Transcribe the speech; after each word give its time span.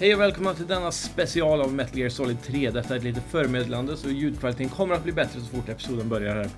Hej 0.00 0.14
och 0.14 0.20
välkomna 0.20 0.54
till 0.54 0.66
denna 0.66 0.92
special 0.92 1.60
av 1.60 1.72
Metal 1.72 1.98
Gear 1.98 2.08
Solid 2.08 2.42
3. 2.42 2.70
Detta 2.70 2.94
är 2.94 2.98
ett 2.98 3.04
litet 3.04 3.22
förmedlande 3.30 3.96
så 3.96 4.08
ljudkvaliteten 4.08 4.68
kommer 4.68 4.94
att 4.94 5.02
bli 5.02 5.12
bättre 5.12 5.40
så 5.40 5.46
fort 5.46 5.68
episoden 5.68 6.08
börjar 6.08 6.36
här. 6.36 6.50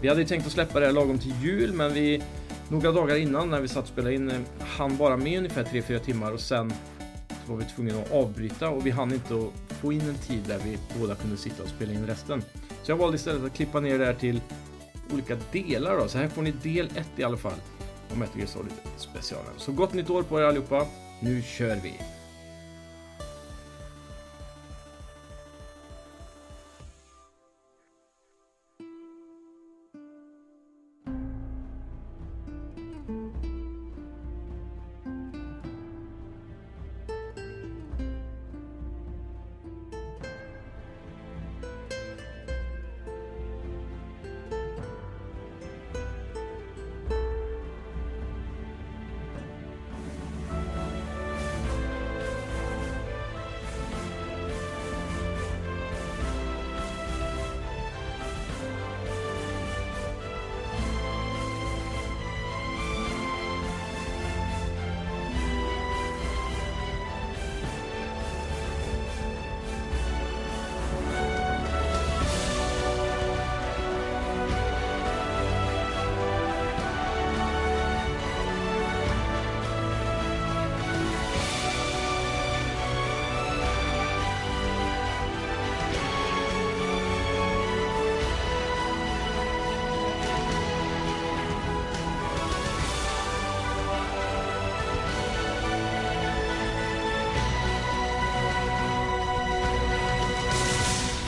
Vi 0.00 0.08
hade 0.08 0.20
ju 0.20 0.26
tänkt 0.26 0.46
att 0.46 0.52
släppa 0.52 0.80
det 0.80 0.86
här 0.86 0.92
lagom 0.92 1.18
till 1.18 1.34
jul 1.42 1.72
men 1.72 1.94
vi 1.94 2.22
några 2.68 2.92
dagar 2.92 3.16
innan 3.16 3.50
när 3.50 3.60
vi 3.60 3.68
satt 3.68 3.82
och 3.82 3.88
spelade 3.88 4.14
in 4.14 4.30
eh, 4.30 4.40
hann 4.60 4.96
bara 4.96 5.16
med 5.16 5.38
ungefär 5.38 5.64
3-4 5.64 5.98
timmar 5.98 6.32
och 6.32 6.40
sen 6.40 6.72
så 7.28 7.52
var 7.52 7.58
vi 7.58 7.64
tvungna 7.64 8.00
att 8.00 8.12
avbryta 8.12 8.68
och 8.68 8.86
vi 8.86 8.90
hann 8.90 9.12
inte 9.12 9.34
att 9.34 9.74
få 9.80 9.92
in 9.92 10.00
en 10.00 10.18
tid 10.18 10.42
där 10.48 10.58
vi 10.64 10.78
båda 11.00 11.14
kunde 11.14 11.36
sitta 11.36 11.62
och 11.62 11.68
spela 11.68 11.92
in 11.92 12.06
resten. 12.06 12.42
Så 12.82 12.90
jag 12.90 12.96
valde 12.96 13.16
istället 13.16 13.44
att 13.44 13.54
klippa 13.54 13.80
ner 13.80 13.98
det 13.98 14.04
här 14.04 14.14
till 14.14 14.40
olika 15.12 15.36
delar 15.52 15.98
då. 15.98 16.08
Så 16.08 16.18
här 16.18 16.28
får 16.28 16.42
ni 16.42 16.50
del 16.50 16.86
1 16.96 17.06
i 17.16 17.24
alla 17.24 17.36
fall 17.36 17.58
av 18.10 18.18
Metal 18.18 18.38
Gear 18.38 18.48
Solid 18.48 18.72
specialen. 18.96 19.52
Så 19.56 19.72
gott 19.72 19.94
nytt 19.94 20.10
år 20.10 20.22
på 20.22 20.40
er 20.40 20.44
allihopa. 20.44 20.86
Nu 21.20 21.42
kör 21.42 21.76
vi! 21.82 22.15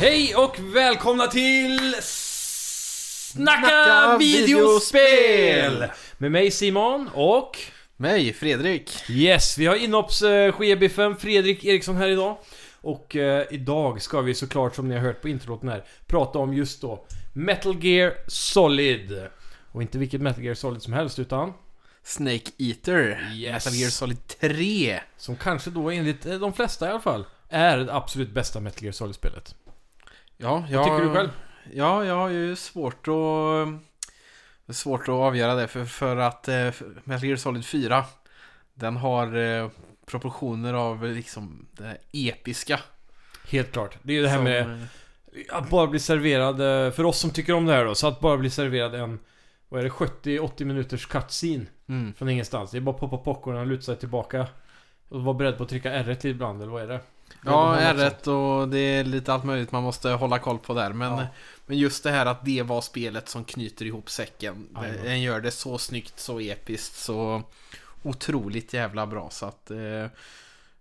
Hej 0.00 0.36
och 0.36 0.58
välkomna 0.58 1.27
till 1.27 1.94
Snacka, 2.00 3.60
Snacka 3.60 4.16
videospel! 4.18 5.02
videospel! 5.70 5.91
Med 6.18 6.32
mig 6.32 6.50
Simon 6.50 7.10
och... 7.14 7.58
Mig, 7.96 8.32
Fredrik. 8.32 8.91
Yes, 9.10 9.59
vi 9.59 9.66
har 9.66 9.76
inhopps-chebiffen 9.76 11.16
Fredrik 11.16 11.64
Eriksson 11.64 11.97
här 11.97 12.09
idag. 12.09 12.36
Och 12.81 13.16
eh, 13.16 13.47
idag 13.50 14.03
ska 14.03 14.20
vi 14.20 14.34
såklart, 14.34 14.75
som 14.75 14.88
ni 14.88 14.94
har 14.94 15.03
hört 15.03 15.22
på 15.22 15.28
introlåten 15.28 15.69
här, 15.69 15.84
prata 16.06 16.38
om 16.38 16.54
just 16.54 16.80
då 16.80 17.04
Metal 17.32 17.84
Gear 17.84 18.15
Solid. 18.26 19.26
Och 19.72 19.82
inte 19.82 19.98
vilket 19.98 20.20
Metal 20.20 20.44
Gear 20.44 20.54
Solid 20.54 20.82
som 20.82 20.92
helst, 20.92 21.19
utan 21.19 21.53
Snake 22.03 22.50
Eater. 22.59 23.30
Yes. 23.34 23.53
Metal 23.53 23.75
Gear 23.75 23.91
Solid 23.91 24.26
3. 24.26 25.00
som 25.16 25.36
kanske 25.36 25.70
då 25.70 25.91
enligt 25.91 26.26
eh, 26.26 26.34
de 26.34 26.53
flesta 26.53 26.86
i 26.86 26.91
alla 26.91 27.00
fall 27.00 27.25
är 27.48 27.78
det 27.78 27.94
absolut 27.94 28.30
bästa 28.30 28.60
Metal 28.60 28.82
Gear 28.82 28.92
Solid-spelet. 28.92 29.54
Ja, 30.38 30.65
jag... 30.71 30.78
Vad 30.78 30.87
tycker 30.88 31.09
du 31.09 31.15
själv? 31.15 31.31
Ja, 31.72 32.04
jag 32.04 32.15
har 32.15 32.28
ju 32.28 32.56
svårt 32.56 33.09
att... 33.09 34.75
Svårt 34.76 35.03
att 35.03 35.09
avgöra 35.09 35.54
det 35.54 35.69
för, 35.69 35.84
för 35.84 36.16
att 36.16 36.49
eh, 36.49 36.71
Metal 37.04 37.25
Gear 37.28 37.37
Solid 37.37 37.65
4 37.66 38.04
Den 38.75 38.97
har 38.97 39.37
eh, 39.37 39.69
proportioner 40.06 40.75
av 40.75 41.04
liksom 41.04 41.66
det 41.72 41.97
episka. 42.12 42.81
Helt 43.48 43.72
klart. 43.72 43.98
Det 44.03 44.12
är 44.12 44.16
ju 44.16 44.22
det 44.22 44.28
här 44.28 44.37
som, 44.37 44.44
med 44.44 44.60
eh, 44.62 45.56
att 45.56 45.71
bara 45.71 45.87
bli 45.87 45.98
serverad, 46.00 46.60
eh, 46.87 46.93
för 46.93 47.04
oss 47.04 47.19
som 47.19 47.31
tycker 47.31 47.53
om 47.53 47.66
det 47.66 47.72
här 47.72 47.84
då, 47.84 47.94
så 47.94 48.06
att 48.06 48.21
bara 48.21 48.37
bli 48.37 48.50
serverad 48.50 48.94
en, 48.94 49.19
vad 49.69 49.81
är 49.81 49.84
det, 49.84 49.91
70-80 49.91 50.65
minuters 50.65 51.06
cutscene 51.06 51.66
Mm. 51.88 52.15
från 52.15 52.28
ingenstans. 52.28 52.71
Det 52.71 52.78
är 52.78 52.81
bara 52.81 52.94
att 52.94 53.00
poppa 53.00 53.16
popcornen 53.16 53.69
luta 53.69 53.82
sig 53.82 53.97
tillbaka. 53.97 54.47
Och 55.09 55.22
vara 55.22 55.34
beredd 55.34 55.56
på 55.56 55.62
att 55.62 55.69
trycka 55.69 55.93
R1 56.03 56.27
ibland, 56.27 56.62
eller 56.62 56.72
vad 56.72 56.82
är 56.82 56.87
det? 56.88 57.00
Ja, 57.44 57.77
Beredd 57.77 57.97
på 57.97 58.00
något 58.03 58.25
sånt. 58.25 58.27
R1 58.27 58.61
och 58.62 58.69
det 58.69 58.78
är 58.78 59.05
lite 59.05 59.33
allt 59.33 59.44
möjligt 59.44 59.72
man 59.72 59.83
måste 59.83 60.11
hålla 60.11 60.39
koll 60.39 60.59
på 60.59 60.75
där. 60.75 60.93
Men, 60.93 61.12
Ja. 61.19 61.27
men 61.66 61.78
just 61.78 62.05
det 62.05 62.11
här 62.11 62.27
att 62.27 62.44
det 62.44 62.62
var 62.62 62.81
spelet 62.81 63.28
som 63.28 63.44
knyter 63.44 63.84
ihop 63.84 64.11
säcken. 64.11 64.66
Jajamän. 64.75 65.05
Den 65.05 65.21
gör 65.22 65.41
det 65.41 65.50
så 65.50 65.78
snyggt, 65.78 66.21
så 66.21 66.41
episkt, 66.41 66.97
så 66.97 67.43
otroligt 68.03 68.72
jävla 68.72 69.06
bra. 69.06 69.31
Så 69.31 69.47
att 69.47 69.71
eh, 69.71 70.06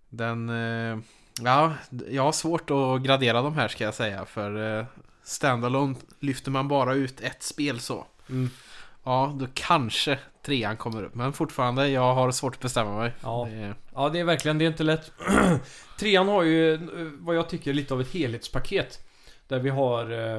den... 0.08 0.48
Eh, 0.48 0.98
ja, 1.42 1.72
jag 2.10 2.22
har 2.22 2.32
svårt 2.32 2.70
att 2.70 3.02
gradera 3.02 3.42
de 3.42 3.54
här 3.54 3.68
ska 3.68 3.84
jag 3.84 3.94
säga. 3.94 4.24
För 4.24 4.78
eh, 4.78 4.86
Standalone 5.22 5.94
lyfter 6.20 6.50
man 6.50 6.68
bara 6.68 6.94
ut 6.94 7.20
ett 7.20 7.42
spel 7.42 7.80
så. 7.80 8.06
Mm. 8.28 8.50
Ja, 9.08 9.34
då 9.38 9.46
kanske 9.54 10.18
trean 10.46 10.76
kommer 10.76 11.02
upp. 11.02 11.14
Men 11.14 11.32
fortfarande, 11.32 11.88
jag 11.88 12.14
har 12.14 12.30
svårt 12.30 12.54
att 12.54 12.60
bestämma 12.60 12.98
mig. 12.98 13.12
Ja. 13.22 13.48
Det, 13.50 13.74
Ja, 13.94 14.08
det 14.08 14.18
är 14.20 14.24
verkligen, 14.24 14.58
det 14.58 14.64
är 14.64 14.66
inte 14.66 14.82
lätt. 14.82 15.12
Trean 15.98 16.28
har 16.28 16.42
ju, 16.42 16.74
eh, 16.74 16.80
vad 17.18 17.36
jag 17.36 17.48
tycker, 17.48 17.72
lite 17.72 17.94
av 17.94 18.00
ett 18.00 18.10
helhetspaket. 18.12 19.06
Där 19.48 19.58
vi 19.58 19.70
har 19.70 20.10
eh, 20.10 20.36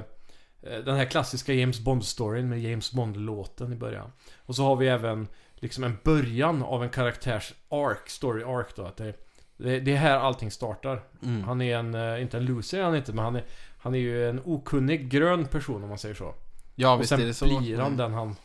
eh, 0.61 0.79
den 0.85 0.95
här 0.95 1.05
klassiska 1.05 1.53
James 1.53 1.79
Bond-storyn 1.79 2.49
med 2.49 2.61
James 2.61 2.91
Bond-låten 2.91 3.73
i 3.73 3.75
början. 3.75 4.11
Och 4.45 4.55
så 4.55 4.63
har 4.63 4.75
vi 4.75 4.87
även 4.87 5.27
liksom 5.55 5.83
en 5.83 5.97
början 6.03 6.63
av 6.63 6.83
en 6.83 6.89
karaktärs 6.89 7.53
arc, 7.69 7.97
story 8.11 8.43
arc 8.43 8.67
då. 8.75 8.85
Att 8.85 8.97
det, 8.97 9.13
det, 9.57 9.79
det 9.79 9.91
är 9.91 9.97
här 9.97 10.17
allting 10.17 10.51
startar. 10.51 11.01
mm. 11.23 11.43
Han 11.43 11.61
är 11.61 11.77
en, 11.77 11.95
eh, 11.95 12.21
inte 12.21 12.37
en 12.37 12.45
loser 12.45 12.79
är 12.79 12.83
han 12.83 12.95
inte, 12.95 13.13
men 13.13 13.25
han 13.25 13.35
är, 13.35 13.43
han 13.79 13.95
är 13.95 13.99
ju 13.99 14.29
en 14.29 14.41
okunnig 14.45 15.09
grön 15.09 15.45
person 15.45 15.83
om 15.83 15.89
man 15.89 15.97
säger 15.97 16.15
så. 16.15 16.33
Ja, 16.75 16.93
och 16.93 17.01
visst 17.01 17.09
sen 17.09 17.21
är 17.21 17.25
det 17.25 17.33
så. 17.33 17.45
blir 17.59 17.77
han 17.77 17.85
Mm. 17.85 17.97
den 17.97 18.13
han 18.13 18.35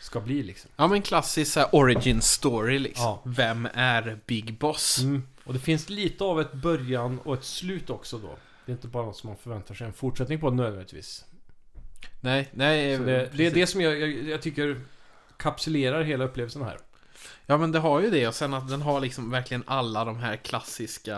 ska 0.00 0.20
bli 0.20 0.42
liksom. 0.42 0.70
Ja 0.76 0.86
men 0.86 1.02
klassisk 1.02 1.52
så 1.52 1.60
här, 1.60 1.74
origin 1.74 2.22
story 2.22 2.78
liksom. 2.78 3.04
Ja. 3.04 3.22
Vem 3.24 3.68
är 3.74 4.18
Big 4.26 4.58
Boss? 4.58 4.98
Mm. 4.98 5.22
Och 5.44 5.52
det 5.52 5.60
finns 5.60 5.88
lite 5.88 6.24
av 6.24 6.40
ett 6.40 6.52
början 6.52 7.18
och 7.18 7.34
ett 7.34 7.44
slut 7.44 7.90
också 7.90 8.18
då. 8.18 8.36
Det 8.66 8.72
är 8.72 8.74
inte 8.74 8.88
bara 8.88 9.04
något 9.04 9.16
som 9.16 9.28
man 9.28 9.36
förväntar 9.36 9.74
sig 9.74 9.86
en 9.86 9.92
fortsättning 9.92 10.40
på 10.40 10.50
nödvändigtvis. 10.50 11.24
Nej, 12.20 12.48
nej. 12.52 12.96
Så 12.96 13.02
det, 13.02 13.30
det 13.36 13.46
är 13.46 13.50
det 13.50 13.66
som 13.66 13.80
jag, 13.80 14.00
jag, 14.00 14.10
jag 14.10 14.42
tycker 14.42 14.80
kapsulerar 15.36 16.02
hela 16.02 16.24
upplevelsen 16.24 16.62
här. 16.62 16.78
Ja 17.46 17.58
men 17.58 17.72
det 17.72 17.78
har 17.78 18.00
ju 18.00 18.10
det 18.10 18.28
och 18.28 18.34
sen 18.34 18.54
att 18.54 18.68
den 18.68 18.82
har 18.82 19.00
liksom 19.00 19.30
verkligen 19.30 19.62
alla 19.66 20.04
de 20.04 20.16
här 20.16 20.36
klassiska 20.36 21.16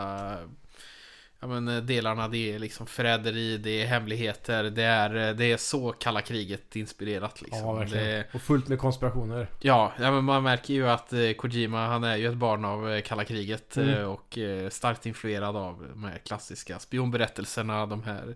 Ja 1.42 1.48
men 1.48 1.69
eh, 1.69 1.76
delarna 1.82 2.28
det 2.28 2.54
är 2.54 2.58
liksom 2.58 2.86
förräderi, 2.86 3.58
det 3.58 3.82
är 3.82 3.86
hemligheter, 3.86 4.64
det 4.64 4.82
är, 4.82 5.28
eh, 5.28 5.34
det 5.36 5.53
är 5.53 5.56
så 5.56 5.92
kalla 5.92 6.21
kriget 6.21 6.77
inspirerat 6.77 7.42
liksom. 7.42 7.59
ja, 7.60 7.72
verkligen. 7.72 8.04
Det, 8.04 8.24
Och 8.34 8.42
fullt 8.42 8.68
med 8.68 8.78
konspirationer. 8.78 9.47
ja, 9.60 9.92
ja, 10.00 10.10
men 10.10 10.24
man 10.24 10.42
märker 10.42 10.74
ju 10.74 10.89
att 10.89 11.12
eh, 11.12 11.33
Kojima 11.33 11.86
han 11.86 12.04
är 12.04 12.16
ju 12.16 12.28
ett 12.28 12.34
barn 12.36 12.65
av 12.65 13.00
kalla 13.00 13.24
kriget 13.24 13.77
Mm. 13.77 14.09
och 14.09 14.39
starkt 14.71 15.06
influerad 15.06 15.56
av 15.56 15.86
de 15.92 16.04
här 16.04 16.18
klassiska 16.18 16.78
spionberättelserna, 16.78 17.86
de 17.86 18.03
här 18.03 18.34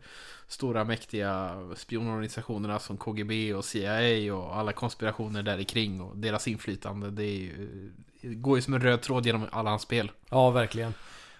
stora 0.49 0.85
mäktiga 0.85 1.57
spionorganisationerna 1.77 2.79
som 2.79 2.97
KGB 2.97 3.55
och 3.55 3.65
CIA 3.65 4.35
och 4.35 4.57
alla 4.57 4.73
konspirationer 4.73 5.43
där 5.43 5.63
kring 5.63 6.01
och 6.01 6.17
deras 6.19 6.49
inflytande. 6.49 7.11
Det, 7.11 7.25
ju, 7.25 7.93
det 8.21 8.35
går 8.35 8.59
ju 8.59 8.63
som 8.63 8.75
en 8.75 8.81
röd 8.81 9.03
tråd 9.03 9.27
genom 9.27 9.47
alla 9.53 9.71
hans 9.71 9.83
spel. 9.83 10.11
Ja, 10.31 10.51
verkligen. 10.51 10.95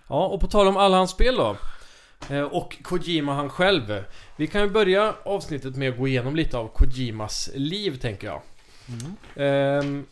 Ja, 0.09 0.27
och 0.27 0.41
på 0.41 0.47
tal 0.47 0.69
om 0.69 0.77
alla 0.77 0.97
hans 0.97 1.11
spel 1.11 1.37
då. 1.37 1.57
Eh, 2.31 2.43
och 2.43 2.77
Kojima 2.83 3.35
han 3.35 3.51
själv. 3.51 4.05
Vi 4.37 4.47
kan 4.47 4.61
ju 4.61 4.71
börja 4.71 5.15
avsnittet 5.23 5.77
med 5.77 5.93
att 5.93 5.99
gå 5.99 6.09
igenom 6.09 6.37
lite 6.37 6.59
av 6.59 6.69
Kojimas 6.69 7.51
liv, 7.55 7.99
tänker 7.99 8.27
jag. 8.27 8.43
Ehm, 9.37 10.05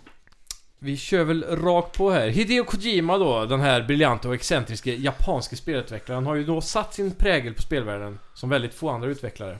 vi 0.79 0.97
kör 0.97 1.25
väl 1.25 1.45
rakt 1.45 1.99
på 1.99 2.11
här. 2.11 2.29
Hideo 2.29 2.65
Kojima 2.65 3.19
då, 3.19 3.45
den 3.45 3.61
här 3.61 3.83
briljanta 3.83 4.29
och 4.29 4.35
excentriska 4.35 4.93
japanska 4.93 5.57
spelutvecklaren, 5.57 6.27
har 6.27 6.35
ju 6.35 6.45
då 6.45 6.61
satt 6.61 6.95
sin 6.95 7.11
prägel 7.11 7.55
på 7.55 7.63
spelvärlden 7.63 8.19
som 8.35 8.51
väldigt 8.51 8.75
få 8.75 8.89
andra 8.89 9.09
utvecklare. 9.09 9.59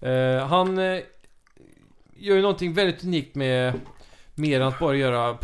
Eh, 0.00 0.46
han 0.46 0.78
eh, 0.78 1.00
gör 2.16 2.36
ju 2.36 2.42
någonting 2.42 2.74
väldigt 2.74 3.04
unikt 3.04 3.34
med 3.34 3.80
mer 4.34 4.60
än 4.60 4.66
att 4.66 4.78
bara 4.78 4.96
göra 4.96 5.34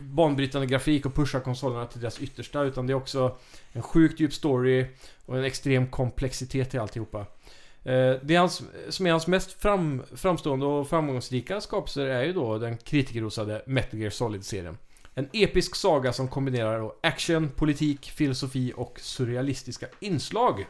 banbrytande 0.00 0.66
grafik 0.66 1.06
och 1.06 1.14
pushar 1.14 1.40
konsolerna 1.40 1.86
till 1.86 2.00
deras 2.00 2.20
yttersta 2.20 2.62
utan 2.62 2.86
det 2.86 2.92
är 2.92 2.94
också 2.94 3.36
en 3.72 3.82
sjukt 3.82 4.20
djup 4.20 4.32
story 4.32 4.86
och 5.26 5.38
en 5.38 5.44
extrem 5.44 5.86
komplexitet 5.86 6.74
i 6.74 6.78
alltihopa. 6.78 7.18
Eh, 7.18 8.14
det 8.22 8.34
är 8.34 8.38
hans, 8.38 8.62
som 8.88 9.06
är 9.06 9.10
hans 9.10 9.26
mest 9.26 9.52
fram, 9.52 10.02
framstående 10.14 10.66
och 10.66 10.88
framgångsrika 10.88 11.60
skapelser 11.60 12.06
är 12.06 12.24
ju 12.24 12.32
då 12.32 12.58
den 12.58 12.76
kritikerrosade 12.76 13.62
Metal 13.66 14.00
Gear 14.00 14.10
Solid-serien. 14.10 14.78
En 15.14 15.28
episk 15.32 15.74
saga 15.74 16.12
som 16.12 16.28
kombinerar 16.28 16.92
action, 17.02 17.48
politik, 17.48 18.10
filosofi 18.10 18.72
och 18.76 19.00
surrealistiska 19.00 19.86
inslag. 20.00 20.66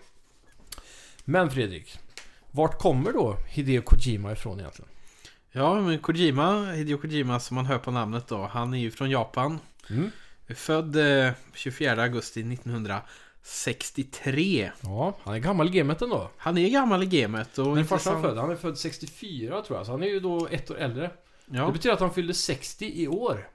Men 1.25 1.51
Fredrik, 1.51 1.99
vart 2.51 2.79
kommer 2.79 3.13
då 3.13 3.37
Hideo 3.49 3.83
Kojima 3.83 4.33
ifrån 4.33 4.61
egentligen? 4.61 4.91
Ja, 5.53 5.81
men 5.81 5.99
Kojima, 5.99 6.73
Hideo 6.73 6.99
Kojima 6.99 7.41
som 7.41 7.55
man 7.55 7.67
hör 7.67 7.79
på 7.79 7.91
namnet 7.91 8.29
då, 8.29 8.47
han 8.53 8.75
är 8.75 8.79
ju 8.79 8.91
från 8.91 9.11
Japan. 9.11 9.59
Mm. 9.91 10.11
Född 10.57 10.97
eh, 11.27 11.33
24 11.55 12.03
augusti 12.03 12.41
1963. 12.41 14.71
Ja, 14.81 15.17
han 15.23 15.35
är 15.35 15.39
gammal 15.39 15.69
i 15.69 15.71
gamet 15.71 16.03
ändå. 16.03 16.31
Han 16.37 16.59
är 16.59 16.69
gammal 16.69 17.03
i 17.03 17.07
gamet 17.07 17.59
och 17.59 17.77
När 17.77 17.85
farsan 17.85 18.13
intressant- 18.15 18.23
född? 18.23 18.39
Han 18.39 18.51
är 18.51 18.57
född 18.57 18.79
64 18.79 19.63
tror 19.63 19.79
jag, 19.79 19.87
så 19.87 19.93
han 19.93 20.03
är 20.03 20.07
ju 20.07 20.21
då 20.21 20.49
ett 20.51 20.71
år 20.71 20.79
äldre. 20.79 21.11
Det 21.47 21.59
Ja, 21.59 21.71
betyder 21.71 21.95
att 21.95 22.01
han 22.01 22.15
fyllde 22.15 22.35
60 22.35 22.93
i 23.03 23.09
år. 23.09 23.49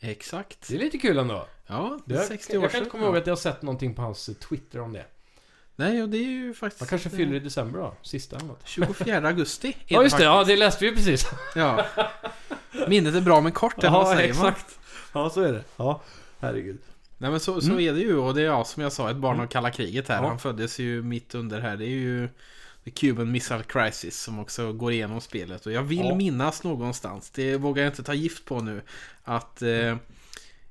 exakt. 0.00 0.68
Det 0.68 0.74
är 0.74 0.78
lite 0.78 0.98
kul 0.98 1.18
ändå. 1.18 1.46
Ja, 1.66 1.98
det 2.06 2.14
Det 2.14 2.20
är 2.20 2.24
är 2.24 2.28
60 2.28 2.52
jag 2.52 2.58
år 2.58 2.62
kan 2.62 2.70
sedan. 2.70 2.78
inte 2.80 2.90
komma 2.90 3.04
ihåg 3.04 3.16
att 3.16 3.26
jag 3.26 3.32
har 3.34 3.40
sett 3.40 3.62
någonting 3.62 3.94
på 3.94 4.02
hans 4.02 4.28
eh, 4.28 4.34
Twitter 4.34 4.80
om 4.80 4.92
det. 4.92 5.04
Nej, 5.76 6.02
och 6.02 6.08
det 6.08 6.16
är 6.18 6.30
ju 6.30 6.54
faktiskt... 6.54 6.80
Han 6.80 6.88
kanske 6.88 7.10
fyller 7.10 7.36
i 7.36 7.38
december 7.38 7.78
då? 7.78 7.94
Sista 8.02 8.36
eller 8.36 8.46
något. 8.46 8.60
24 8.64 9.28
augusti. 9.28 9.68
är 9.68 9.74
Ja 9.86 10.02
just 10.02 10.16
det, 10.18 10.24
ja 10.24 10.44
det 10.44 10.56
läste 10.56 10.84
vi 10.84 10.90
ju 10.90 10.96
precis. 10.96 11.26
Ja. 11.54 11.86
Minnet 12.88 13.14
är 13.14 13.20
bra 13.20 13.40
men 13.40 13.52
kort, 13.52 13.78
eller 13.78 13.90
vad 13.90 14.16
säger 14.16 14.34
man? 14.34 14.52
Ja 15.12 15.30
så 15.30 15.40
är 15.40 15.52
det. 15.52 15.64
Ja, 15.76 16.00
herregud. 16.40 16.78
Nej 17.18 17.30
men 17.30 17.40
så, 17.40 17.60
så 17.60 17.66
Mm. 17.70 17.80
är 17.80 17.92
det 17.92 18.00
ju 18.00 18.16
och 18.16 18.34
det 18.34 18.40
är 18.40 18.46
ja, 18.46 18.64
som 18.64 18.82
jag 18.82 18.92
sa 18.92 19.10
ett 19.10 19.16
barn 19.16 19.40
av 19.40 19.46
kalla 19.46 19.70
kriget 19.70 20.08
här. 20.08 20.22
Ja. 20.22 20.28
Han 20.28 20.38
föddes 20.38 20.78
ju 20.78 21.02
mitt 21.02 21.34
under 21.34 21.60
här. 21.60 21.76
Det 21.76 21.84
är 21.84 21.88
ju 21.88 22.28
The 22.84 22.90
Cuban 22.90 23.30
Missile 23.32 23.62
Crisis 23.62 24.20
som 24.22 24.38
också 24.38 24.72
går 24.72 24.92
igenom 24.92 25.20
spelet. 25.20 25.66
Och 25.66 25.72
jag 25.72 25.82
vill 25.82 26.04
Ja. 26.06 26.14
minnas 26.14 26.62
någonstans, 26.64 27.30
det 27.30 27.56
vågar 27.56 27.82
jag 27.84 27.90
inte 27.92 28.02
ta 28.02 28.14
gift 28.14 28.44
på 28.44 28.60
nu, 28.60 28.82
att 29.24 29.62
eh, 29.62 29.96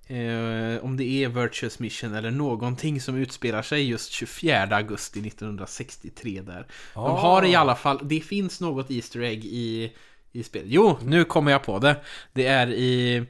eh, 0.07 0.83
om 0.83 0.97
det 0.97 1.23
är 1.23 1.27
Virtuous 1.29 1.79
Mission 1.79 2.13
eller 2.15 2.31
någonting 2.31 3.01
som 3.01 3.15
utspelar 3.15 3.61
sig 3.61 3.89
just 3.89 4.11
24 4.11 4.75
augusti 4.75 5.27
1963 5.27 6.41
där. 6.41 6.67
De 6.93 7.17
har 7.17 7.45
i 7.45 7.55
alla 7.55 7.75
fall, 7.75 7.99
det 8.03 8.19
finns 8.19 8.61
något 8.61 8.91
Easter 8.91 9.21
Egg 9.21 9.45
i, 9.45 9.93
i 10.31 10.43
spelet. 10.43 10.67
Jo, 10.69 10.97
nu 11.03 11.23
kommer 11.23 11.51
jag 11.51 11.63
på 11.63 11.79
det. 11.79 11.95
Det 12.33 12.45
är 12.45 12.67
i, 12.67 13.25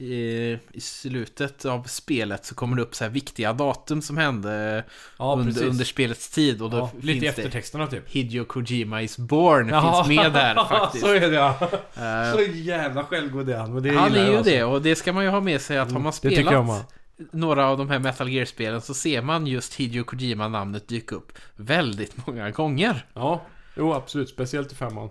i, 0.00 0.58
i 0.72 0.80
slutet 0.80 1.64
av 1.64 1.82
spelet 1.82 2.44
så 2.46 2.54
kommer 2.54 2.76
det 2.76 2.82
upp 2.82 2.94
så 2.94 3.04
här 3.04 3.10
viktiga 3.10 3.52
datum 3.52 4.02
som 4.02 4.16
hände 4.16 4.84
Ja, 5.18 5.36
under, 5.40 5.64
under 5.66 5.84
spelets 5.84 6.30
tid. 6.30 6.62
Och 6.62 6.70
då 6.70 6.76
ja, 6.76 6.86
finns 6.88 7.04
lite 7.04 7.16
i 7.16 7.20
det 7.20 7.26
eftertexterna 7.28 7.86
typ. 7.86 8.08
Hideo 8.10 8.44
Kojima 8.44 9.02
is 9.02 9.18
born 9.18 9.64
finns 9.64 10.18
med 10.18 10.32
där 10.32 10.54
faktiskt. 10.68 11.04
så 11.04 11.12
är 11.12 11.20
det 11.20 11.26
ja. 11.36 11.58
Eh, 11.94 12.34
Så 12.36 12.40
jävla 12.52 13.04
självgod 13.04 13.50
är 13.50 13.56
han. 13.56 13.74
Men 13.74 13.82
det 13.82 13.90
han 13.96 14.14
är 14.14 14.30
ju 14.30 14.36
alltså. 14.36 14.50
det 14.52 14.64
och 14.64 14.82
det 14.82 14.96
ska 14.96 15.12
man 15.12 15.24
ju 15.24 15.30
ha 15.30 15.40
med 15.40 15.60
sig 15.60 15.78
att 15.78 15.92
har 15.92 16.00
man 16.00 16.12
Det 16.22 16.28
om 16.38 16.44
spelat 16.44 16.94
några 17.32 17.66
av 17.66 17.78
de 17.78 17.90
här 17.90 17.98
Metal 17.98 18.28
Gear-spelen 18.28 18.80
så 18.80 18.94
ser 18.94 19.22
man 19.22 19.46
just 19.46 19.74
Hideo 19.74 20.04
Kojima 20.04 20.48
namnet 20.48 20.88
dyka 20.88 21.14
upp 21.14 21.32
väldigt 21.56 22.26
många 22.26 22.50
gånger. 22.50 23.06
Ja, 23.14 23.42
jo 23.76 23.92
absolut. 23.94 24.28
Speciellt 24.28 24.72
i 24.72 24.74
femman. 24.74 25.08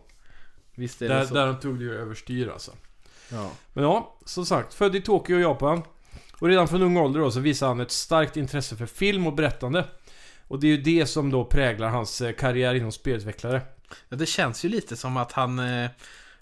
Visst 0.75 1.01
är 1.01 1.09
det 1.09 1.13
Där, 1.13 1.25
så? 1.25 1.33
där 1.33 1.45
de 1.47 1.59
tog 1.59 1.77
det 1.79 1.83
ju 1.83 1.93
överstyr 1.95 2.49
alltså. 2.49 2.71
Ja. 3.31 3.51
Men 3.73 3.83
ja, 3.83 4.15
som 4.25 4.45
sagt. 4.45 4.73
Född 4.73 4.95
i 4.95 5.01
Tokyo, 5.01 5.39
Japan. 5.39 5.81
Och 6.39 6.47
redan 6.47 6.67
från 6.67 6.81
ung 6.81 6.97
ålder 6.97 7.19
då 7.19 7.31
så 7.31 7.39
visar 7.39 7.67
han 7.67 7.79
ett 7.79 7.91
starkt 7.91 8.37
intresse 8.37 8.75
för 8.75 8.85
film 8.85 9.27
och 9.27 9.33
berättande. 9.33 9.85
Och 10.47 10.59
det 10.59 10.67
är 10.67 10.71
ju 10.71 10.81
det 10.81 11.05
som 11.05 11.31
då 11.31 11.45
präglar 11.45 11.89
hans 11.89 12.21
eh, 12.21 12.33
karriär 12.33 12.75
inom 12.75 12.91
spelutvecklare. 12.91 13.61
Ja, 14.09 14.17
det 14.17 14.25
känns 14.25 14.65
ju 14.65 14.69
lite 14.69 14.95
som 14.95 15.17
att 15.17 15.31
han, 15.31 15.59
eh, 15.59 15.89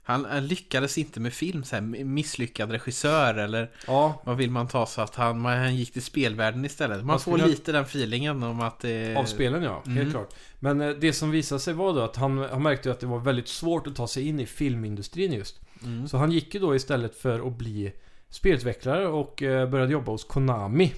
han 0.03 0.47
lyckades 0.47 0.97
inte 0.97 1.19
med 1.19 1.33
film, 1.33 1.63
så 1.63 1.75
här, 1.75 1.81
misslyckad 2.03 2.71
regissör 2.71 3.35
eller 3.35 3.71
Ja, 3.87 4.21
vad 4.25 4.37
vill 4.37 4.51
man 4.51 4.67
ta 4.67 4.85
så 4.85 5.01
att 5.01 5.15
han, 5.15 5.45
han 5.45 5.75
gick 5.75 5.93
till 5.93 6.03
spelvärlden 6.03 6.65
istället. 6.65 6.97
Man 6.97 7.05
Man 7.05 7.19
får 7.19 7.37
lite 7.37 7.71
den 7.71 7.83
feelingen 7.83 8.43
om 8.43 8.61
att 8.61 8.79
det... 8.79 9.15
av 9.15 9.25
spelen 9.25 9.63
ja. 9.63 9.81
Mm. 9.85 9.97
Helt 9.97 10.11
klart. 10.11 10.33
Men 10.59 10.81
eh, 10.81 10.89
det 10.89 11.13
som 11.13 11.31
visade 11.31 11.61
sig 11.61 11.73
var 11.73 11.93
då 11.93 12.01
att 12.01 12.15
han, 12.15 12.37
han 12.37 12.63
märkte 12.63 12.91
att 12.91 12.99
det 12.99 13.07
var 13.07 13.19
väldigt 13.19 13.47
svårt 13.47 13.87
att 13.87 13.95
ta 13.95 14.07
sig 14.07 14.27
in 14.27 14.39
i 14.39 14.45
filmindustrin 14.45 15.33
just. 15.33 15.59
Mm. 15.83 16.07
Så 16.07 16.17
han 16.17 16.31
gick 16.31 16.53
ju 16.53 16.59
då 16.59 16.75
istället 16.75 17.15
för 17.15 17.47
att 17.47 17.57
bli 17.57 17.93
spelutvecklare 18.29 19.07
och 19.07 19.43
eh, 19.43 19.69
började 19.69 19.91
jobba 19.91 20.11
hos 20.11 20.23
Konami. 20.23 20.93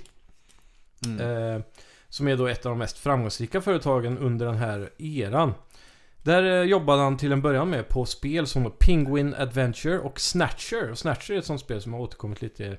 Mm. 1.06 1.20
Eh, 1.56 1.62
som 2.10 2.28
är 2.28 2.38
då 2.38 2.48
ett 2.48 2.66
av 2.66 2.70
de 2.70 2.80
mest 2.80 2.98
framgångsrika 2.98 3.62
företagen 3.62 4.18
under 4.18 4.46
den 4.46 4.56
här 4.56 4.90
eran. 4.98 5.54
Där 6.24 6.44
eh, 6.44 6.64
jobbade 6.64 7.02
han 7.02 7.18
till 7.18 7.32
en 7.32 7.42
början 7.42 7.70
med 7.70 7.90
på 7.90 8.06
spel 8.06 8.48
som 8.48 8.72
Penguin 8.80 9.34
Adventure 9.34 10.00
och 10.00 10.20
Snatcher. 10.20 10.92
Och 10.92 10.98
Snatcher 10.98 11.34
är 11.34 11.40
ett 11.40 11.46
sånt 11.46 11.62
spel 11.62 11.82
som 11.82 11.94
har 11.94 12.00
återkommit 12.00 12.42
lite 12.42 12.78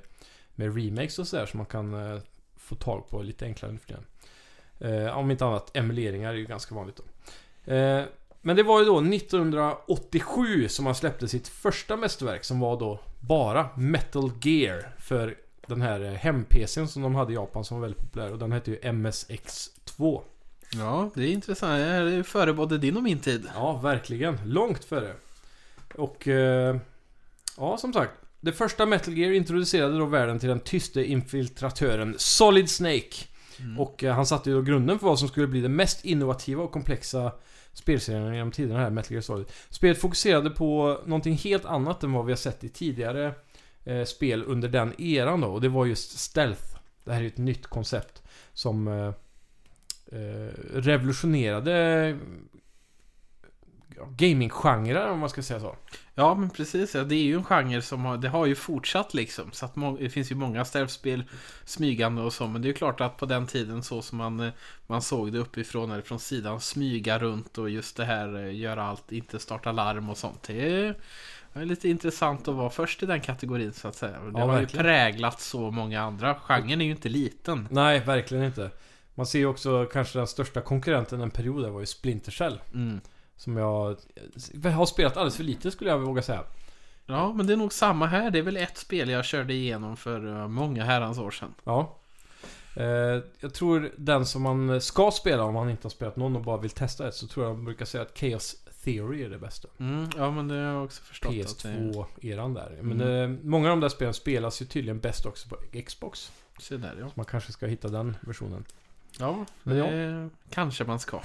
med 0.55 0.75
remakes 0.75 1.19
och 1.19 1.27
sådär 1.27 1.45
som 1.45 1.57
man 1.57 1.65
kan 1.65 2.21
få 2.57 2.75
tag 2.75 3.09
på 3.09 3.21
lite 3.21 3.45
enklare 3.45 3.71
nu 3.71 3.77
för 3.77 3.87
tiden. 3.87 5.09
Om 5.09 5.31
inte 5.31 5.45
annat, 5.45 5.77
emuleringar 5.77 6.29
är 6.29 6.37
ju 6.37 6.45
ganska 6.45 6.75
vanligt 6.75 6.95
då. 6.95 7.03
Men 8.41 8.55
det 8.55 8.63
var 8.63 8.79
ju 8.79 8.85
då 8.85 8.99
1987 8.99 10.67
som 10.67 10.85
han 10.85 10.95
släppte 10.95 11.27
sitt 11.27 11.47
första 11.47 11.97
mästerverk 11.97 12.43
som 12.43 12.59
var 12.59 12.79
då 12.79 12.99
bara 13.19 13.69
Metal 13.77 14.31
Gear 14.41 14.95
för 14.99 15.35
den 15.67 15.81
här 15.81 16.01
eh, 16.01 16.11
hem-PCn 16.11 16.87
som 16.87 17.01
de 17.01 17.15
hade 17.15 17.31
i 17.31 17.35
Japan 17.35 17.65
som 17.65 17.77
var 17.77 17.81
väldigt 17.81 18.01
populär 18.01 18.31
och 18.31 18.39
den 18.39 18.51
hette 18.51 18.71
ju 18.71 18.77
MSX2. 18.77 20.21
Ja, 20.73 21.09
det 21.15 21.23
är 21.23 21.27
intressant. 21.27 21.79
Det 21.79 21.85
är 21.85 22.23
före 22.23 22.53
både 22.53 22.77
din 22.77 22.97
och 22.97 23.03
min 23.03 23.19
tid. 23.19 23.47
Ja, 23.55 23.77
verkligen. 23.77 24.37
Långt 24.45 24.85
före. 24.85 25.13
Och... 25.95 26.27
Eh, 26.27 26.77
ja, 27.57 27.77
som 27.77 27.93
sagt. 27.93 28.11
Det 28.41 28.53
första 28.53 28.85
Metal 28.85 29.17
Gear 29.17 29.31
introducerade 29.31 29.97
då 29.97 30.05
världen 30.05 30.39
till 30.39 30.49
den 30.49 30.59
tyste 30.59 31.03
infiltratören 31.03 32.15
Solid 32.17 32.69
Snake. 32.69 33.15
Mm. 33.59 33.79
Och 33.79 34.03
eh, 34.03 34.15
han 34.15 34.25
satte 34.25 34.49
ju 34.49 34.55
då 34.55 34.61
grunden 34.61 34.99
för 34.99 35.07
vad 35.07 35.19
som 35.19 35.27
skulle 35.27 35.47
bli 35.47 35.61
den 35.61 35.75
mest 35.75 36.05
innovativa 36.05 36.63
och 36.63 36.71
komplexa 36.71 37.31
spelserien 37.79 38.33
genom 38.33 38.51
tiderna 38.51 38.79
här, 38.79 38.89
Metal 38.89 39.11
Gear 39.11 39.21
Solid. 39.21 39.47
Spelet 39.69 40.01
fokuserade 40.01 40.49
på 40.49 41.01
någonting 41.05 41.35
helt 41.35 41.65
annat 41.65 42.03
än 42.03 42.13
vad 42.13 42.25
vi 42.25 42.31
har 42.31 42.37
sett 42.37 42.63
i 42.63 42.69
tidigare 42.69 43.33
eh, 43.83 44.03
spel 44.03 44.43
under 44.47 44.69
den 44.69 45.01
eran 45.01 45.41
då. 45.41 45.47
Och 45.47 45.61
det 45.61 45.69
var 45.69 45.85
just 45.85 46.19
Stealth. 46.19 46.77
Det 47.03 47.11
här 47.11 47.19
är 47.19 47.23
ju 47.23 47.27
ett 47.27 47.37
nytt 47.37 47.67
koncept 47.67 48.23
som 48.53 48.87
eh, 48.87 49.13
eh 50.11 50.53
revolutionerade 50.73 52.17
gaminggenrer 54.05 55.09
om 55.09 55.19
man 55.19 55.29
ska 55.29 55.41
säga 55.43 55.59
så. 55.59 55.75
Ja, 56.15 56.35
men 56.35 56.49
precis. 56.49 56.95
Ja. 56.95 57.03
Det 57.03 57.15
är 57.15 57.23
ju 57.23 57.35
en 57.35 57.43
genre 57.43 57.81
som 57.81 58.05
har, 58.05 58.17
det 58.17 58.29
har 58.29 58.45
ju 58.45 58.55
fortsatt 58.55 59.13
liksom. 59.13 59.51
Så 59.51 59.65
att 59.65 59.73
det 59.99 60.09
finns 60.09 60.31
ju 60.31 60.35
många 60.35 60.65
stealth-spel 60.65 61.23
smygande 61.65 62.21
och 62.21 62.33
så. 62.33 62.47
Men 62.47 62.61
det 62.61 62.65
är 62.65 62.69
ju 62.69 62.73
klart 62.73 63.01
att 63.01 63.17
på 63.17 63.25
den 63.25 63.47
tiden 63.47 63.83
så 63.83 64.01
som 64.01 64.17
man, 64.17 64.39
eh, 64.39 64.51
man 64.87 65.01
såg 65.01 65.31
det 65.31 65.39
uppifrån 65.39 65.91
eller 65.91 66.01
från 66.01 66.19
sidan 66.19 66.59
smyga 66.59 67.19
runt 67.19 67.57
och 67.57 67.69
just 67.69 67.97
det 67.97 68.05
här 68.05 68.35
eh, 68.45 68.55
göra 68.55 68.83
allt, 68.83 69.11
inte 69.11 69.39
starta 69.39 69.71
larm 69.71 70.09
och 70.09 70.17
sånt. 70.17 70.43
Det 70.43 70.75
är, 70.75 70.95
det 71.53 71.59
är 71.59 71.65
lite 71.65 71.89
intressant 71.89 72.47
att 72.47 72.55
vara 72.55 72.69
först 72.69 73.03
i 73.03 73.05
den 73.05 73.21
kategorin 73.21 73.73
så 73.73 73.87
att 73.87 73.95
säga. 73.95 74.19
Det 74.19 74.39
Ja, 74.39 74.45
har 74.45 74.53
ju 74.53 74.59
verkligen. 74.59 74.83
präglat 74.83 75.41
så 75.41 75.71
många 75.71 76.01
andra. 76.01 76.35
Genren 76.35 76.81
är 76.81 76.85
ju 76.85 76.91
inte 76.91 77.09
liten. 77.09 77.67
Nej, 77.71 77.99
verkligen 77.99 78.43
inte. 78.43 78.71
Man 79.15 79.25
ser 79.25 79.39
ju 79.39 79.45
också 79.45 79.85
kanske 79.85 80.19
den 80.19 80.27
största 80.27 80.61
konkurrenten 80.61 81.21
en 81.21 81.31
period 81.31 81.63
där 81.63 81.69
var 81.69 81.79
ju 81.79 81.85
Splinter 81.85 82.31
Cell. 82.31 82.59
Mm. 82.73 83.01
Som 83.39 83.57
jag 83.57 83.95
har 84.73 84.85
spelat 84.85 85.17
alldeles 85.17 85.35
för 85.37 85.43
lite 85.43 85.71
skulle 85.71 85.89
jag 85.89 85.99
våga 85.99 86.21
säga. 86.21 86.43
Ja, 87.05 87.33
men 87.33 87.47
det 87.47 87.53
är 87.53 87.57
nog 87.57 87.73
samma 87.73 88.05
här. 88.07 88.31
Det 88.31 88.39
är 88.39 88.43
väl 88.43 88.57
ett 88.57 88.77
spel 88.77 89.09
jag 89.09 89.25
körde 89.25 89.53
igenom 89.53 89.97
för 89.97 90.27
eh, 90.41 90.47
många 90.47 90.83
herrans 90.85 91.17
år 91.19 91.31
sedan. 91.31 91.53
Ja. 91.63 91.95
Eh, 92.75 92.85
jag 93.39 93.53
tror 93.53 93.91
den 93.97 94.25
som 94.25 94.41
man 94.41 94.81
ska 94.81 95.11
spela 95.11 95.43
om 95.43 95.53
man 95.53 95.69
inte 95.69 95.85
har 95.85 95.89
spelat 95.89 96.15
någon 96.15 96.35
och 96.35 96.41
bara 96.41 96.57
vill 96.57 96.69
testa 96.71 97.07
ett 97.07 97.15
så 97.15 97.27
tror 97.27 97.45
jag 97.45 97.55
man 97.55 97.65
brukar 97.65 97.85
säga 97.85 98.01
att 98.01 98.17
Chaos 98.19 98.55
Theory 98.83 99.23
är 99.23 99.29
det 99.29 99.37
bästa. 99.37 99.67
Mm, 99.79 100.09
ja, 100.17 100.31
men 100.31 100.47
det 100.47 100.55
har 100.55 100.61
jag 100.61 100.83
också 100.85 101.03
förstått. 101.03 101.29
att 101.29 101.63
det- 101.63 101.69
PS2-eran 101.69 102.53
där. 102.53 102.77
Men 102.81 103.01
Mm. 103.01 103.33
eh, 103.33 103.39
många 103.43 103.69
av 103.69 103.77
de 103.77 103.79
där 103.79 103.89
spelen 103.89 104.13
spelas 104.13 104.61
ju 104.61 104.65
tydligen 104.65 104.99
bäst 104.99 105.25
också 105.25 105.49
på 105.49 105.55
Xbox. 105.85 106.31
Se 106.59 106.77
där 106.77 106.95
ja. 106.99 107.07
Man 107.15 107.25
kanske 107.25 107.51
ska 107.51 107.65
hitta 107.65 107.87
den 107.87 108.17
versionen. 108.21 108.65
Ja, 109.19 109.45
Men 109.63 109.77
det 109.77 109.95
ja. 110.23 110.29
kanske 110.49 110.83
man 110.83 110.99
ska. 110.99 111.21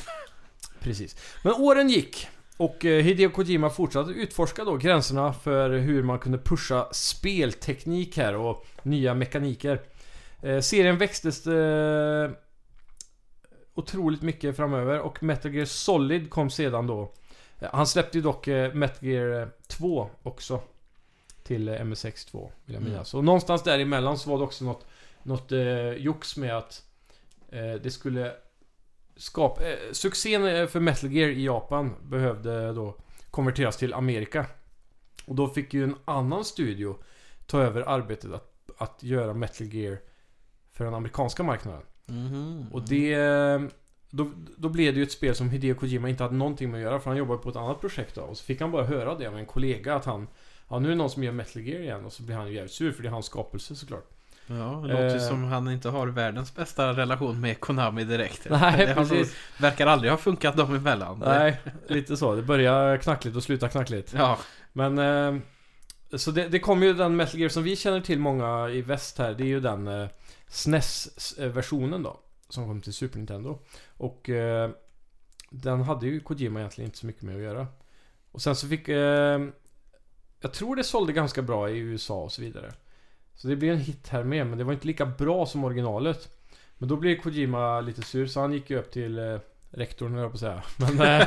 Precis. 0.85 1.17
Men 1.43 1.53
åren 1.53 1.89
gick. 1.89 2.29
Och 2.57 2.85
eh, 2.85 3.03
Hideo 3.03 3.31
Kojima 3.31 3.71
fortsatte 3.71 4.11
utforska 4.11 4.65
då 4.65 4.77
gränserna 4.77 5.33
för 5.33 5.71
hur 5.71 6.03
man 6.03 6.19
kunde 6.19 6.39
pusha 6.39 6.89
spelteknik 6.93 8.17
här 8.17 8.35
och 8.37 8.67
nya 8.83 9.15
mekaniker. 9.15 9.81
Eh, 10.43 10.61
serien 10.61 10.99
växtes 10.99 11.47
eh, 11.47 12.31
otroligt 13.75 14.23
mycket 14.23 14.57
framöver 14.57 15.01
och 15.01 15.23
Metal 15.23 15.55
Gear 15.55 15.65
Solid 15.67 16.31
kom 16.31 16.51
sedan 16.51 16.87
då. 16.87 17.13
Han 17.73 17.87
släppte 17.87 18.19
ju 18.19 18.23
dock 18.23 18.47
Metal 18.73 19.09
Gear 19.09 19.51
2 19.67 20.11
också. 20.23 20.61
till 21.43 21.69
eh, 21.69 21.73
MSX2, 21.75 22.51
vill 22.65 22.75
jag 22.75 22.81
Mm. 22.81 22.93
minnas. 22.93 23.15
Och 23.15 23.25
någonstans 23.25 23.63
däremellan 23.63 24.19
så 24.19 24.31
var 24.31 24.39
det 24.39 24.45
också 24.45 24.65
något, 24.65 24.87
något 25.23 25.53
eh, 25.53 25.91
jox 25.93 26.37
med 26.37 26.57
att 26.57 26.83
eh, 27.53 27.73
det 27.83 27.91
skulle 27.91 28.33
skapa... 29.17 29.63
Eh, 29.63 29.93
succén 29.93 30.47
eh, 30.47 30.67
för 30.67 30.81
Metal 30.81 31.13
Gear 31.13 31.29
i 31.29 31.45
Japan 31.45 31.95
behövde 32.03 32.73
då 32.73 32.97
konverteras 33.31 33.77
till 33.77 33.95
Amerika. 33.95 34.47
Och 35.27 35.35
då 35.35 35.49
fick 35.49 35.75
ju 35.75 35.85
en 35.85 35.97
annan 36.05 36.45
studio 36.45 36.99
ta 37.47 37.63
över 37.63 37.83
arbetet 37.83 38.33
att, 38.33 38.71
att 38.79 39.03
göra 39.03 39.35
Metal 39.35 39.67
Gear 39.67 39.99
för 40.73 40.85
den 40.85 40.95
amerikanska 40.95 41.43
marknaden. 41.43 41.83
Mhm. 42.07 42.67
Och 42.73 42.89
det... 42.89 43.17
Då, 44.11 44.31
då 44.57 44.69
blev 44.69 44.95
det 44.95 44.99
ju 44.99 45.03
ett 45.03 45.13
spel 45.13 45.35
som 45.35 45.51
Hideo 45.51 45.75
Kojima 45.75 46.09
inte 46.09 46.23
hade 46.23 46.35
någonting 46.35 46.71
med 46.71 46.79
att 46.79 46.83
göra 46.83 47.01
för 47.01 47.11
han 47.11 47.19
jobbade 47.19 47.39
på 47.39 47.49
ett 47.49 47.57
annat 47.57 47.81
projekt 47.81 48.15
då. 48.15 48.21
Och 48.23 48.39
så 48.39 48.45
fick 48.45 48.61
han 48.61 48.71
bara 48.71 48.85
höra 48.85 49.15
det 49.15 49.27
av 49.27 49.39
en 49.39 49.47
kollega 49.47 49.95
att 49.95 50.05
han... 50.05 50.29
Ja, 50.69 50.79
nu 50.79 50.89
är 50.89 50.91
det 50.91 50.97
någon 50.97 51.11
som 51.11 51.25
gör 51.25 51.33
Metal 51.33 51.63
Gear 51.63 51.81
igen 51.81 52.05
och 52.05 52.13
så 52.13 52.23
blir 52.23 52.37
han 52.37 52.49
ju 52.49 52.55
jävligt 52.55 52.73
sur 52.73 52.93
för 52.93 53.03
det 53.03 53.09
är 53.09 53.13
hans 53.13 53.27
skapelse 53.27 53.77
såklart. 53.77 54.11
Ja, 54.47 54.55
det 54.55 54.89
låter 54.89 55.17
Eh. 55.17 55.29
som 55.29 55.45
han 55.45 55.71
inte 55.71 55.89
har 55.89 56.07
världens 56.07 56.55
bästa 56.55 56.93
relation 56.93 57.41
med 57.41 57.61
Konami 57.61 58.05
direkt. 58.05 58.47
Nej, 58.51 58.87
det 58.87 58.93
har 58.93 59.01
nog, 59.01 59.11
precis. 59.11 59.37
verkar 59.59 59.87
aldrig 59.87 60.11
ha 60.11 60.19
funkat 60.19 60.57
dem 60.57 60.75
emellan. 60.75 61.23
Nej, 61.27 61.61
lite 61.89 62.17
så. 62.17 62.35
Det 62.35 62.43
börjar 62.43 62.97
knackligt 62.97 63.37
och 63.37 63.43
slutar 63.43 63.69
knackligt. 63.69 64.13
Ja, 64.17 64.39
Men... 64.73 64.99
Eh, 64.99 65.41
så 66.17 66.31
det, 66.31 66.49
det 66.49 66.59
kom 66.59 66.83
ju 66.83 66.95
den 66.95 67.17
Metal 67.17 67.41
Gear 67.41 67.49
som 67.49 67.63
vi 67.63 67.77
känner 67.77 68.01
till 68.01 68.19
många 68.19 68.69
i 68.71 68.83
väst 68.83 69.19
här. 69.19 69.35
Det 69.35 69.43
är 69.45 69.47
ju 69.47 69.61
den 69.61 69.89
eh, 69.89 70.09
SNES-versionen 70.49 72.03
då. 72.03 72.21
Som 72.49 72.67
kom 72.67 72.81
till 72.81 72.93
Super 72.93 73.19
Nintendo. 73.19 73.59
Och 73.97 74.29
eh, 74.31 74.71
den 75.51 75.83
hade 75.83 76.07
ju 76.07 76.21
Kojima 76.21 76.59
egentligen 76.61 76.89
inte 76.89 76.99
så 76.99 77.07
mycket 77.07 77.23
med 77.23 77.37
att 77.37 77.43
göra. 77.43 77.67
Och 78.31 78.43
sen 78.43 78.57
så 78.57 78.69
fick... 78.69 78.89
Eh, 78.89 79.41
jag 80.41 80.53
tror 80.53 80.77
det 80.77 80.85
sålde 80.85 81.13
ganska 81.13 81.43
bra 81.43 81.71
i 81.71 81.79
USA 81.79 82.23
och 82.23 82.33
så 82.33 82.43
vidare. 82.43 82.73
Så 83.35 83.49
det 83.49 83.57
blev 83.57 83.73
en 83.73 83.81
hit 83.81 84.09
här 84.09 84.25
med, 84.25 84.47
men 84.47 84.59
det 84.59 84.65
var 84.65 84.73
inte 84.73 84.87
lika 84.87 85.07
bra 85.07 85.47
som 85.47 85.65
originalet. 85.65 86.29
Men 86.79 86.89
då 86.89 86.97
blev 86.97 87.17
Kojima 87.17 87.81
lite 87.81 88.03
sur, 88.03 88.27
så 88.27 88.41
han 88.41 88.53
gick 88.53 88.71
ju 88.71 88.79
upp 88.79 88.91
till 88.93 89.19
eh, 89.19 89.39
rektorn, 89.71 90.13
höll 90.13 90.23
jag 90.23 90.31
på 90.31 90.35
att 90.35 90.41
säga. 90.41 90.63
Men, 90.77 91.21
eh, 91.21 91.27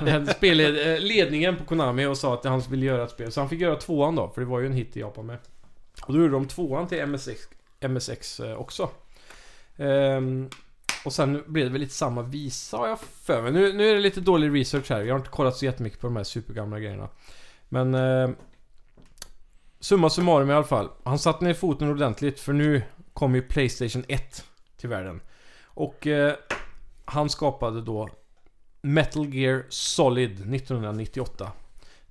men 0.00 0.26
spelled, 0.26 0.94
eh, 0.94 1.00
ledningen 1.00 1.56
på 1.56 1.64
Konami 1.64 2.06
och 2.06 2.18
sa 2.18 2.34
att 2.34 2.44
han 2.44 2.60
ville 2.60 2.86
göra 2.86 3.04
ett 3.04 3.10
spel. 3.10 3.32
Så 3.32 3.40
han 3.40 3.48
fick 3.48 3.60
göra 3.60 3.76
tvåan 3.76 4.14
då, 4.14 4.28
för 4.28 4.40
det 4.40 4.46
var 4.46 4.60
ju 4.60 4.66
en 4.66 4.72
hit 4.72 4.96
i 4.96 5.00
Japan 5.00 5.26
med. 5.26 5.38
Och 6.02 6.12
då 6.12 6.20
gjorde 6.20 6.32
de 6.32 6.48
tvåan 6.48 6.88
till 6.88 7.06
MSX, 7.06 7.48
MSX 7.88 8.40
eh, 8.40 8.56
också. 8.56 8.90
Ehm, 9.76 10.50
och 11.04 11.12
sen 11.12 11.42
blev 11.46 11.64
det 11.64 11.72
väl 11.72 11.80
lite 11.80 11.94
samma 11.94 12.22
visa 12.22 12.76
har 12.76 12.88
jag 12.88 13.00
för 13.00 13.42
mig. 13.42 13.52
Nu, 13.52 13.72
nu 13.72 13.90
är 13.90 13.94
det 13.94 14.00
lite 14.00 14.20
dålig 14.20 14.60
research 14.60 14.90
här. 14.90 15.02
Jag 15.02 15.14
har 15.14 15.18
inte 15.18 15.30
kollat 15.30 15.56
så 15.56 15.64
jättemycket 15.64 16.00
på 16.00 16.06
de 16.06 16.16
här 16.16 16.24
supergamla 16.24 16.80
grejerna. 16.80 17.08
Men... 17.68 17.94
Eh, 17.94 18.30
summa 19.80 20.10
summarum 20.10 20.50
i 20.50 20.52
alla 20.52 20.64
fall. 20.64 20.88
Han 21.04 21.18
satte 21.18 21.44
ner 21.44 21.54
foten 21.54 21.90
ordentligt 21.90 22.40
för 22.40 22.52
nu 22.52 22.82
kom 23.12 23.34
ju 23.34 23.42
Playstation 23.42 24.04
1 24.08 24.44
till 24.76 24.88
världen. 24.88 25.20
Och 25.64 26.06
eh, 26.06 26.34
han 27.04 27.28
skapade 27.28 27.82
då 27.82 28.08
Metal 28.82 29.34
Gear 29.34 29.64
Solid 29.68 30.54
1998 30.54 31.52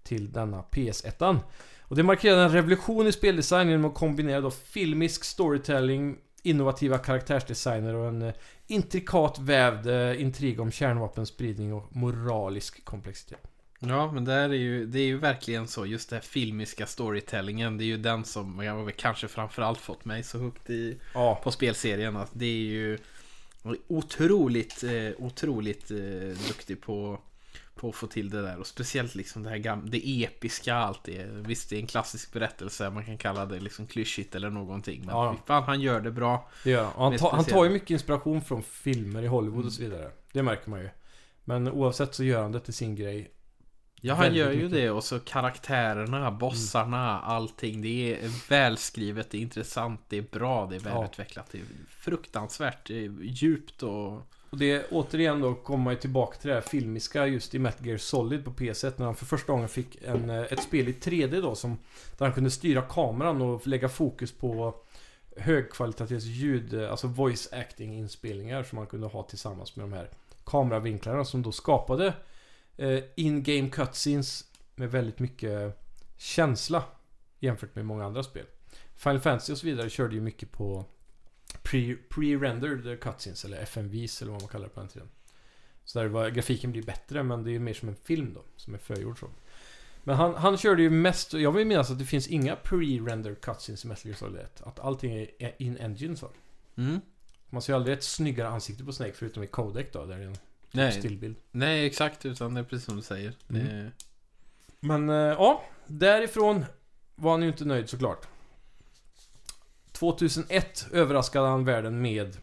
till 0.03 0.31
denna 0.31 0.63
PS1. 0.71 1.39
Och 1.81 1.95
det 1.95 2.03
markerade 2.03 2.41
en 2.41 2.51
revolution 2.51 3.07
i 3.07 3.11
speldesign 3.11 3.69
genom 3.69 3.85
att 3.85 3.95
kombinera 3.95 4.41
då 4.41 4.51
filmisk 4.51 5.23
storytelling, 5.23 6.17
innovativa 6.43 6.97
karaktärsdesigner 6.97 7.95
och 7.95 8.07
en 8.07 8.21
eh, 8.21 8.33
intrikat 8.67 9.39
vävd 9.39 9.87
eh, 9.87 10.21
intrig 10.21 10.59
om 10.59 10.71
kärnvapenspridning 10.71 11.73
och 11.73 11.95
moralisk 11.95 12.85
komplexitet 12.85 13.54
ja 13.79 14.11
men 14.11 14.25
det 14.25 14.33
är 14.33 14.49
ju, 14.49 14.85
det 14.85 14.99
är 14.99 15.05
ju 15.05 15.17
verkligen 15.17 15.67
så. 15.67 15.85
Just 15.85 16.09
det 16.09 16.15
här 16.15 16.23
filmiska 16.23 16.85
storytellingen. 16.85 17.77
Det 17.77 17.83
är 17.83 17.85
ju 17.85 17.97
den 17.97 18.23
som 18.25 18.59
jag 18.63 18.95
kanske 18.97 19.27
framförallt 19.27 19.79
fått 19.79 20.05
mig 20.05 20.23
så 20.23 20.39
högt 20.39 20.69
i, 20.69 20.97
Ja, 21.13 21.39
på 21.43 21.51
spelserien. 21.51 22.15
Att 22.17 22.31
det 22.33 22.45
är 22.45 22.49
ju 22.65 22.97
otroligt, 23.87 24.83
eh, 24.83 25.11
otroligt 25.25 25.91
eh, 25.91 25.97
duktig 26.47 26.81
på, 26.81 27.19
på 27.75 27.89
att 27.89 27.95
få 27.95 28.07
till 28.07 28.29
det 28.29 28.41
där. 28.41 28.57
Och 28.59 28.67
speciellt 28.67 29.15
liksom 29.15 29.43
det 29.43 29.49
här 29.49 29.57
gamla, 29.57 29.89
det 29.89 30.23
episka 30.23 30.75
allt 30.75 31.03
det. 31.03 31.25
Visst, 31.31 31.69
det 31.69 31.75
är 31.75 31.79
en 31.79 31.87
klassisk 31.87 32.33
berättelse. 32.33 32.89
Man 32.89 33.05
kan 33.05 33.17
kalla 33.17 33.45
det 33.45 33.59
liksom 33.59 33.87
klyschigt 33.87 34.35
eller 34.35 34.49
någonting. 34.49 34.99
Men 35.05 35.15
Ja. 35.15 35.35
fan, 35.45 35.63
han 35.63 35.81
gör 35.81 36.01
det 36.01 36.11
bra. 36.11 36.49
det 36.63 36.69
gör 36.71 36.83
han. 36.83 36.93
Och 36.95 37.31
Han, 37.31 37.45
tar- 37.45 37.63
ju 37.65 37.69
mycket 37.69 37.89
inspiration 37.89 38.41
från 38.41 38.63
filmer 38.63 39.23
i 39.23 39.27
Hollywood 39.27 39.65
och 39.65 39.73
så 39.73 39.81
vidare. 39.81 40.11
Det 40.31 40.43
märker 40.43 40.69
man 40.69 40.79
ju. 40.81 40.89
Men 41.43 41.67
oavsett 41.71 42.15
så 42.15 42.23
gör 42.23 42.41
han 42.41 42.51
det 42.51 42.59
till 42.59 42.73
sin 42.73 42.95
grej. 42.95 43.31
Ja, 44.07 44.13
han 44.13 44.35
gör 44.35 44.51
ju 44.51 44.55
mycket. 44.55 44.71
det. 44.71 44.89
Och 44.91 45.03
så 45.03 45.19
karaktärerna, 45.19 46.31
bossarna, 46.31 47.19
allting. 47.19 47.81
Det 47.81 48.13
är 48.23 48.49
välskrivet, 48.49 49.29
det 49.31 49.37
är 49.37 49.41
intressant, 49.41 50.01
det 50.09 50.17
är 50.17 50.25
bra, 50.31 50.65
det 50.65 50.75
är 50.75 50.81
Ja. 50.85 50.95
välutvecklat. 50.99 51.47
Det 51.51 51.57
är 51.57 51.63
fruktansvärt 51.89 52.87
det 52.87 53.05
är 53.05 53.11
djupt 53.21 53.83
och... 53.83 54.13
Och 54.49 54.57
det 54.57 54.85
återigen 54.91 55.41
då 55.41 55.53
kommer 55.55 55.83
man 55.83 55.93
ju 55.93 55.99
tillbaka 55.99 56.37
till 56.37 56.47
det 56.47 56.53
här 56.53 56.61
filmiska 56.61 57.27
just 57.27 57.55
i 57.55 57.59
Metal 57.59 57.87
Gear 57.87 57.97
Solid 57.97 58.45
på 58.45 58.51
PS1 58.51 58.93
när 58.97 59.05
han 59.05 59.15
för 59.15 59.25
första 59.25 59.51
gången 59.53 59.69
fick 59.69 60.03
en, 60.03 60.29
eh, 60.29 60.41
ett 60.41 60.63
spel 60.63 60.87
i 60.87 60.93
3D 60.93 61.41
då 61.41 61.55
som 61.55 61.77
där 62.17 62.25
han 62.25 62.33
kunde 62.33 62.51
styra 62.51 62.81
kameran 62.81 63.41
och 63.41 63.67
lägga 63.67 63.89
fokus 63.89 64.31
på 64.31 64.75
högkvalitativs 65.37 66.23
ljud, 66.23 66.73
eh, 66.73 66.91
alltså 66.91 67.07
voice 67.07 67.49
acting 67.53 67.93
inspelningar 67.97 68.63
som 68.63 68.75
man 68.75 68.87
kunde 68.87 69.07
ha 69.07 69.23
tillsammans 69.23 69.75
med 69.75 69.83
de 69.83 69.93
här 69.93 70.09
kameravinklarna 70.43 71.25
som 71.25 71.41
då 71.41 71.51
skapade 71.51 72.13
in-game 73.15 73.69
cutscenes 73.69 74.45
med 74.75 74.91
väldigt 74.91 75.19
mycket 75.19 75.81
känsla 76.17 76.83
jämfört 77.39 77.75
med 77.75 77.85
många 77.85 78.05
andra 78.05 78.23
spel. 78.23 78.45
Final 78.95 79.19
Fantasy 79.19 79.53
och 79.53 79.57
så 79.57 79.65
vidare 79.65 79.89
körde 79.89 80.15
ju 80.15 80.21
mycket 80.21 80.51
på 80.51 80.85
pre- 81.63 81.97
pre-rendered 82.09 82.99
cutscenes 82.99 83.45
eller 83.45 83.57
FMVs 83.57 84.21
eller 84.21 84.31
vad 84.31 84.41
man 84.41 84.49
kallar 84.49 84.65
det 84.65 84.73
på 84.73 84.79
den 84.79 84.89
tiden. 84.89 85.09
Så 85.83 85.99
där 85.99 86.07
var, 86.07 86.29
grafiken 86.29 86.71
blir 86.71 86.83
bättre 86.83 87.23
men 87.23 87.43
det 87.43 87.51
är 87.51 87.59
mer 87.59 87.73
som 87.73 87.89
en 87.89 87.95
film 87.95 88.33
då, 88.33 88.43
som 88.55 88.73
är 88.73 88.77
förgjord 88.77 89.19
så. 89.19 89.29
Men 90.03 90.15
han, 90.15 90.35
han 90.35 90.57
körde 90.57 90.81
ju 90.81 90.89
mest, 90.89 91.33
jag 91.33 91.51
vill 91.51 91.67
minnas 91.67 91.91
att 91.91 91.99
det 91.99 92.05
finns 92.05 92.27
inga 92.27 92.55
pre-rendered 92.55 93.41
cutscenes 93.41 93.85
i 93.85 93.87
Metal 93.87 94.05
Gear 94.05 94.17
Solid 94.17 94.41
1. 94.41 94.61
Att 94.61 94.79
allting 94.79 95.27
är 95.39 95.55
in-engine 95.57 96.15
så. 96.15 96.29
Mm. 96.75 97.01
Man 97.49 97.61
ser 97.61 97.73
ju 97.73 97.77
aldrig 97.77 97.97
ett 97.97 98.03
snyggare 98.03 98.47
ansikte 98.47 98.83
på 98.83 98.93
Snake 98.93 99.13
förutom 99.13 99.43
i 99.43 99.47
Codec 99.47 99.87
då, 99.91 100.05
där 100.05 100.17
det 100.17 100.23
är 100.23 100.27
en 100.27 100.37
Nej, 100.75 100.91
stillbild. 100.91 101.35
nej, 101.51 101.85
exakt. 101.85 102.25
Utan 102.25 102.53
det 102.53 102.59
är 102.59 102.63
precis 102.63 102.85
som 102.85 102.95
du 102.95 103.01
säger. 103.01 103.33
Mm. 103.49 103.65
Det, 103.67 103.91
Men 104.79 105.09
eh, 105.09 105.15
ja, 105.15 105.63
därifrån 105.87 106.65
var 107.15 107.31
han 107.31 107.41
ju 107.41 107.47
inte 107.47 107.65
nöjd 107.65 107.89
såklart. 107.89 108.27
2001 109.91 110.87
överraskade 110.91 111.47
han 111.47 111.65
världen 111.65 112.01
med 112.01 112.37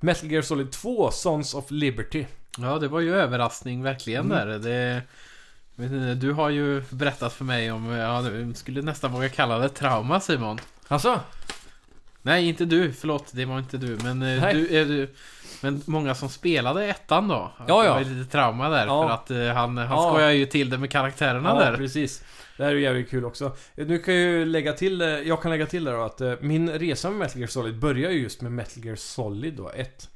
Metal 0.00 0.30
Gear 0.32 0.42
Solid 0.42 0.72
2 0.72 1.10
Sons 1.10 1.54
of 1.54 1.70
Liberty. 1.70 2.26
ja, 2.58 2.78
det 2.78 2.88
var 2.88 3.00
ju 3.00 3.14
överraskning 3.14 3.82
verkligen 3.82 4.32
Mm. 4.32 4.48
där. 4.48 4.58
Det, 4.58 5.02
inte, 5.84 6.14
du 6.14 6.32
har 6.32 6.50
ju 6.50 6.82
berättat 6.90 7.32
för 7.32 7.44
mig 7.44 7.72
om, 7.72 7.86
ja, 7.90 8.22
du 8.22 8.54
skulle 8.54 8.82
nästan 8.82 9.12
våga 9.12 9.28
kalla 9.28 9.58
det 9.58 9.68
trauma 9.68 10.20
Simon. 10.20 10.58
Alltså? 10.88 11.20
Nej, 12.26 12.48
inte 12.48 12.64
du. 12.64 12.92
Förlåt, 12.92 13.30
det 13.32 13.44
var 13.44 13.58
inte 13.58 13.76
du. 13.78 13.98
Men 14.04 14.22
eh, 14.22 14.52
du, 14.52 14.76
är 14.76 14.84
du 14.84 15.08
Men 15.62 15.82
många 15.86 16.14
som 16.14 16.28
spelade 16.28 16.84
ettan 16.86 17.28
då. 17.28 17.34
Att 17.58 17.68
Ja, 17.68 17.80
Det 17.82 17.86
ja. 17.88 17.94
var 17.94 18.00
lite 18.04 18.30
trauma 18.32 18.68
där. 18.68 18.86
Ja. 18.86 19.08
För 19.08 19.14
att 19.14 19.30
eh, 19.30 19.54
han, 19.54 19.76
han 19.76 19.96
Ja. 19.98 20.10
skojar 20.10 20.30
ju 20.30 20.46
till 20.46 20.70
det 20.70 20.78
med 20.78 20.90
karaktärerna 20.90 21.48
Ja, 21.48 21.58
där. 21.70 21.76
precis. 21.76 22.24
Det 22.56 22.64
här 22.64 22.70
är 22.70 22.74
ju 22.74 22.82
jävligt 22.82 23.10
kul 23.10 23.24
också. 23.24 23.56
Nu 23.74 23.98
kan 23.98 24.14
jag 24.14 24.22
ju 24.32 24.44
lägga 24.44 24.72
till, 24.72 25.00
eh, 25.00 25.08
jag 25.08 25.42
kan 25.42 25.50
lägga 25.50 25.66
till 25.66 25.84
där 25.84 25.92
då 25.92 26.02
att 26.02 26.20
eh, 26.20 26.34
min 26.40 26.70
resa 26.70 27.10
med 27.10 27.18
Metal 27.18 27.38
Gear 27.38 27.48
Solid 27.48 27.78
börjar 27.78 28.10
ju 28.10 28.18
just 28.22 28.40
med 28.42 28.52
Metal 28.52 28.84
Gear 28.84 28.96
Solid 28.96 29.54
då, 29.54 29.70
1. 29.74 30.10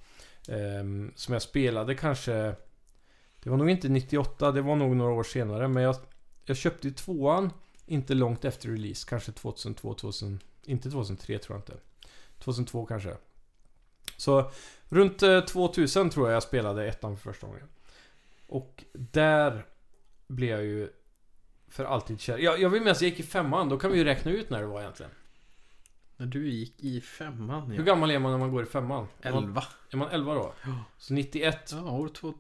Ehm, 0.49 1.13
som 1.17 1.33
jag 1.33 1.43
spelade 1.43 1.95
kanske... 1.95 2.33
Det 3.43 3.51
var 3.51 3.57
nog 3.57 3.71
inte 3.71 3.89
98, 3.89 4.53
det 4.53 4.63
var 4.63 4.77
nog 4.77 4.97
några 4.97 5.13
år 5.13 5.25
senare, 5.25 5.69
men 5.69 5.83
jag, 5.83 5.97
jag 6.45 6.57
köpte 6.57 6.89
ju 6.89 6.95
tvåan 6.95 7.51
inte 7.87 8.15
långt 8.15 8.45
efter 8.45 8.69
release, 8.69 9.07
kanske 9.09 9.33
2002, 9.33 9.95
2000... 9.95 10.41
Inte 10.65 10.91
2003 10.91 11.39
tror 11.39 11.57
jag 11.57 11.59
inte. 11.61 11.73
2002 12.41 12.87
kanske. 12.87 13.17
Så 14.17 14.51
runt 14.89 15.23
eh, 15.23 15.41
2000 15.41 16.11
tror 16.11 16.29
jag 16.29 16.37
jag 16.37 16.43
spelade 16.43 16.89
ettan 16.89 17.17
för 17.17 17.33
första 17.33 17.47
gången. 17.47 17.69
Och 18.47 18.85
där 18.93 19.67
blev 20.27 20.51
jag 20.51 20.65
ju 20.65 20.91
för 21.69 21.85
alltid 21.85 22.21
kär. 22.21 22.39
Jag, 22.39 22.61
jag 22.61 22.71
vill 22.71 22.83
minnas 22.83 23.03
jag 23.03 23.11
gick 23.11 23.21
i 23.21 23.23
femman, 23.23 23.69
då 23.69 23.79
kan 23.79 23.93
vi 23.93 23.99
ju 23.99 24.05
räkna 24.05 24.31
ut 24.31 24.51
när 24.51 24.61
det 24.61 24.67
var 24.67 24.81
egentligen. 24.81 25.13
När 26.17 26.27
du 26.27 26.51
gick 26.51 26.81
i 26.81 27.01
femman 27.01 27.71
Hur 27.71 27.79
ja. 27.79 27.83
gammal 27.83 28.11
är 28.11 28.19
man 28.19 28.31
när 28.33 28.39
man 28.39 28.51
går 28.51 28.63
i 28.63 28.67
femman? 28.67 29.07
Elva. 29.23 29.65
är 29.91 29.97
man 29.97 30.11
11 30.11 30.35
då? 30.35 30.55
Ja. 30.65 30.85
Så 30.99 31.15
91, 31.15 31.73
Ja, 31.73 31.91
år 31.91 32.09
två, 32.09 32.35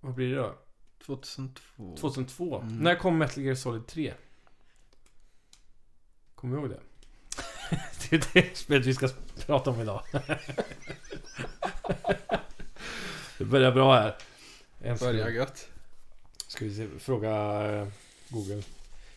vad 0.00 0.14
blir 0.14 0.30
det 0.30 0.36
då? 0.36 0.54
2002. 0.98 1.96
2002. 1.96 2.60
Mm. 2.60 2.76
När 2.78 2.94
kom 2.94 3.18
Metal 3.18 3.44
Gear 3.44 3.54
Solid 3.54 3.86
3? 3.86 4.14
Kommer 6.34 6.56
du 6.56 6.62
ihåg 6.62 6.70
det? 6.70 6.80
det 8.10 8.16
är 8.16 8.24
det 8.32 8.56
spelet 8.56 8.86
vi 8.86 8.94
ska 8.94 9.08
prata 9.46 9.70
om 9.70 9.80
idag. 9.80 10.02
det 13.38 13.44
börjar 13.44 13.72
bra 13.72 13.94
här. 13.94 14.16
En 14.82 14.96
Börjar 14.96 15.28
gött. 15.28 15.68
Ska 16.46 16.64
vi 16.64 16.74
se, 16.74 16.88
fråga 16.98 17.30
eh, 17.70 17.88
Google. 18.28 18.62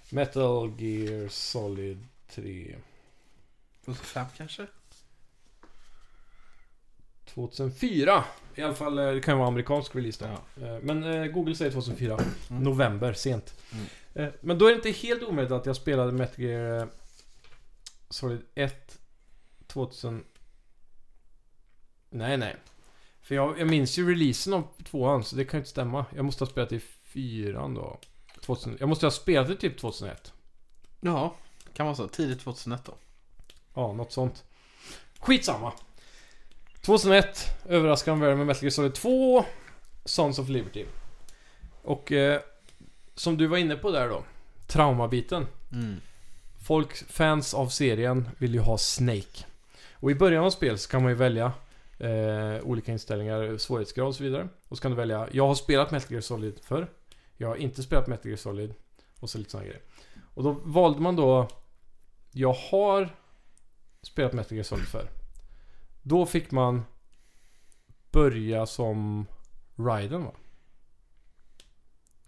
Metal 0.10 0.72
Gear 0.82 1.30
Solid 1.30 2.08
3. 2.30 2.76
85 3.86 4.26
kanske? 4.38 4.68
2004. 7.26 8.24
I 8.56 8.62
alla 8.62 8.74
fall, 8.74 9.00
eh, 9.00 9.12
det 9.12 9.22
kan 9.22 9.34
ju 9.34 9.38
vara 9.38 9.48
amerikansk 9.48 9.96
release 9.96 10.26
då. 10.26 10.66
Eh, 10.66 10.80
Men 10.82 11.32
Google 11.32 11.56
säger 11.56 11.72
2004. 11.72 12.14
Mm. 12.50 12.64
November, 12.64 13.14
sent. 13.14 13.54
Mm. 14.14 14.32
Men 14.42 14.58
då 14.58 14.66
är 14.66 14.70
det 14.70 14.76
inte 14.76 14.92
helt 14.92 15.24
omöjligt 15.24 15.52
att 15.52 15.66
jag 15.66 15.76
spelade 15.76 16.12
Metal 16.12 16.46
Gear 16.46 16.88
Solid 18.12 18.42
1 18.56 19.00
2000... 19.68 20.24
Nej, 22.10 22.38
nej. 22.38 22.56
För 23.22 23.36
jag, 23.36 23.60
jag 23.60 23.70
minns 23.70 23.98
ju 23.98 24.10
releasen 24.10 24.54
av 24.54 24.68
tvåan, 24.84 25.24
så 25.24 25.36
det 25.36 25.46
kan 25.46 25.58
ju 25.58 25.60
inte 25.60 25.70
stämma. 25.70 26.06
Jag 26.16 26.26
måste 26.26 26.44
ha 26.44 26.50
spelat 26.50 26.72
i 26.72 26.80
fyran 27.04 27.74
då. 27.74 28.00
2000, 28.42 28.78
jag 28.80 28.90
måste 28.90 29.06
ha 29.06 29.12
spelat 29.12 29.48
det 29.48 29.56
typ 29.56 29.78
2001. 29.78 30.34
Ja, 31.00 31.36
kan 31.74 31.86
vara 31.86 31.96
så. 31.96 32.08
Tidigt 32.08 32.40
2001 32.40 32.86
då. 32.86 32.94
Ja, 33.74 33.94
något 33.94 34.12
sånt. 34.12 34.44
Skitsamma. 35.20 35.74
2001 36.82 37.46
överraskande 37.66 38.22
världen 38.22 38.38
med 38.38 38.48
Metal 38.48 38.64
Gear 38.64 38.72
Solid 38.72 38.94
2 38.94 39.46
Sons 40.06 40.40
of 40.40 40.50
Liberty. 40.50 40.86
Och 41.84 42.12
eh, 42.12 42.42
som 43.16 43.38
du 43.38 43.48
var 43.48 43.58
inne 43.58 43.76
på 43.76 43.92
där 43.92 44.10
då. 44.10 44.24
Traumabiten. 44.68 45.48
Mm. 45.72 46.02
Folk, 46.62 46.96
fans 46.96 47.54
av 47.54 47.68
serien 47.68 48.30
vill 48.38 48.54
ju 48.54 48.60
ha 48.60 48.78
Snake. 48.78 49.46
Och 49.94 50.12
i 50.12 50.16
början 50.16 50.44
av 50.44 50.50
spel 50.50 50.78
så 50.78 50.90
kan 50.90 51.02
man 51.02 51.12
ju 51.12 51.18
välja 51.18 51.54
eh, 51.98 52.64
olika 52.64 52.92
inställningar, 52.92 53.58
svårighetsgrad 53.58 54.08
och 54.08 54.16
så 54.16 54.24
vidare. 54.24 54.48
Och 54.68 54.78
så 54.78 54.82
kan 54.82 54.92
du 54.92 54.98
välja, 54.98 55.28
jag 55.32 55.48
har 55.48 55.56
spelat 55.56 55.92
Metal 55.92 56.12
Gear 56.12 56.22
Solid 56.22 56.60
förr. 56.64 56.88
Jag 57.38 57.48
har 57.48 57.56
inte 57.56 57.84
spelat 57.84 58.08
Metal 58.08 58.28
Gear 58.28 58.38
Solid. 58.38 58.74
Och 59.20 59.30
så 59.30 59.38
lite 59.38 59.52
sådana 59.52 59.68
grejer. 59.68 59.82
Och 60.34 60.44
då 60.44 60.52
valde 60.52 61.00
man 61.00 61.16
då, 61.16 61.48
jag 62.32 62.54
har 62.54 63.10
spelat 64.02 64.34
Metal 64.34 64.56
Gear 64.56 64.64
Solid 64.64 64.88
förr. 64.88 65.10
Då 66.02 66.26
fick 66.26 66.52
man 66.52 66.84
börja 68.12 68.66
som 68.66 69.26
Raiden 69.76 70.24
va? 70.24 70.32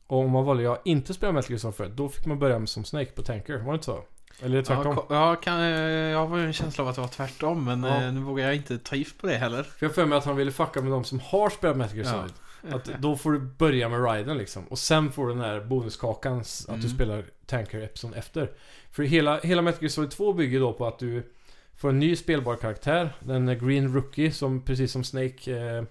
Och 0.08 0.20
om 0.20 0.32
man 0.32 0.46
valde 0.46 0.64
jag 0.64 0.80
inte 0.86 1.14
spelat 1.14 1.36
Metal 1.36 1.52
Gear 1.52 1.60
Solid 1.60 1.76
förr, 1.76 1.90
då 1.90 2.10
fick 2.10 2.26
man 2.26 2.40
börja 2.40 2.68
som 2.68 2.86
Snake 2.86 3.12
på 3.12 3.22
Tanker. 3.22 3.58
Var 3.58 3.72
det 3.72 3.76
inte 3.76 3.86
så? 3.86 4.04
Eller 4.42 4.58
är 4.58 4.62
det 4.62 4.66
tvärtom? 4.68 4.96
Ja, 5.10 5.30
ja 5.30 5.36
kan, 5.36 5.60
eh, 5.62 5.70
jag 5.90 6.28
har 6.28 6.38
ju 6.38 6.46
en 6.46 6.54
känsla 6.54 6.84
av 6.84 6.88
att 6.90 6.96
det 6.96 7.02
var 7.02 7.08
tvärtom, 7.08 7.66
men 7.66 7.84
Ja. 7.84 8.04
eh, 8.04 8.14
nu 8.14 8.20
vågar 8.22 8.46
jag 8.46 8.56
inte 8.56 8.78
ta 8.80 8.96
gift 8.96 9.18
på 9.18 9.28
det 9.28 9.38
heller. 9.38 9.64
För 9.64 9.86
jag 9.86 9.90
har 9.90 9.94
för 9.94 10.06
mig 10.06 10.18
att 10.18 10.26
han 10.26 10.36
ville 10.36 10.52
fucka 10.52 10.82
med 10.82 10.92
de 10.92 11.04
som 11.04 11.20
har 11.20 11.50
spelat 11.50 11.78
Metal 11.78 11.98
Gear 11.98 12.08
Ja. 12.08 12.12
Solid. 12.22 12.34
Att 12.76 13.02
då 13.02 13.18
får 13.18 13.32
du 13.32 13.40
börja 13.40 13.90
med 13.90 14.04
Raiden 14.04 14.38
liksom. 14.38 14.64
Och 14.68 14.80
sen 14.80 15.12
får 15.12 15.28
du 15.28 15.34
den 15.34 15.42
här 15.44 15.62
bonuskakan 15.62 16.40
att 16.40 16.66
du 16.68 16.74
Mm. 16.74 16.90
spelar 16.90 17.26
Tanker 17.46 17.80
Epson 17.82 18.14
efter. 18.14 18.52
För 18.92 19.04
hela, 19.04 19.40
hela 19.40 19.62
Metal 19.62 19.82
Gear 19.84 19.90
Solid 19.90 20.12
2 20.12 20.34
bygger 20.34 20.60
då 20.60 20.74
på 20.74 20.88
att 20.88 21.00
du 21.00 21.32
får 21.76 21.90
en 21.90 22.00
ny 22.00 22.16
spelbar 22.16 22.56
karaktär. 22.56 23.14
Den 23.20 23.50
är 23.50 23.56
Green 23.56 23.94
Rookie 23.94 24.32
som 24.32 24.62
precis 24.66 24.92
som 24.92 25.04
Snake 25.04 25.58
eh, 25.78 25.84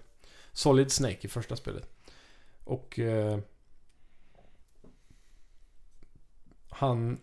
Solid 0.52 0.92
Snake 0.92 1.18
i 1.20 1.28
första 1.28 1.56
spelet. 1.56 1.88
Och 2.64 2.99
eh, 2.99 3.38
han 6.70 7.18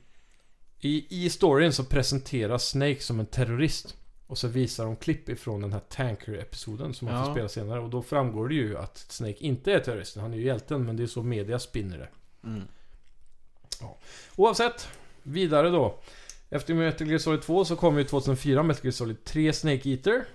i, 0.82 1.26
I 1.26 1.30
storyn 1.30 1.74
så 1.74 1.84
presenteras 1.84 2.70
Snake 2.70 3.00
som 3.00 3.20
en 3.20 3.26
terrorist. 3.26 3.96
Och 4.28 4.38
så 4.38 4.48
visar 4.48 4.86
de 4.86 4.96
klipp 4.96 5.30
ifrån 5.30 5.62
den 5.62 5.74
här 5.74 5.80
Tanker-episoden 5.90 6.94
som 6.94 7.06
man 7.08 7.16
Ja. 7.18 7.26
får 7.26 7.32
spela 7.32 7.50
senare. 7.50 7.80
Och 7.80 7.90
då 7.90 8.02
framgår 8.02 8.48
det 8.50 8.56
ju 8.56 8.78
att 8.78 8.98
Snake 8.98 9.38
inte 9.40 9.74
är 9.74 9.80
terroristen. 9.80 10.22
Han 10.22 10.34
är 10.34 10.38
ju 10.38 10.44
hjälten, 10.46 10.86
men 10.86 10.98
det 10.98 11.04
är 11.04 11.08
så 11.08 11.24
media 11.24 11.60
spinner 11.60 11.98
det. 11.98 12.10
Mm. 12.48 12.62
Oavsett, 14.36 14.88
vidare 15.24 15.70
då. 15.70 16.00
Efter 16.50 16.74
Metal 16.74 17.08
Gear 17.08 17.20
Solid 17.20 17.42
2 17.42 17.66
så 17.66 17.76
kom 17.76 17.98
ju 17.98 18.04
2004 18.04 18.64
Metal 18.64 18.86
Gear 18.86 18.92
Solid 18.92 19.24
3 19.24 19.54
Snake 19.54 19.90
Eater. 19.90 20.26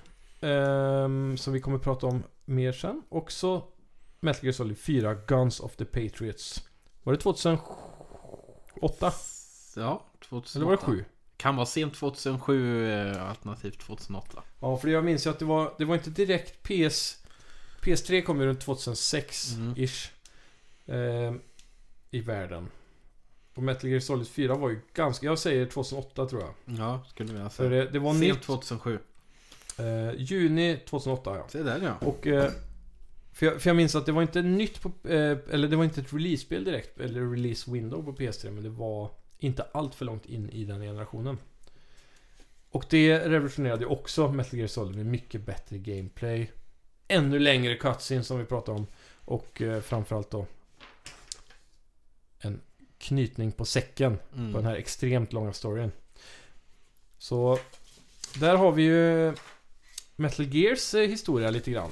ehm, 0.40 1.36
som 1.36 1.52
vi 1.52 1.60
kommer 1.60 1.78
prata 1.78 2.06
om 2.06 2.22
mer 2.44 2.72
sen. 2.72 3.02
Och 3.08 3.32
så 3.32 3.62
Metal 4.20 4.44
Gear 4.44 4.52
Solid 4.52 4.78
4 4.78 5.14
Guns 5.14 5.60
of 5.60 5.76
the 5.76 5.84
Patriots. 5.84 6.62
Var 7.02 7.12
det 7.12 7.18
2008? 7.20 9.12
Ja, 9.76 10.04
2008. 10.28 10.58
Eller 10.58 10.66
var 10.66 10.72
det 10.96 10.98
7? 11.02 11.04
Kan 11.36 11.56
vara 11.56 11.66
sent 11.66 11.94
2007, 11.94 12.88
eh, 12.90 13.28
alternativt 13.30 13.78
2008. 13.78 14.42
Ja, 14.60 14.76
för 14.78 14.88
jag 14.88 15.04
minns 15.04 15.26
ju 15.26 15.30
att 15.30 15.38
det 15.38 15.44
var, 15.44 15.74
det 15.78 15.84
var 15.84 15.94
inte 15.94 16.10
direkt 16.10 16.62
PS... 16.62 17.16
PS3 17.82 18.22
kom 18.22 18.40
ju 18.40 18.46
runt 18.46 18.66
2006-ish. 18.66 20.08
ehm, 20.86 21.40
I 22.10 22.20
världen. 22.20 22.68
Och 23.54 23.62
Metal 23.62 23.90
Gear 23.90 24.00
Solid 24.00 24.28
4 24.28 24.54
var 24.54 24.70
ju 24.70 24.80
ganska... 24.94 25.26
Jag 25.26 25.38
säger 25.38 25.66
2008 25.66 26.26
tror 26.26 26.42
jag. 26.42 26.78
Ja, 26.78 27.04
skulle 27.10 27.32
jag 27.38 27.52
För 27.52 27.70
säga. 27.70 27.84
det, 27.84 27.90
det 27.90 27.98
var 27.98 28.12
Sent 28.12 28.22
nytt. 28.34 28.42
2007. 28.42 28.98
Eh, 29.78 30.14
juni 30.16 30.76
2008 30.88 31.36
ja. 31.36 31.46
Se 31.48 31.62
där 31.62 31.80
ja. 31.82 32.06
Och... 32.06 32.26
Eh, 32.26 32.50
för, 33.32 33.46
jag, 33.46 33.62
för 33.62 33.70
jag 33.70 33.76
minns 33.76 33.94
att 33.94 34.06
det 34.06 34.12
var 34.12 34.22
inte 34.22 34.42
nytt 34.42 34.80
på... 34.82 35.08
Eh, 35.08 35.38
eller 35.50 35.68
det 35.68 35.76
var 35.76 35.84
inte 35.84 36.00
ett 36.00 36.12
release-spel 36.12 36.64
direkt. 36.64 37.00
Eller 37.00 37.30
release 37.30 37.70
window 37.70 38.02
på 38.04 38.12
PS3. 38.12 38.50
Men 38.50 38.62
det 38.64 38.70
var 38.70 39.10
inte 39.44 39.66
allt 39.72 39.94
för 39.94 40.04
långt 40.04 40.26
in 40.26 40.50
i 40.50 40.64
den 40.64 40.80
generationen. 40.80 41.38
Och 42.70 42.84
det 42.90 43.18
revolutionerade 43.18 43.82
ju 43.84 43.86
också 43.90 44.28
Metal 44.28 44.58
Gear 44.58 44.68
Solid 44.68 44.96
med 44.96 45.06
mycket 45.06 45.40
bättre 45.40 45.78
gameplay. 45.78 46.50
Ännu 47.08 47.38
längre 47.38 47.76
cutscenes 47.76 48.26
som 48.26 48.38
vi 48.38 48.44
pratade 48.44 48.78
om. 48.78 48.86
Och 49.24 49.62
eh, 49.62 49.80
framförallt 49.80 50.30
då 50.30 50.46
en 52.38 52.60
knytning 52.98 53.52
på 53.52 53.64
säcken 53.64 54.18
Mm. 54.36 54.52
på 54.52 54.58
den 54.58 54.66
här 54.66 54.76
extremt 54.76 55.32
långa 55.32 55.52
storyn. 55.52 55.92
Så 57.18 57.58
där 58.36 58.56
har 58.56 58.72
vi 58.72 58.82
ju 58.82 59.34
Metal 60.16 60.46
Gears 60.54 60.94
eh, 60.94 61.08
historia 61.08 61.50
lite 61.50 61.70
grann. 61.70 61.90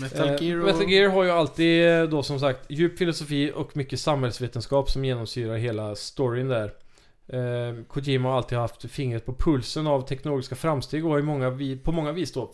Metal 0.00 0.28
Eh, 0.28 0.42
Gear 0.42 0.58
och... 0.60 0.66
Metal 0.66 0.90
Gear 0.90 1.08
har 1.10 1.24
ju 1.24 1.30
alltid 1.30 1.88
eh, 1.88 2.02
då 2.02 2.22
som 2.22 2.40
sagt 2.40 2.60
djup 2.68 2.98
filosofi 2.98 3.52
och 3.54 3.76
mycket 3.76 4.00
samhällsvetenskap 4.00 4.90
som 4.90 5.04
genomsyrar 5.04 5.56
hela 5.56 5.94
storyn 5.94 6.48
där. 6.48 6.72
Eh, 7.28 7.84
Kojima 7.88 8.28
har 8.28 8.36
alltid 8.36 8.58
haft 8.58 8.90
fingret 8.90 9.26
på 9.26 9.34
pulsen 9.34 9.86
av 9.86 10.06
teknologiska 10.06 10.56
framsteg 10.56 11.04
och 11.04 11.10
har 11.10 11.18
i 11.18 11.22
många, 11.22 11.58
på 11.84 11.92
många 11.92 12.12
vis 12.12 12.32
då 12.32 12.52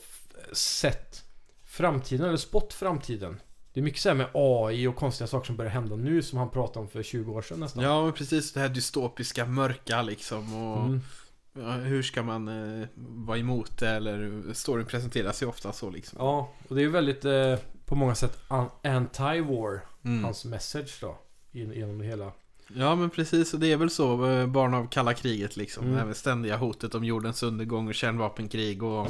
sett 0.52 1.24
framtiden, 1.64 2.26
eller 2.26 2.36
spått 2.36 2.72
framtiden. 2.72 3.40
Det 3.72 3.80
är 3.80 3.84
mycket 3.84 4.00
så 4.00 4.08
här 4.08 4.16
med 4.16 4.26
AI 4.34 4.86
och 4.86 4.96
konstiga 4.96 5.28
saker 5.28 5.46
som 5.46 5.56
börjar 5.56 5.70
hända 5.70 5.96
nu 5.96 6.22
som 6.22 6.38
han 6.38 6.50
pratade 6.50 6.78
om 6.80 6.88
för 6.88 7.02
20 7.02 7.32
år 7.32 7.42
sedan 7.42 7.60
nästan. 7.60 7.84
Ja, 7.84 8.04
men 8.04 8.12
precis. 8.12 8.52
Det 8.52 8.60
här 8.60 8.68
dystopiska, 8.68 9.46
mörka 9.46 10.02
liksom. 10.02 10.54
Och 10.54 10.84
Mm. 10.84 11.00
Hur 11.84 12.02
ska 12.02 12.22
man 12.22 12.48
eh, 12.48 12.86
vara 12.96 13.38
emot 13.38 13.78
det? 13.78 13.88
Eller 13.88 14.42
storyn 14.52 14.86
presenteras 14.86 15.42
ju 15.42 15.46
ofta 15.46 15.72
så 15.72 15.90
liksom. 15.90 16.18
Ja, 16.20 16.52
och 16.68 16.76
det 16.76 16.82
är 16.82 16.88
väldigt 16.88 17.24
eh, 17.24 17.56
på 17.86 17.94
många 17.94 18.14
sätt 18.14 18.38
an- 18.48 18.70
anti-war, 18.82 19.80
Mm. 20.04 20.24
hans 20.24 20.44
message 20.44 20.98
då. 21.00 21.18
Genom 21.50 21.98
det 21.98 22.04
hela. 22.04 22.32
Ja, 22.74 22.94
men 22.94 23.10
precis. 23.10 23.54
Och 23.54 23.60
det 23.60 23.72
är 23.72 23.76
väl 23.76 23.90
så. 23.90 24.26
eh, 24.30 24.46
Barn 24.46 24.74
av 24.74 24.86
kalla 24.88 25.14
kriget 25.14 25.56
liksom. 25.56 25.84
Mm. 25.84 25.96
Det 25.96 26.04
här 26.06 26.12
ständiga 26.12 26.56
hotet 26.56 26.94
om 26.94 27.04
jordens 27.04 27.42
undergång 27.42 27.88
och 27.88 27.94
kärnvapenkrig 27.94 28.82
och... 28.82 29.08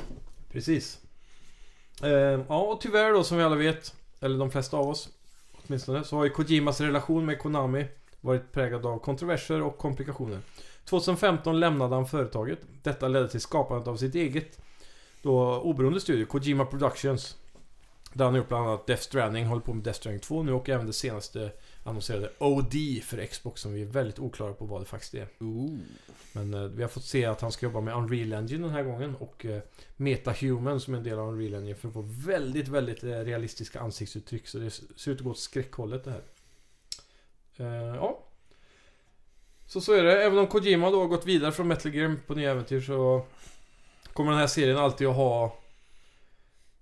Precis. 0.52 0.98
Eh, 2.02 2.10
ja, 2.48 2.58
och 2.60 2.80
tyvärr 2.80 3.12
då 3.12 3.24
som 3.24 3.38
vi 3.38 3.44
alla 3.44 3.56
vet, 3.56 3.94
eller 4.20 4.38
de 4.38 4.50
flesta 4.50 4.76
av 4.76 4.88
oss 4.88 5.08
åtminstone, 5.66 6.04
så 6.04 6.16
har 6.16 6.24
ju 6.24 6.30
Kojimas 6.30 6.80
relation 6.80 7.26
med 7.26 7.38
Konami 7.38 7.86
varit 8.20 8.52
präglad 8.52 8.86
av 8.86 8.98
kontroverser 8.98 9.62
och 9.62 9.78
komplikationer. 9.78 10.38
2015 10.84 11.60
lämnade 11.60 11.94
han 11.94 12.06
företaget. 12.06 12.58
Detta 12.82 13.08
ledde 13.08 13.28
till 13.28 13.40
skapandet 13.40 13.88
av 13.88 13.96
sitt 13.96 14.14
eget 14.14 14.58
då 15.22 15.60
oberoende 15.60 16.00
studio, 16.00 16.26
Kojima 16.26 16.64
Productions. 16.64 17.36
Där 18.12 18.24
han 18.24 18.34
har 18.34 18.38
gjort 18.38 18.48
bland 18.48 18.68
annat 18.68 18.86
Death 18.86 19.02
Stranding, 19.02 19.46
håller 19.46 19.62
på 19.62 19.74
med 19.74 19.84
Death 19.84 19.98
Stranding 19.98 20.20
2 20.20 20.42
nu 20.42 20.52
och 20.52 20.68
även 20.68 20.86
det 20.86 20.92
senaste 20.92 21.50
annonserade 21.84 22.30
OD 22.38 22.74
för 23.02 23.26
Xbox 23.26 23.60
som 23.60 23.72
vi 23.72 23.82
är 23.82 23.86
väldigt 23.86 24.18
oklara 24.18 24.52
på 24.52 24.64
vad 24.64 24.80
det 24.80 24.84
faktiskt 24.84 25.14
är. 25.14 25.28
Ooh. 25.38 25.78
Men 26.32 26.54
eh, 26.54 26.62
vi 26.62 26.82
har 26.82 26.88
fått 26.88 27.04
se 27.04 27.24
att 27.24 27.40
han 27.40 27.52
ska 27.52 27.66
jobba 27.66 27.80
med 27.80 27.96
Unreal 27.96 28.32
Engine 28.32 28.62
den 28.62 28.70
här 28.70 28.82
gången 28.82 29.14
och 29.14 29.44
eh, 29.44 29.62
MetaHuman 29.96 30.80
som 30.80 30.94
är 30.94 30.98
en 30.98 31.04
del 31.04 31.18
av 31.18 31.28
Unreal 31.28 31.54
Engine 31.54 31.74
för 31.74 31.88
att 31.88 31.94
få 31.94 32.02
väldigt, 32.02 32.68
väldigt 32.68 33.04
eh, 33.04 33.10
realistiska 33.10 33.80
ansiktsuttryck. 33.80 34.48
Så 34.48 34.58
det 34.58 34.70
ser 34.70 35.10
ut 35.10 35.18
att 35.18 35.24
gå 35.24 35.30
åt 35.30 35.38
skräckhållet 35.38 36.04
det 36.04 36.10
här. 36.10 36.22
Eh, 37.56 37.96
ja. 37.96 38.23
Så 39.74 39.80
så 39.80 39.92
är 39.92 40.04
det. 40.04 40.24
Även 40.24 40.38
om 40.38 40.46
Kojima 40.46 40.90
då 40.90 41.00
har 41.00 41.06
gått 41.06 41.26
vidare 41.26 41.52
från 41.52 41.68
Metal 41.68 41.94
Gear 41.94 42.16
på 42.26 42.34
nya 42.34 42.50
äventyr 42.50 42.80
så 42.80 43.26
kommer 44.12 44.30
den 44.30 44.40
här 44.40 44.46
serien 44.46 44.78
alltid 44.78 45.06
att 45.06 45.16
ha 45.16 45.58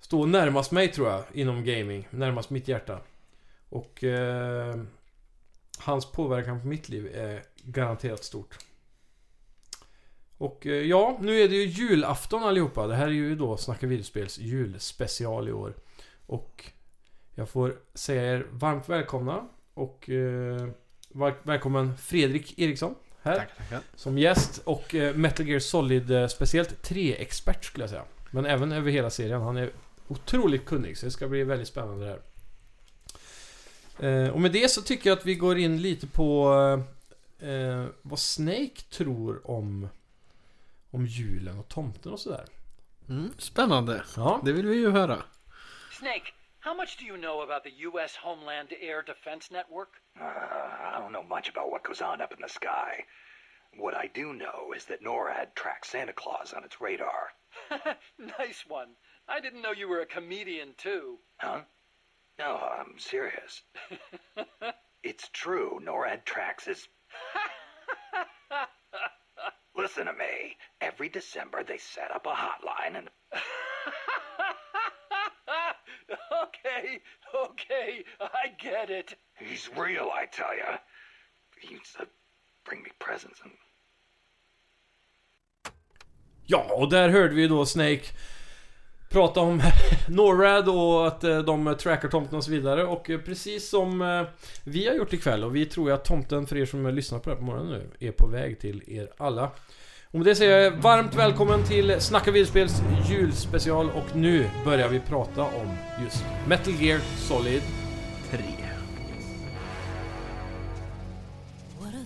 stå 0.01 0.27
närmast 0.27 0.73
mig 0.73 0.89
tror 0.89 1.09
jag 1.09 1.25
inom 1.33 1.65
gaming. 1.65 2.09
Närmast 2.11 2.51
mitt 2.51 2.69
hjärta. 2.69 3.01
Och 3.69 4.05
eh, 4.05 4.83
hans 5.79 6.13
påverkan 6.13 6.61
på 6.61 6.67
mitt 6.67 6.89
liv 6.89 7.11
är 7.15 7.43
garanterat 7.63 8.25
stort. 8.25 8.59
Och 10.39 10.67
eh, 10.67 10.73
ja, 10.73 11.19
nu 11.21 11.41
är 11.41 11.49
det 11.49 11.57
ju 11.57 11.65
julafton 11.65 12.43
allihopa. 12.43 12.87
Det 12.87 12.95
här 12.95 13.07
är 13.07 13.11
ju 13.11 13.37
då 13.37 13.57
Snacka 13.57 13.87
videospels 13.87 14.39
julspecial 14.39 15.49
i 15.49 15.53
år. 15.53 15.75
Och 16.27 16.71
jag 17.35 17.49
får 17.49 17.77
säga 17.95 18.33
er 18.33 18.47
varmt 18.51 18.89
välkomna. 18.89 19.49
Och 19.75 20.11
eh, 20.11 20.69
Välkommen 21.43 21.97
Fredrik 21.97 22.59
Eriksson 22.59 22.95
här 23.23 23.37
Tackar, 23.37 23.55
tackar. 23.55 23.81
som 23.95 24.19
gäst 24.19 24.63
och 24.65 24.95
eh, 24.95 25.15
Metal 25.15 25.49
Gear 25.49 25.61
Solid 25.61 26.11
eh, 26.11 26.27
speciellt 26.27 26.89
3-expert 26.89 27.65
skulle 27.65 27.83
jag 27.83 27.91
säga. 27.91 28.05
Men 28.31 28.47
även 28.47 28.73
över 28.73 28.91
hela 28.91 29.11
serien. 29.11 29.41
Han 29.43 29.57
är 29.57 29.71
otroligt 30.09 30.65
kunnig 30.67 30.99
så 30.99 31.07
det 31.07 31.13
ska 31.13 31.29
bli 31.29 31.45
väldigt 31.45 31.69
spännande 31.69 32.05
det 32.05 32.19
här. 33.99 34.25
Eh, 34.25 34.31
och 34.31 34.41
med 34.41 34.53
det 34.53 34.71
så 34.71 34.83
tycker 34.83 35.11
jag 35.11 35.19
att 35.19 35.27
vi 35.27 35.35
går 35.35 35.59
in 35.59 35.83
lite 35.83 36.07
på 36.07 36.53
eh, 37.39 37.85
vad 38.03 38.19
Snake 38.19 38.83
tror 38.91 39.51
om 39.51 39.89
om 40.91 41.07
julen 41.07 41.59
och 41.59 41.69
tomten 41.69 42.13
och 42.13 42.21
sådär. 42.21 42.45
Mm, 43.09 43.33
spännande. 43.39 44.05
Ja. 44.17 44.41
Det 44.45 44.53
vill 44.53 44.67
vi 44.67 44.77
ju 44.77 44.91
höra. 44.91 45.23
Snake, 45.99 46.33
how 46.63 46.73
much 46.73 46.97
do 46.97 47.05
you 47.05 47.17
know 47.17 47.41
about 47.41 47.65
the 47.65 47.73
U.S. 47.79 48.15
Homeland 48.15 48.69
Air 48.81 49.03
Defense 49.03 49.51
Network? 49.51 49.95
Uh, 50.21 50.25
I 50.25 50.97
don't 51.01 51.13
know 51.13 51.25
much 51.25 51.49
about 51.49 51.73
what 51.73 51.83
goes 51.83 52.01
on 52.01 52.21
up 52.21 52.33
in 52.33 52.39
the 52.41 52.49
sky. 52.49 53.05
What 53.77 53.97
I 53.97 54.07
do 54.07 54.33
know 54.33 54.73
is 54.77 54.85
that 54.85 55.03
NORAD 55.03 55.57
tracks 55.57 55.89
Santa 55.89 56.13
Claus 56.13 56.53
on 56.53 56.63
its 56.63 56.81
radar. 56.81 57.33
nice 58.39 58.65
one. 58.69 58.91
I 59.29 59.41
didn't 59.41 59.63
know 59.63 59.73
you 59.73 59.89
were 59.89 60.03
a 60.03 60.07
comedian, 60.07 60.75
too. 60.79 61.19
Huh? 61.39 61.63
No, 62.39 62.57
I'm 62.57 62.97
serious. 62.99 63.63
it's 65.03 65.29
true. 65.33 65.81
NORAD 65.83 66.25
tracks 66.25 66.67
his. 66.67 66.87
Listen 69.77 70.07
to 70.07 70.13
me. 70.13 70.57
Every 70.81 71.09
December, 71.09 71.65
they 71.65 71.79
set 71.79 72.15
up 72.15 72.27
a 72.27 72.31
hotline 72.31 72.99
and. 72.99 73.09
Okay, 76.65 77.01
okay, 77.35 78.05
I 78.21 78.55
get 78.59 78.91
it. 78.91 79.15
He's 79.35 79.69
real, 79.77 80.11
I 80.23 80.27
tell 80.27 80.55
you. 80.57 80.79
He 81.61 81.75
used 81.75 81.97
to 81.99 82.07
bring 82.69 82.83
me 82.83 82.91
presents 82.99 83.41
and. 83.43 83.53
Ja, 86.47 86.75
och 86.75 86.91
där 86.91 87.09
hörde 87.09 87.35
vi 87.35 87.49
då 87.49 87.67
Snake 87.67 88.03
prata 89.13 89.41
om 89.41 89.63
NORAD 90.09 90.69
och 90.69 91.07
att 91.07 91.25
eh, 91.25 91.39
de 91.39 91.77
trackar 91.79 92.09
tomten 92.09 92.37
och 92.37 92.45
så 92.45 92.51
vidare. 92.51 92.85
Och 92.85 93.11
eh, 93.11 93.21
precis 93.21 93.69
som 93.69 94.03
eh, 94.03 94.23
vi 94.65 94.89
har 94.89 94.95
gjort 94.95 95.13
ikväll 95.13 95.45
och 95.45 95.57
vi 95.57 95.67
tror 95.67 95.93
att 95.93 96.05
tomten 96.05 96.47
för 96.47 96.57
er 96.57 96.67
som 96.67 96.87
lyssnar 96.95 97.19
på 97.19 97.31
det 97.31 97.37
här 97.37 97.41
på 97.41 97.47
morgonen 97.47 97.73
nu 97.99 98.09
är 98.09 98.13
på 98.13 98.27
väg 98.27 98.61
till 98.61 98.83
er 98.87 99.13
alla. 99.17 99.51
Och 100.13 100.19
med 100.19 100.27
det 100.27 100.35
säger 100.35 100.59
jag 100.59 100.71
varmt 100.71 101.15
välkommen 101.15 101.65
till 101.65 102.01
Snacka 102.01 102.31
videospels 102.31 102.83
julspecial 103.09 103.91
och 103.91 104.17
nu 104.17 104.51
börjar 104.65 104.89
vi 104.89 105.01
prata 105.01 105.43
om 105.43 105.77
just 106.05 106.25
Metal 106.47 106.75
Gear 106.75 107.01
Solid 107.17 107.63
3. 108.31 108.39
What 111.79 111.95
a 111.95 112.05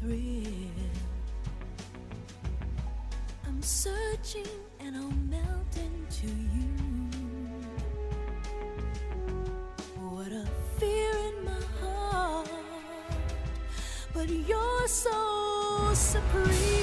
thrill 0.00 0.50
I'm 3.46 3.62
searching 3.62 4.46
and 4.80 4.96
I'll 4.96 5.12
melt 5.30 5.76
into 5.76 6.26
you. 6.26 6.69
But 14.12 14.28
you're 14.28 14.88
so 14.88 15.90
supreme. 15.94 16.79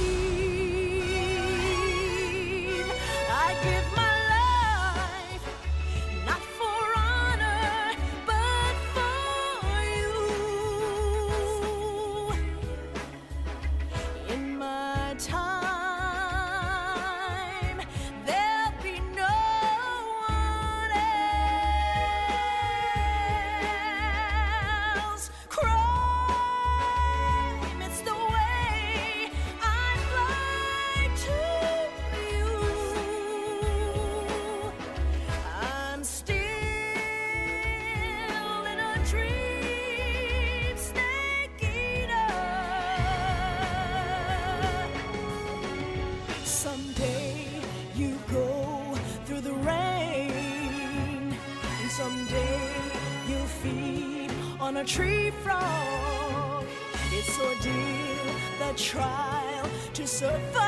Tree 54.87 55.31
frog. 55.43 56.65
It's 57.11 57.37
ordeal, 57.39 58.35
the 58.57 58.73
trial 58.77 59.69
to 59.93 60.07
survive 60.07 60.66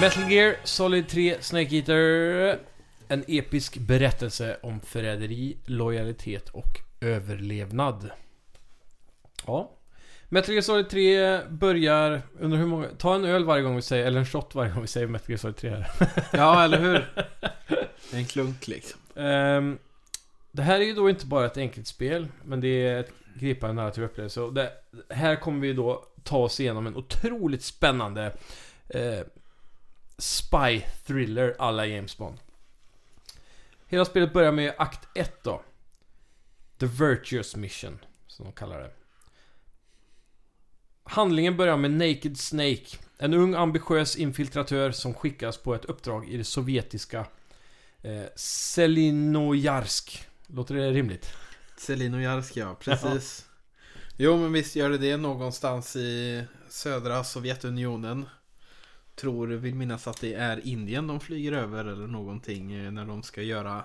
Metal 0.00 0.30
Gear 0.30 0.56
Solid 0.64 1.08
3 1.08 1.36
Snake 1.40 1.76
Eater. 1.76 2.58
En 3.08 3.24
episk 3.28 3.78
berättelse 3.78 4.56
om 4.62 4.80
förräderi, 4.80 5.56
lojalitet 5.66 6.48
och 6.48 6.80
överlevnad. 7.00 8.10
Ja. 9.46 9.70
Metal 10.28 10.54
Gear 10.54 10.62
Solid 10.62 10.88
3 10.88 11.40
börjar 11.48 12.22
under 12.38 12.58
hur 12.58 12.66
många... 12.66 12.88
Ta 12.98 13.14
en 13.14 13.24
öl 13.24 13.44
varje 13.44 13.62
gång 13.62 13.76
vi 13.76 13.82
säger, 13.82 14.06
eller 14.06 14.18
en 14.18 14.26
shot 14.26 14.54
varje 14.54 14.72
gång 14.72 14.80
vi 14.82 14.88
säger 14.88 15.06
Metal 15.06 15.30
Gear 15.30 15.38
Solid 15.38 15.56
3 15.56 15.70
här. 15.70 15.90
Ja, 16.32 16.64
eller 16.64 16.78
hur? 16.80 17.26
En 18.12 18.24
klunk 18.24 18.68
liksom. 18.68 19.00
Ehm, 19.16 19.78
det 20.52 20.62
här 20.62 20.80
är 20.80 20.84
ju 20.84 20.94
då 20.94 21.10
inte 21.10 21.26
bara 21.26 21.46
ett 21.46 21.56
enkelt 21.56 21.86
spel, 21.86 22.28
men 22.44 22.60
det 22.60 22.86
är 22.86 23.00
ett 23.00 23.12
gripande 23.34 23.82
narrativ 23.82 24.04
upplevelse. 24.04 24.40
Och 24.40 24.54
det, 24.54 24.72
här 25.08 25.36
kommer 25.36 25.60
vi 25.60 25.72
då 25.72 26.04
ta 26.22 26.38
oss 26.38 26.60
igenom 26.60 26.86
en 26.86 26.96
otroligt 26.96 27.62
spännande 27.62 28.32
eh, 28.88 29.20
Spy 30.18 30.84
Thriller 31.06 31.56
alla 31.58 31.86
James 31.86 32.18
Bond. 32.18 32.38
Hela 33.86 34.04
spelet 34.04 34.32
börjar 34.32 34.52
med 34.52 34.74
akt 34.78 35.08
1 35.14 35.44
då. 35.44 35.62
The 36.78 36.86
Virtuous 36.86 37.56
Mission, 37.56 37.98
som 38.26 38.44
de 38.44 38.52
kallar 38.52 38.80
det. 38.80 38.90
Handlingen 41.04 41.56
börjar 41.56 41.76
med 41.76 41.90
Naked 41.90 42.38
Snake. 42.38 42.86
En 43.18 43.34
ung 43.34 43.54
ambitiös 43.54 44.16
infiltratör 44.16 44.90
som 44.90 45.14
skickas 45.14 45.58
på 45.58 45.74
ett 45.74 45.84
uppdrag 45.84 46.28
i 46.28 46.36
det 46.36 46.44
sovjetiska 46.44 47.26
eh, 48.02 48.24
Selinojarsk. 48.36 50.26
Låter 50.46 50.74
det 50.74 50.90
rimligt? 50.90 51.32
Selinojarsk 51.76 52.56
ja, 52.56 52.76
precis. 52.80 53.46
Jo 54.16 54.36
men 54.36 54.52
visst 54.52 54.76
gör 54.76 54.90
det 54.90 54.98
det 54.98 55.16
någonstans 55.16 55.96
i 55.96 56.44
södra 56.68 57.24
Sovjetunionen. 57.24 58.26
Tror, 59.20 59.46
vill 59.46 59.74
minnas 59.74 60.08
att 60.08 60.20
det 60.20 60.34
är 60.34 60.66
Indien 60.66 61.06
de 61.06 61.20
flyger 61.20 61.52
över 61.52 61.84
eller 61.84 62.06
någonting 62.06 62.72
eh, 62.72 62.90
när 62.92 63.04
de 63.04 63.22
ska 63.22 63.42
göra 63.42 63.84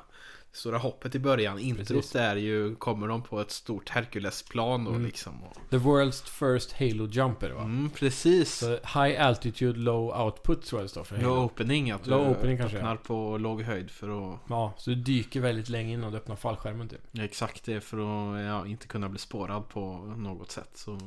stora 0.52 0.78
hoppet 0.78 1.15
i 1.15 1.19
början. 1.19 1.60
Introt 1.60 2.15
är 2.15 2.36
ju, 2.36 2.76
kommer 2.76 3.08
de 3.08 3.22
på 3.24 3.39
ett 3.41 3.52
stort 3.52 3.89
Herculesplan 3.89 4.86
då 4.86 4.91
Mm. 4.91 5.06
liksom. 5.06 5.43
Och, 5.43 5.58
The 5.69 5.78
world's 5.78 6.26
first 6.30 6.74
Halo 6.74 7.08
jumper 7.08 7.50
va? 7.52 7.62
mm, 7.62 7.89
precis. 7.89 8.54
Så 8.54 8.69
high 8.72 9.26
altitude, 9.26 9.80
low 9.80 10.22
output 10.22 10.65
tror 10.65 10.80
jag 10.82 10.86
det 10.86 10.89
står 10.89 11.04
för. 11.04 11.17
Low 11.17 11.30
Halo. 11.36 11.46
opening, 11.46 11.91
att 11.91 12.04
du 12.04 12.10
Low 12.10 12.30
opening 12.30 12.58
kanske, 12.58 12.78
öppnar 12.78 12.96
på 12.96 13.38
låg 13.38 13.62
höjd 13.62 13.91
för 13.91 14.34
att 14.34 14.39
Ja, 14.50 14.74
så 14.78 14.89
du 14.89 14.96
dyker 14.96 15.39
väldigt 15.41 15.69
länge 15.69 15.93
innan 15.93 16.12
du 16.12 16.17
öppnar 16.17 16.36
fallskärmen 16.36 16.89
typ. 16.89 17.02
Ja, 17.12 17.24
exakt 17.24 17.65
det 17.65 17.82
för 17.82 17.98
att 17.98 18.41
ja, 18.46 18.67
inte 18.67 18.88
kunna 18.88 19.10
bli 19.10 19.19
spårad 19.19 19.69
på 19.69 19.96
något 20.17 20.52
sätt 20.52 20.72
så 20.76 21.00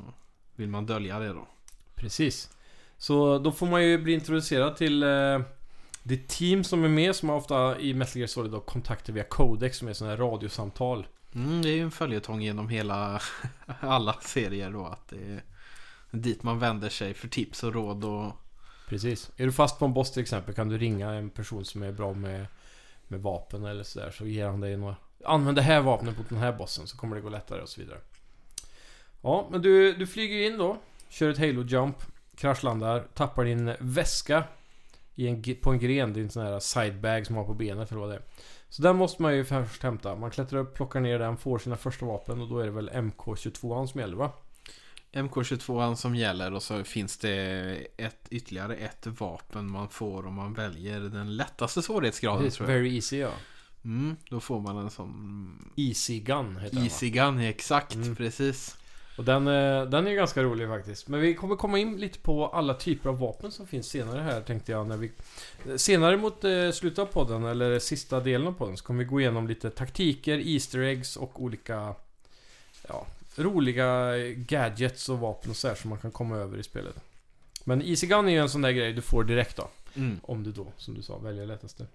vill 0.56 0.68
man 0.68 0.86
dölja 0.86 1.18
det 1.18 1.28
då. 1.28 1.46
Precis. 1.94 2.50
Så 2.98 3.38
då 3.38 3.52
får 3.52 3.66
man 3.66 3.84
ju 3.84 3.98
bli 3.98 4.12
introducerad 4.12 4.76
till 4.76 5.02
eh, 5.02 5.40
det 6.02 6.28
team 6.28 6.64
som 6.64 6.84
är 6.84 6.88
med 6.88 7.16
som 7.16 7.28
har 7.28 7.36
ofta 7.36 7.80
i 7.80 7.94
Metal 7.94 8.16
Gear 8.16 8.26
Solid 8.26 8.52
då 8.52 8.60
kontakter 8.60 9.12
via 9.12 9.24
Codex 9.24 9.78
som 9.78 9.88
är 9.88 9.92
sådana 9.92 10.16
här 10.16 10.22
radiosamtal. 10.22 11.06
Mm, 11.34 11.62
det 11.62 11.68
är 11.68 11.74
ju 11.74 11.82
en 11.82 11.90
följetong 11.90 12.42
genom 12.42 12.68
hela 12.68 13.20
alla 13.80 14.12
serier 14.12 14.70
då 14.70 14.86
att 14.86 15.08
det 15.08 15.16
är 15.16 15.42
dit 16.10 16.42
man 16.42 16.58
vänder 16.58 16.88
sig 16.88 17.14
för 17.14 17.28
tips 17.28 17.62
och 17.62 17.74
råd 17.74 18.04
och 18.04 18.32
Precis. 18.88 19.30
Är 19.36 19.46
du 19.46 19.52
fast 19.52 19.78
på 19.78 19.84
en 19.84 19.94
boss 19.94 20.12
till 20.12 20.22
exempel 20.22 20.54
kan 20.54 20.68
du 20.68 20.78
ringa 20.78 21.10
en 21.10 21.30
person 21.30 21.64
som 21.64 21.82
är 21.82 21.92
bra 21.92 22.14
med, 22.14 22.46
med 23.08 23.22
vapen 23.22 23.64
eller 23.64 23.82
sådär 23.82 24.10
så 24.10 24.26
ger 24.26 24.46
han 24.46 24.60
dig 24.60 24.76
några... 24.76 24.96
Använd 25.24 25.56
det 25.56 25.62
här 25.62 25.80
vapnet 25.80 26.18
mot 26.18 26.28
den 26.28 26.38
här 26.38 26.52
bossen 26.52 26.86
så 26.86 26.96
kommer 26.96 27.16
det 27.16 27.22
gå 27.22 27.28
lättare 27.28 27.62
och 27.62 27.68
så 27.68 27.80
vidare. 27.80 27.98
Ja, 29.22 29.48
men 29.50 29.62
du, 29.62 29.92
du 29.92 30.06
flyger 30.06 30.46
in 30.46 30.58
då. 30.58 30.76
Kör 31.08 31.30
ett 31.30 31.38
Halo 31.38 31.62
Jump. 31.62 31.96
Kraschlandar. 32.36 33.06
Tappar 33.14 33.44
din 33.44 33.72
väska 33.78 34.44
i 35.14 35.28
en, 35.28 35.42
på 35.62 35.70
en 35.70 35.78
gren. 35.78 36.12
Din 36.12 36.30
sån 36.30 36.42
här 36.42 36.60
sidebag 36.60 37.26
som 37.26 37.34
man 37.34 37.44
har 37.44 37.52
på 37.52 37.58
benet 37.58 37.90
eller 37.90 38.00
vad 38.00 38.10
det 38.10 38.14
är. 38.16 38.22
Så 38.68 38.82
den 38.82 38.96
måste 38.96 39.22
man 39.22 39.36
ju 39.36 39.44
först 39.44 39.82
hämta. 39.82 40.16
Man 40.16 40.30
klättrar 40.30 40.60
upp, 40.60 40.74
plockar 40.74 41.00
ner 41.00 41.18
den, 41.18 41.36
får 41.36 41.58
sina 41.58 41.76
första 41.76 42.06
vapen 42.06 42.40
och 42.40 42.48
då 42.48 42.58
är 42.58 42.64
det 42.64 42.70
väl 42.70 42.90
MK22 42.90 43.86
som 43.86 44.00
gäller 44.00 44.16
va? 44.16 44.32
MK22 45.12 45.94
som 45.94 46.14
gäller 46.16 46.52
och 46.54 46.62
så 46.62 46.84
finns 46.84 47.18
det 47.18 47.86
ett, 47.96 48.26
ytterligare 48.30 48.76
ett 48.76 49.06
vapen 49.06 49.70
man 49.70 49.88
får 49.88 50.26
om 50.26 50.34
man 50.34 50.54
väljer 50.54 51.00
den 51.00 51.36
lättaste 51.36 51.82
svårighetsgraden 51.82 52.50
tror 52.50 52.70
jag. 52.70 52.76
very 52.76 52.94
easy 52.94 53.18
ja. 53.18 53.30
Mm, 53.84 54.16
då 54.30 54.40
får 54.40 54.60
man 54.60 54.76
en 54.76 54.90
sån 54.90 55.72
Easy 55.76 56.20
Gun 56.20 56.56
heter 56.56 56.74
den? 56.76 56.84
Easy 56.84 57.10
Gun, 57.10 57.38
exakt, 57.40 57.94
Mm. 57.94 58.16
precis. 58.16 58.76
Och 59.16 59.24
den, 59.24 59.46
eh, 59.46 59.84
den 59.84 60.06
är 60.06 60.10
ju 60.10 60.16
ganska 60.16 60.42
rolig 60.42 60.68
faktiskt. 60.68 61.08
Men 61.08 61.20
vi 61.20 61.34
kommer 61.34 61.56
komma 61.56 61.78
in 61.78 61.96
lite 61.96 62.18
på 62.18 62.46
alla 62.46 62.74
typer 62.74 63.10
av 63.10 63.18
vapen 63.18 63.52
som 63.52 63.66
finns 63.66 63.88
senare 63.88 64.20
här 64.20 64.40
tänkte 64.40 64.72
jag. 64.72 64.86
När 64.86 64.96
vi, 64.96 65.10
senare 65.78 66.16
mot 66.16 66.44
eh, 66.44 66.70
slutet 66.70 66.98
av 66.98 67.06
podden, 67.06 67.44
eller 67.44 67.78
sista 67.78 68.20
delen 68.20 68.46
av 68.46 68.52
podden, 68.52 68.76
så 68.76 68.84
kommer 68.84 69.04
vi 69.04 69.10
gå 69.10 69.20
igenom 69.20 69.48
lite 69.48 69.70
taktiker, 69.70 70.38
Easter 70.38 70.78
eggs 70.78 71.16
och 71.16 71.42
olika 71.42 71.94
ja, 72.88 73.06
roliga 73.36 74.16
gadgets 74.34 75.08
och 75.08 75.18
vapen 75.18 75.50
och 75.50 75.56
så 75.56 75.68
här 75.68 75.74
som 75.74 75.90
man 75.90 75.98
kan 75.98 76.10
komma 76.10 76.36
över 76.36 76.58
i 76.58 76.62
spelet. 76.62 76.96
Men 77.64 77.82
Easy 77.82 78.06
Gun 78.06 78.28
är 78.28 78.32
ju 78.32 78.38
en 78.38 78.50
sån 78.50 78.62
där 78.62 78.70
grej 78.70 78.92
du 78.92 79.02
får 79.02 79.24
direkt 79.24 79.56
då. 79.56 79.68
Mm. 79.94 80.20
Om 80.22 80.42
du 80.42 80.52
då, 80.52 80.66
som 80.76 80.94
du 80.94 81.02
sa, 81.02 81.18
väljer 81.18 81.46
lättaste. 81.46 81.86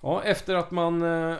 Ja, 0.00 0.22
efter 0.22 0.54
att 0.54 0.70
man 0.70 1.02
eh, 1.02 1.36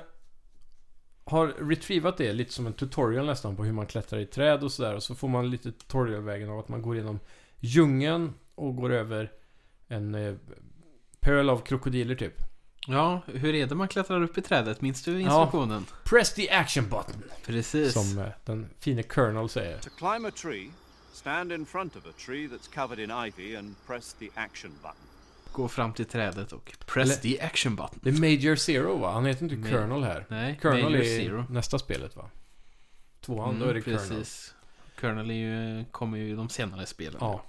har 1.31 1.47
retrievat 1.47 2.17
det, 2.17 2.33
lite 2.33 2.53
som 2.53 2.67
en 2.67 2.73
tutorial 2.73 3.27
nästan 3.27 3.57
på 3.57 3.65
hur 3.65 3.73
man 3.73 3.87
klättrar 3.87 4.21
i 4.21 4.27
träd 4.27 4.63
och 4.63 4.73
sådär. 4.73 4.95
Och 4.95 5.03
så 5.03 5.15
får 5.15 5.29
man 5.29 5.51
lite 5.51 5.73
tutorialvägen 5.73 6.51
av 6.51 6.59
att 6.59 6.69
man 6.69 6.83
går 6.83 6.95
igenom 6.95 7.21
djungeln 7.61 8.35
och 8.55 8.77
går 8.77 8.93
över 8.93 9.33
en 9.89 10.15
eh, 10.15 10.35
pöl 11.21 11.51
av 11.51 11.59
krokodiler 11.59 12.15
typ. 12.15 12.35
Ja, 12.87 13.21
hur 13.27 13.55
är 13.55 13.67
det 13.67 13.75
man 13.75 13.89
klättrar 13.89 14.23
upp 14.23 14.39
i 14.39 14.43
trädet? 14.43 14.81
Minns 14.81 15.03
du 15.03 15.21
instruktionen? 15.21 15.87
Press 16.05 16.35
the 16.35 16.51
action 16.51 16.89
button! 16.89 17.23
Precis. 17.47 17.93
Som 17.93 18.19
eh, 18.19 18.27
den 18.45 18.71
fine 18.79 19.03
Colonel 19.03 19.49
säger. 19.49 19.79
To 19.79 19.91
climb 19.99 20.27
a 20.27 20.31
tree, 20.31 20.71
stand 21.13 21.53
in 21.53 21.67
front 21.67 21.97
of 21.97 22.07
a 22.07 22.13
tree 22.27 22.49
that's 22.49 22.75
covered 22.75 22.99
in 22.99 23.11
ivy 23.27 23.57
and 23.57 23.75
press 23.87 24.13
the 24.13 24.29
action 24.35 24.71
button. 24.83 25.10
Gå 25.53 25.69
fram 25.69 25.93
till 25.93 26.05
trädet 26.07 26.53
och 26.53 26.73
press 26.87 27.11
Eller- 27.11 27.17
the 27.37 27.41
action 27.41 27.77
button. 27.77 27.99
Det 28.03 28.11
är 28.11 28.13
Major 28.21 28.57
Zero 28.57 28.97
va? 28.97 29.13
Han 29.13 29.27
heter 29.27 29.43
inte 29.45 29.57
Ma- 29.57 29.71
Colonel 29.71 30.03
här. 30.05 30.27
Nej, 30.29 30.59
Colonel 30.63 30.83
Major 30.85 30.97
är 31.01 31.19
Zero. 31.19 31.45
nästa 31.51 31.79
spelet 31.79 32.17
va? 32.17 32.31
Tvåan, 33.21 33.59
då 33.59 33.65
är 33.67 33.75
det 33.75 33.87
Mm, 33.87 33.99
Colonel. 33.99 34.09
precis. 34.09 34.55
Colonel 35.01 35.31
är 35.31 35.35
ju, 35.35 35.85
kommer 35.91 36.19
ju 36.19 36.29
i 36.31 36.35
de 36.35 36.49
senare 36.49 36.87
spelen. 36.87 37.17
Ja. 37.21 37.43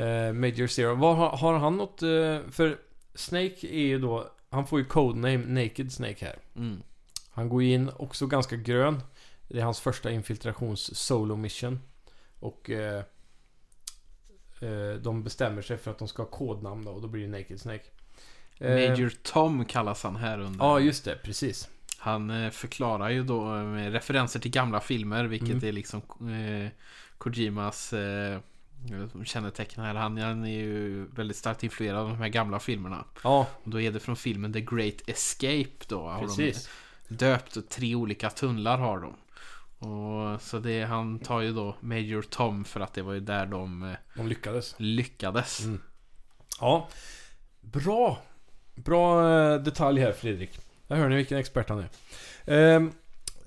Eh, 0.00 0.32
Major 0.32 0.66
Zero. 0.66 0.94
Vad, 0.94 1.16
har, 1.38 1.58
han 1.58 1.76
något... 1.76 2.02
Eh, 2.02 2.38
för 2.50 2.78
Snake 3.14 3.66
är 3.66 3.80
ju 3.86 3.98
då... 3.98 4.30
Han 4.50 4.66
får 4.66 4.78
ju 4.78 4.84
codename 4.84 5.62
Naked 5.62 5.92
Snake 5.92 6.24
här. 6.24 6.38
Mm. 6.56 6.82
Han 7.30 7.48
går 7.48 7.62
in 7.62 7.90
också 7.96 8.26
ganska 8.26 8.56
grön. 8.56 9.00
Det 9.48 9.58
är 9.60 9.64
hans 9.64 9.80
första 9.80 10.10
infiltrations 10.10 10.96
solo 10.98 11.36
mission. 11.36 11.80
Och... 12.40 12.70
Eh, 12.70 13.02
de 15.02 15.22
bestämmer 15.22 15.62
sig 15.62 15.76
för 15.78 15.90
att 15.90 15.98
de 15.98 16.08
ska 16.08 16.22
ha 16.22 16.30
kodnamn 16.30 16.84
då 16.84 16.90
och 16.90 17.02
då 17.02 17.08
blir 17.08 17.22
det 17.22 17.38
Naked 17.38 17.60
Snake. 17.60 17.84
Eh, 18.58 18.70
Major 18.74 19.12
Tom 19.22 19.64
kallas 19.64 20.02
han 20.02 20.16
här 20.16 20.38
under. 20.40 20.64
Ja, 20.64 20.80
just 20.80 21.04
det. 21.04 21.18
Precis. 21.24 21.68
Han 21.98 22.30
eh, 22.30 22.50
förklarar 22.50 23.10
ju 23.10 23.22
då 23.22 23.44
med 23.44 23.92
referenser 23.92 24.40
till 24.40 24.50
gamla 24.50 24.80
filmer, 24.80 25.24
vilket 25.24 25.50
Mm. 25.50 25.68
är 25.68 25.72
liksom 25.72 26.00
eh, 26.20 26.68
Kojimas 27.18 27.92
eh, 27.92 28.38
kännetecken 29.24 29.84
här. 29.84 29.94
Han, 29.94 30.18
han 30.18 30.44
är 30.44 30.58
ju 30.58 31.06
väldigt 31.06 31.36
starkt 31.36 31.62
influerad 31.64 31.98
av 31.98 32.08
de 32.08 32.16
här 32.18 32.28
gamla 32.28 32.60
filmerna. 32.60 33.04
Ja, 33.24 33.46
Och 33.64 33.70
då 33.70 33.80
är 33.80 33.92
det 33.92 34.00
från 34.00 34.16
filmen 34.16 34.52
The 34.52 34.60
Great 34.60 35.08
Escape 35.08 35.84
då. 35.88 36.08
Har 36.08 36.20
precis. 36.20 36.68
De 37.08 37.14
döpt 37.14 37.56
och 37.56 37.68
tre 37.68 37.94
olika 37.94 38.30
tunnlar 38.30 38.78
har 38.78 39.00
de. 39.00 39.14
Och 39.82 40.42
så 40.42 40.58
det, 40.58 40.82
han 40.84 41.18
tar 41.18 41.40
ju 41.40 41.52
då 41.52 41.74
Major 41.80 42.22
Tom 42.22 42.64
för 42.64 42.80
att 42.80 42.94
det 42.94 43.02
var 43.02 43.12
ju 43.12 43.20
där 43.20 43.46
de 43.46 43.82
eh, 43.82 43.92
De 44.16 44.28
lyckades. 44.28 44.74
lyckades. 44.78 45.64
Mm. 45.64 45.80
Ja. 46.60 46.88
Bra. 47.60 48.18
Bra 48.74 49.30
eh, 49.30 49.60
detalj 49.62 50.00
här 50.00 50.12
Fredrik. 50.12 50.58
Där 50.86 50.96
hör 50.96 51.08
ni 51.08 51.16
vilken 51.16 51.38
expert 51.38 51.68
han 51.68 51.78
är. 51.78 51.88
Ehm, 52.44 52.92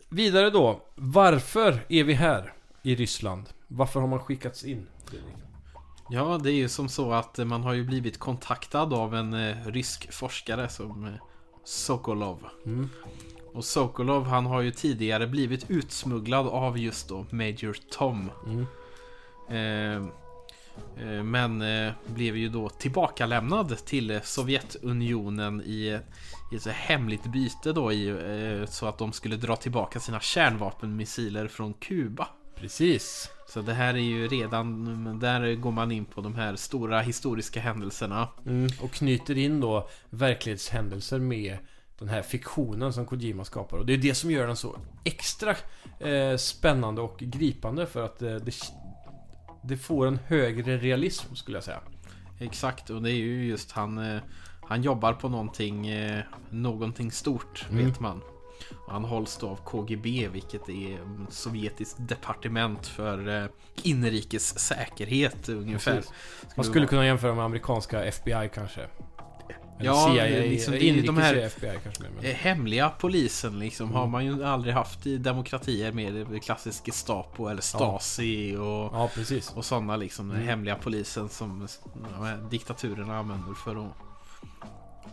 vidare 0.10 0.50
då. 0.50 0.82
Varför 0.96 1.80
är 1.90 2.04
vi 2.04 2.14
här 2.14 2.54
i 2.84 2.96
Ryssland? 2.96 3.50
Varför 3.68 4.00
har 4.00 4.08
man 4.08 4.20
skickats 4.20 4.64
in? 4.64 4.88
Fredrik? 5.06 5.34
Ja, 6.10 6.40
det 6.44 6.52
är 6.52 6.56
ju 6.56 6.70
som 6.70 6.90
så 6.90 7.12
att 7.14 7.38
man 7.38 7.64
har 7.64 7.74
ju 7.74 7.84
blivit 7.84 8.20
kontaktad 8.20 8.94
av 8.94 9.16
en 9.16 9.34
eh, 9.34 9.66
rysk 9.66 10.12
forskare 10.14 10.70
som 10.70 11.06
eh, 11.06 11.12
Sokolov. 11.64 12.46
Mm. 12.66 12.90
Och 13.56 13.66
Sokolov 13.66 14.26
han 14.26 14.46
har 14.46 14.62
ju 14.62 14.72
tidigare 14.72 15.28
blivit 15.28 15.70
utsmugglad 15.70 16.48
av 16.48 16.78
just 16.78 17.10
då 17.10 17.26
Major 17.30 17.78
Tom. 17.92 18.32
Mm. 18.46 18.66
Eh, 19.50 20.08
eh, 21.06 21.24
men 21.24 21.62
eh, 21.62 21.94
blev 22.06 22.38
ju 22.38 22.50
då 22.50 22.70
tillbakalämnad 22.70 23.86
till 23.86 24.20
Sovjetunionen 24.24 25.62
i, 25.62 26.00
i 26.52 26.56
ett 26.56 26.68
hemligt 26.68 27.26
byte 27.26 27.74
då 27.74 27.92
i, 27.92 28.08
eh, 28.08 28.70
så 28.70 28.86
att 28.86 28.98
de 28.98 29.14
skulle 29.14 29.36
dra 29.36 29.56
tillbaka 29.56 30.00
sina 30.00 30.20
kärnvapenmissiler 30.20 31.48
från 31.48 31.74
Kuba. 31.74 32.28
Precis. 32.56 33.30
Så 33.50 33.62
det 33.62 33.74
här 33.74 33.94
är 33.94 33.98
ju 33.98 34.28
redan, 34.28 35.20
där 35.20 35.56
går 35.56 35.72
man 35.72 35.92
in 35.92 36.06
på 36.06 36.22
de 36.22 36.36
här 36.36 36.56
stora 36.56 37.02
historiska 37.02 37.60
händelserna. 37.60 38.28
Mm. 38.46 38.70
Och 38.82 38.92
knyter 38.92 39.38
in 39.38 39.62
då 39.62 39.90
verklighetshändelser 40.10 41.20
med 41.20 41.58
den 42.00 42.10
här 42.10 42.22
fiktionen 42.22 42.94
som 42.94 43.06
Kojima 43.06 43.46
skapar. 43.46 43.78
Och 43.78 43.86
det 43.86 43.94
är 43.94 43.98
det 43.98 44.16
som 44.16 44.32
gör 44.32 44.48
den 44.48 44.56
så 44.56 44.76
extra 45.04 45.56
eh, 46.00 46.38
spännande 46.38 47.02
och 47.02 47.18
gripande 47.20 47.86
för 47.86 48.06
att 48.06 48.22
eh, 48.22 48.36
det, 48.36 48.56
det 49.64 49.78
får 49.78 50.08
en 50.08 50.20
högre 50.28 50.78
realism 50.78 51.36
skulle 51.36 51.58
jag 51.58 51.64
säga. 51.64 51.80
Exakt, 52.40 52.90
och 52.90 53.02
det 53.02 53.12
är 53.12 53.16
ju 53.16 53.46
just 53.46 53.72
han, 53.72 53.98
eh, 53.98 54.22
han 54.68 54.84
jobbar 54.84 55.14
på 55.14 55.30
någonting, 55.30 55.88
eh, 55.88 56.24
någonting 56.50 57.12
stort, 57.12 57.66
Mm. 57.70 57.86
vet 57.86 58.00
man. 58.00 58.22
Och 58.86 58.92
han 58.94 59.04
hålls 59.04 59.38
då 59.38 59.50
av 59.50 59.56
KGB, 59.56 60.28
vilket 60.28 60.70
är 60.70 61.00
sovjetiskt 61.30 61.96
departement 62.00 62.88
för 62.88 63.44
eh, 63.44 63.50
inrikes 63.84 64.60
säkerhet 64.60 65.50
ungefär. 65.50 65.96
Precis. 65.96 66.12
Man 66.56 66.66
skulle 66.66 66.88
kunna 66.88 67.06
jämföra 67.06 67.36
med 67.36 67.46
amerikanska 67.46 68.04
FBI 68.06 68.50
kanske. 68.54 68.88
Eller 69.80 69.90
Ja, 69.90 70.08
CIA, 70.16 70.26
liksom, 70.42 70.74
de 71.06 71.18
här- 71.18 71.36
FBI 71.36 71.78
kanske. 71.84 72.04
Men... 72.16 72.26
Eh, 72.26 72.36
Hemliga 72.36 72.90
polisen 72.90 73.60
liksom 73.60 73.86
Mm. 73.86 73.98
har 74.00 74.08
man 74.08 74.26
ju 74.26 74.46
aldrig 74.46 74.74
haft 74.74 75.06
i 75.08 75.18
demokratier 75.18 75.92
med 75.92 76.44
klassisk 76.44 76.86
Gestapo 76.86 77.48
eller 77.48 77.62
Stasi 77.62 78.56
och, 78.56 78.64
Ja, 78.66 79.10
precis. 79.16 79.52
och 79.52 79.66
sådana 79.66 79.96
liksom. 79.98 80.28
Den 80.28 80.38
Mm. 80.38 80.48
hemliga 80.50 80.76
polisen 80.76 81.30
som 81.30 81.68
här 82.22 82.38
diktaturerna 82.50 83.18
använder 83.18 83.54
för 83.54 83.86
att 83.86 83.92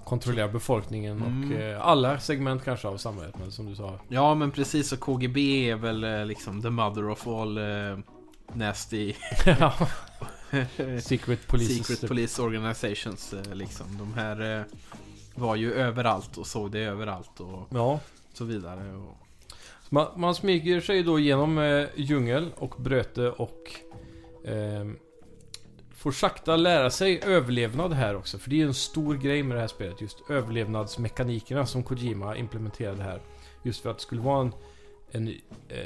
kontrollera 0.04 0.48
befolkningen 0.48 1.22
och 1.22 1.28
Mm. 1.28 1.60
eh, 1.76 1.86
alla 1.86 2.18
segment 2.18 2.64
kanske 2.64 2.88
av 2.88 2.96
samhället. 2.96 3.34
Men 3.38 3.52
som 3.52 3.66
du 3.66 3.76
sa. 3.76 3.98
Ja 4.08 4.34
men 4.34 4.50
precis 4.50 4.92
och 4.92 5.00
KGB 5.00 5.70
är 5.70 5.76
väl 5.76 6.04
eh, 6.04 6.24
liksom 6.26 6.62
the 6.62 6.70
mother 6.70 7.08
of 7.10 7.26
all 7.26 7.58
eh, 7.58 7.98
nasty 8.54 9.14
Ja. 9.60 9.72
Secret 11.02 11.46
Police. 11.46 11.84
secret 11.84 12.08
police 12.08 12.42
organizations 12.42 13.32
eh, 13.32 13.54
liksom. 13.54 13.86
De 13.98 14.14
här 14.14 14.58
eh, 14.58 14.64
var 15.34 15.56
ju 15.56 15.72
överallt 15.72 16.36
och 16.38 16.46
såg 16.46 16.70
det 16.70 16.80
överallt 16.80 17.40
och 17.40 17.66
Ja. 17.70 18.00
så 18.32 18.44
vidare. 18.44 18.94
Och, 18.94 19.16
Man, 19.88 20.06
man 20.16 20.34
smyger 20.34 20.80
sig 20.80 21.02
då 21.02 21.18
genom 21.18 21.58
eh, 21.58 21.86
djungel 21.96 22.50
och 22.56 22.74
bröte 22.82 23.30
och 23.30 23.70
ehm, 24.46 24.98
får 25.94 26.12
sakta 26.12 26.56
lära 26.56 26.90
sig 26.90 27.20
överlevnad 27.24 27.92
här 27.92 28.16
också. 28.16 28.38
För 28.38 28.50
det 28.50 28.60
är 28.62 28.66
en 28.66 28.74
stor 28.74 29.14
grej 29.14 29.42
med 29.42 29.56
det 29.56 29.60
här 29.60 29.68
spelet. 29.68 30.00
Just 30.00 30.18
överlevnadsmekanikerna 30.30 31.66
som 31.66 31.82
Kojima 31.82 32.36
implementerade 32.36 33.02
här. 33.02 33.22
Just 33.62 33.82
för 33.82 33.90
att 33.90 33.96
det 33.98 34.02
skulle 34.02 34.20
vara 34.20 34.40
en, 34.40 34.52
en 35.10 35.28
eh, 35.68 35.76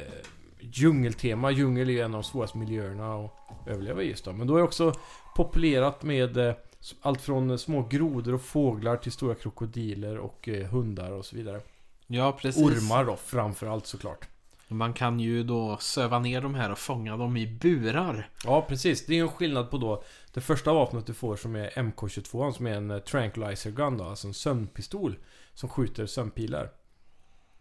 djungeltema. 0.72 1.50
Djungel 1.50 1.88
är 1.88 1.92
ju 1.92 2.00
en 2.00 2.14
av 2.14 2.22
de 2.22 2.24
svåraste 2.24 2.58
miljöerna 2.58 3.14
att 3.24 3.32
överleva 3.66 4.02
i 4.02 4.08
just 4.08 4.24
då. 4.24 4.32
Men 4.32 4.46
då 4.46 4.54
är 4.54 4.58
det 4.58 4.64
också 4.64 4.92
populerat 5.36 6.02
med 6.02 6.36
eh, 6.36 6.54
allt 7.00 7.20
från 7.20 7.58
små 7.58 7.82
grodor 7.82 8.34
och 8.34 8.42
fåglar 8.42 8.96
till 8.96 9.12
stora 9.12 9.34
krokodiler 9.34 10.18
och 10.18 10.48
eh, 10.48 10.66
hundar 10.66 11.10
och 11.10 11.24
så 11.24 11.36
vidare. 11.36 11.60
ja 12.06 12.32
precis. 12.40 12.62
Ormar 12.62 13.04
då 13.04 13.16
framförallt 13.16 13.86
såklart. 13.86 14.28
Man 14.68 14.92
kan 14.92 15.20
ju 15.20 15.42
då 15.42 15.76
söva 15.80 16.18
ner 16.18 16.40
de 16.40 16.54
här 16.54 16.72
och 16.72 16.78
fånga 16.78 17.16
dem 17.16 17.36
i 17.36 17.46
burar. 17.46 18.30
Ja, 18.44 18.66
precis. 18.68 19.06
Det 19.06 19.12
är 19.12 19.16
ju 19.16 19.22
en 19.22 19.28
skillnad 19.28 19.70
på 19.70 19.78
då 19.78 20.02
det 20.34 20.40
första 20.40 20.72
vapnet 20.72 21.06
du 21.06 21.14
får 21.14 21.36
som 21.36 21.56
är 21.56 21.70
MK22 21.70 22.52
som 22.52 22.66
är 22.66 22.74
en 22.74 22.90
eh, 22.90 22.98
tranquilizer 22.98 23.70
gun 23.70 23.98
då, 23.98 24.04
alltså 24.04 24.26
en 24.28 24.34
sömnpistol 24.34 25.16
som 25.54 25.68
skjuter 25.68 26.06
sömnpilar. 26.06 26.70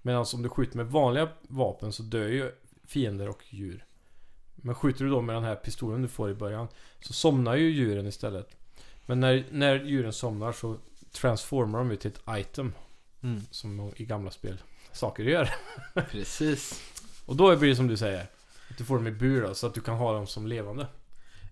Medan 0.01 0.25
om 0.33 0.41
du 0.41 0.49
skjuter 0.49 0.77
med 0.77 0.85
vanliga 0.85 1.29
vapen 1.41 1.91
så 1.91 2.03
dör 2.03 2.27
ju 2.27 2.51
fiender 2.87 3.29
och 3.29 3.43
djur. 3.49 3.85
Men 4.55 4.75
skjuter 4.75 5.05
du 5.05 5.11
då 5.11 5.21
med 5.21 5.35
den 5.35 5.43
här 5.43 5.55
pistolen 5.55 6.01
du 6.01 6.07
får 6.07 6.31
i 6.31 6.33
början 6.33 6.67
så 7.01 7.13
somnar 7.13 7.55
ju 7.55 7.69
djuren 7.69 8.07
istället. 8.07 8.55
Men 9.05 9.19
när, 9.19 9.45
när 9.51 9.83
djuren 9.83 10.13
somnar 10.13 10.51
så 10.51 10.77
transformar 11.11 11.79
de 11.79 11.91
ju 11.91 11.97
till 11.97 12.11
ett 12.11 12.39
item 12.39 12.73
Mm. 13.23 13.41
som 13.51 13.91
i 13.95 14.05
gamla 14.05 14.31
spel 14.31 14.57
saker 14.91 15.23
gör. 15.23 15.49
Precis. 16.11 16.81
Och 17.25 17.35
då 17.35 17.55
blir 17.55 17.69
det 17.69 17.75
som 17.75 17.87
du 17.87 17.97
säger. 17.97 18.21
Att 18.69 18.77
du 18.77 18.85
får 18.85 18.95
dem 18.95 19.07
i 19.07 19.11
bur 19.11 19.41
då, 19.41 19.53
så 19.53 19.67
att 19.67 19.73
du 19.73 19.81
kan 19.81 19.95
ha 19.95 20.13
dem 20.13 20.27
som 20.27 20.47
levande. 20.47 20.87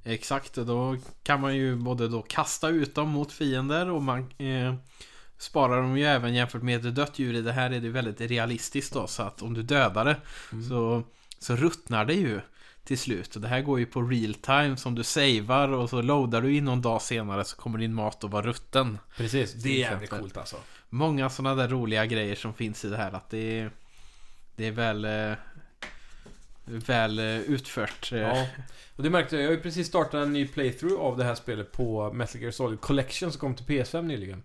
Exakt, 0.04 0.58
och 0.58 0.66
då 0.66 0.98
kan 1.24 1.42
man 1.42 1.56
ju 1.56 1.76
både 1.76 2.08
då 2.08 2.22
kasta 2.22 2.70
ut 2.70 2.96
dem 2.96 3.10
mot 3.10 3.32
fiender 3.32 3.90
och 3.90 4.04
man 4.04 4.34
eh, 4.38 4.76
sparar 5.38 5.82
dem 5.82 5.98
ju 5.98 6.06
även 6.06 6.34
jämfört 6.34 6.62
med 6.64 6.86
ett 6.86 6.96
dött 6.96 7.20
djur. 7.20 7.34
I 7.34 7.42
det 7.42 7.52
här 7.52 7.72
är 7.72 7.80
det 7.80 7.90
väldigt 7.90 8.22
realistiskt 8.22 8.94
då, 8.94 9.08
så 9.08 9.24
att 9.24 9.42
om 9.42 9.54
du 9.54 9.64
dödar 9.64 10.06
det 10.06 10.18
så, 10.70 11.04
så 11.44 11.56
ruttnar 11.56 12.06
det 12.06 12.14
ju 12.14 12.42
till 12.84 12.98
slut. 12.98 13.36
Och 13.36 13.42
det 13.42 13.48
här 13.48 13.62
går 13.62 13.80
ju 13.80 13.86
på 13.86 14.02
real 14.02 14.34
time 14.34 14.78
som 14.78 14.96
du 14.96 15.04
savar 15.04 15.70
och 15.70 15.90
så 15.90 16.02
loadar 16.02 16.42
du 16.42 16.56
in 16.56 16.66
någon 16.66 16.82
dag 16.82 17.02
senare 17.02 17.46
så 17.46 17.56
kommer 17.56 17.80
din 17.80 17.94
mat 17.94 18.24
att 18.24 18.32
vara 18.32 18.46
rutten. 18.46 18.98
Precis, 19.18 19.54
det 19.54 19.70
är 19.70 19.80
jävligt 19.80 20.10
coolt 20.10 20.38
alltså. 20.38 20.56
Många 20.90 21.30
sådana 21.30 21.56
där 21.56 21.68
roliga 21.68 22.06
grejer 22.06 22.36
som 22.36 22.54
finns 22.54 22.86
i 22.86 22.90
det 22.90 22.98
här. 22.98 23.12
Att 23.12 23.30
det 23.30 23.60
är, 23.60 23.72
det 24.56 24.68
är 24.68 24.72
väl, 24.72 25.06
eh, 25.06 25.38
väl 26.66 27.20
eh, 27.20 27.26
utfört. 27.26 28.12
eh. 28.12 28.20
Ja. 28.20 28.48
Och 28.96 29.04
det 29.04 29.10
märkte 29.10 29.36
jag, 29.36 29.44
jag 29.44 29.50
har 29.50 29.56
ju 29.56 29.62
precis 29.62 29.88
startat 29.88 30.14
en 30.14 30.34
ny 30.34 30.48
playthrough 30.48 31.02
av 31.02 31.18
det 31.18 31.24
här 31.24 31.36
spelet 31.36 31.72
på 31.72 32.14
Metal 32.14 32.42
Gear 32.42 32.52
Solid 32.52 32.82
Collection 32.82 33.32
som 33.32 33.40
kom 33.40 33.56
till 33.56 33.66
PS5 33.66 34.02
nyligen. 34.02 34.44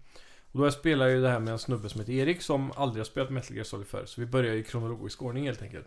Och 0.52 0.61
då 0.61 0.70
spelar 0.70 1.06
jag 1.06 1.14
ju 1.16 1.22
det 1.22 1.28
här 1.28 1.40
med 1.40 1.52
en 1.52 1.58
snubbe 1.58 1.88
som 1.88 2.00
heter 2.00 2.12
Erik 2.12 2.42
som 2.42 2.72
aldrig 2.76 3.00
har 3.00 3.04
spelat 3.04 3.30
Metal 3.30 3.56
Gear 3.56 3.64
Solid 3.64 3.87
förr. 3.87 4.04
Så 4.06 4.20
vi 4.20 4.26
börjar 4.26 4.54
i 4.54 4.62
kronologisk 4.62 5.22
ordning 5.22 5.44
helt 5.44 5.62
enkelt. 5.62 5.87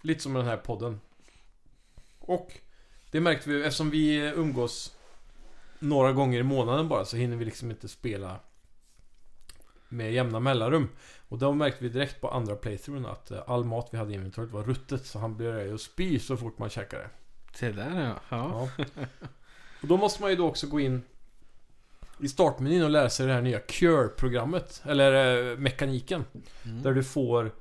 Lite 0.00 0.22
som 0.22 0.34
den 0.34 0.44
här 0.46 0.56
podden. 0.56 1.00
Och 2.18 2.52
det 3.10 3.20
märkte 3.20 3.50
vi 3.50 3.62
eftersom 3.62 3.90
vi 3.90 4.16
umgås 4.16 4.96
några 5.78 6.12
gånger 6.12 6.38
i 6.38 6.42
månaden 6.42 6.88
bara 6.88 7.04
så 7.04 7.16
hinner 7.16 7.36
vi 7.36 7.44
liksom 7.44 7.70
inte 7.70 7.88
spela 7.88 8.40
med 9.88 10.12
jämna 10.12 10.40
mellanrum. 10.40 10.88
Och 11.28 11.38
då 11.38 11.52
märkte 11.52 11.84
vi 11.84 11.90
direkt 11.90 12.20
på 12.20 12.30
andra 12.30 12.56
playthroughen 12.56 13.06
att 13.06 13.30
eh, 13.30 13.42
all 13.46 13.64
mat 13.64 13.88
vi 13.90 13.98
hade 13.98 14.12
i 14.12 14.14
inventoriet 14.14 14.52
var 14.52 14.62
ruttet 14.62 15.06
så 15.06 15.18
han 15.18 15.36
började 15.36 15.64
ju 15.64 15.78
spy 15.78 16.18
så 16.18 16.36
fort 16.36 16.58
man 16.58 16.70
käkade. 16.70 17.10
Det 17.60 17.72
där 17.72 18.00
ja. 18.00 18.20
ja. 18.28 18.68
Ja. 18.94 19.04
Och 19.82 19.88
då 19.88 19.96
måste 19.96 20.22
man 20.22 20.30
ju 20.30 20.36
då 20.36 20.48
också 20.48 20.66
gå 20.66 20.80
in 20.80 21.02
i 22.20 22.28
startmenyn 22.28 22.82
och 22.82 22.90
lära 22.90 23.10
sig 23.10 23.26
det 23.26 23.32
här 23.32 23.42
nya 23.42 23.60
Cure-programmet. 23.60 24.82
Eller 24.84 25.42
eh, 25.50 25.58
mekaniken. 25.58 26.24
Mm. 26.64 26.82
Där 26.82 26.92
du 26.92 27.04
får... 27.04 27.52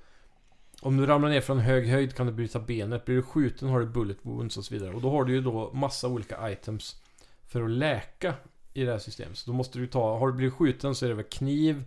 Om 0.82 0.98
du 0.98 1.06
ramlar 1.06 1.30
ner 1.30 1.42
från 1.42 1.60
hög 1.60 1.88
höjd 1.88 2.16
kan 2.16 2.28
du 2.28 2.34
bryta 2.34 2.60
benet. 2.60 3.06
Blir 3.06 3.16
du 3.16 3.22
skjuten 3.22 3.70
har 3.70 3.80
du 3.80 3.86
bullet 3.86 4.18
wounds 4.22 4.58
och 4.58 4.66
så 4.66 4.74
vidare. 4.74 4.94
Och 4.94 5.02
då 5.02 5.10
har 5.10 5.24
du 5.24 5.34
ju 5.34 5.42
då 5.42 5.74
massa 5.74 6.08
olika 6.08 6.52
items 6.52 7.02
för 7.48 7.64
att 7.64 7.70
läka 7.70 8.34
i 8.74 8.84
det 8.84 8.92
här 8.92 9.00
systemet. 9.00 9.38
Så 9.38 9.52
då 9.52 9.58
måste 9.58 9.80
du 9.80 9.88
ta... 9.88 10.18
Har 10.18 10.28
du 10.28 10.34
blivit 10.34 10.54
skjuten 10.54 10.96
så 10.96 11.06
är 11.06 11.10
det 11.10 11.16
väl 11.16 11.26
kniv 11.26 11.84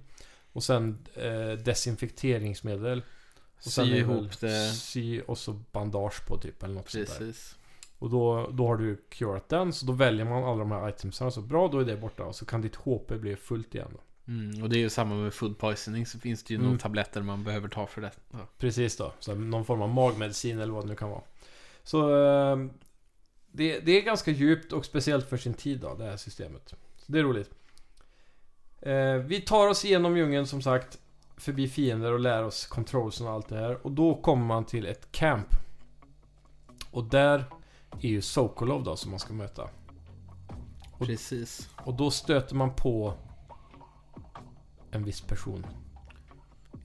och 0.53 0.63
sen 0.63 0.99
eh, 1.15 1.53
desinfekteringsmedel. 1.65 3.03
Och 3.57 3.65
Sy 3.65 3.71
sen 3.71 3.89
väl 3.89 3.99
ihop 3.99 4.41
det. 4.41 4.73
Sy 4.73 5.21
och 5.21 5.39
så 5.39 5.53
bandage 5.53 6.27
på 6.27 6.39
typ 6.39 6.63
eller 6.63 6.75
något 6.75 6.91
sånt 6.91 7.09
där. 7.09 7.19
Precis. 7.19 7.57
Och 7.99 8.11
då, 8.11 8.51
då 8.53 8.67
har 8.67 8.77
du 8.77 8.97
curat 9.09 9.49
den, 9.49 9.73
så 9.73 9.87
då 9.87 9.93
väljer 9.93 10.25
man 10.25 10.45
alla 10.45 10.59
de 10.59 10.71
här 10.71 10.89
itemsen. 10.89 11.33
Så 11.33 11.41
bra, 11.41 11.69
då 11.69 11.79
är 11.79 11.85
det 11.85 11.97
borta. 11.97 12.25
Och 12.25 12.35
så 12.37 12.45
kan 12.45 12.61
ditt 12.61 12.77
HP 12.77 13.09
bli 13.09 13.37
fullt 13.37 13.75
igen. 13.75 13.89
Då. 13.93 14.01
Mm, 14.31 14.63
och 14.63 14.69
det 14.71 14.77
är 14.77 14.81
ju 14.81 14.91
samma 14.91 15.15
med 15.15 15.35
food 15.35 15.59
poisoning 15.59 16.07
så 16.07 16.19
finns 16.19 16.43
det 16.43 16.55
ju 16.55 16.57
Mm. 16.59 16.67
några 16.67 16.79
tabletter 16.81 17.23
man 17.23 17.45
behöver 17.45 17.69
ta 17.69 17.87
för 17.87 18.01
det. 18.01 18.11
Ja. 18.31 18.39
Precis 18.59 18.97
då. 18.97 19.13
Så 19.21 19.35
någon 19.35 19.65
form 19.65 19.83
av 19.83 19.89
magmedicin 19.89 20.59
eller 20.61 20.73
vad 20.73 20.85
det 20.85 20.89
nu 20.89 20.95
kan 20.97 21.11
vara. 21.11 21.23
Så 21.83 22.25
eh, 22.25 22.57
det, 23.53 23.79
det 23.81 23.93
är 23.93 24.03
ganska 24.03 24.31
djupt 24.31 24.73
och 24.73 24.85
speciellt 24.85 25.29
för 25.29 25.37
sin 25.37 25.55
tid 25.55 25.81
då, 25.81 25.95
det 25.95 26.05
här 26.05 26.17
systemet. 26.17 26.75
Så 26.97 27.13
det 27.13 27.19
är 27.19 27.23
roligt. 27.23 27.51
Eh, 28.81 29.15
vi 29.15 29.41
tar 29.41 29.69
oss 29.69 29.85
igenom 29.85 30.17
djungeln 30.17 30.47
som 30.47 30.63
sagt. 30.63 30.99
Förbi 31.37 31.69
fiender 31.69 32.13
och 32.13 32.21
lär 32.21 32.43
oss 32.45 32.67
controlsen 32.67 33.27
och 33.27 33.33
allt 33.33 33.49
det 33.49 33.57
här. 33.59 33.87
Och 33.87 33.93
då 33.93 34.15
kommer 34.15 34.45
man 34.47 34.65
till 34.65 34.87
ett 34.87 35.13
camp. 35.13 35.47
Och 36.91 37.05
där 37.05 37.45
är 38.01 38.09
ju 38.09 38.21
Sokolov 38.23 38.85
då 38.85 38.97
som 38.97 39.11
man 39.11 39.21
ska 39.21 39.33
möta. 39.33 39.69
Och- 40.99 41.07
Precis. 41.07 41.69
Och 41.77 41.95
då 41.95 42.11
stöter 42.11 42.55
man 42.55 42.75
på 42.75 43.15
en 44.91 45.05
viss 45.05 45.21
person. 45.21 45.67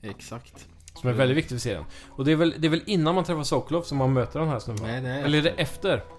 Exakt. 0.02 0.68
Som 0.94 1.10
är 1.10 1.14
väldigt 1.14 1.36
viktig 1.36 1.54
för 1.56 1.60
serien. 1.60 1.84
Och 2.10 2.24
det 2.24 2.32
är 2.32 2.36
väl, 2.36 2.54
det 2.58 2.66
är 2.66 2.70
väl 2.70 2.82
innan 2.86 3.14
man 3.14 3.24
träffar 3.24 3.42
Sokolov 3.42 3.82
som 3.82 3.98
man 3.98 4.12
möter 4.12 4.40
den 4.40 4.48
här 4.48 4.58
snubben? 4.58 4.84
Nej, 4.86 5.00
det 5.00 5.08
är 5.08 5.24
Eller 5.24 5.38
är 5.38 5.42
det 5.42 5.50
efter. 5.50 5.96
efter? 5.96 6.16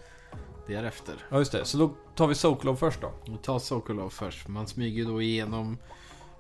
Det 0.68 0.76
är 0.76 0.84
efter. 0.84 1.16
Ja 1.30 1.38
just 1.38 1.52
det, 1.52 1.66
så 1.66 1.78
då 1.78 1.94
tar 2.16 2.28
vi 2.28 2.36
Sokolov 2.36 2.76
först 2.76 3.02
då. 3.02 3.12
Vi 3.28 3.38
tar 3.38 3.60
Sokolov 3.60 4.10
först. 4.10 4.48
Man 4.48 4.68
smyger 4.68 5.06
då 5.06 5.22
igenom 5.22 5.78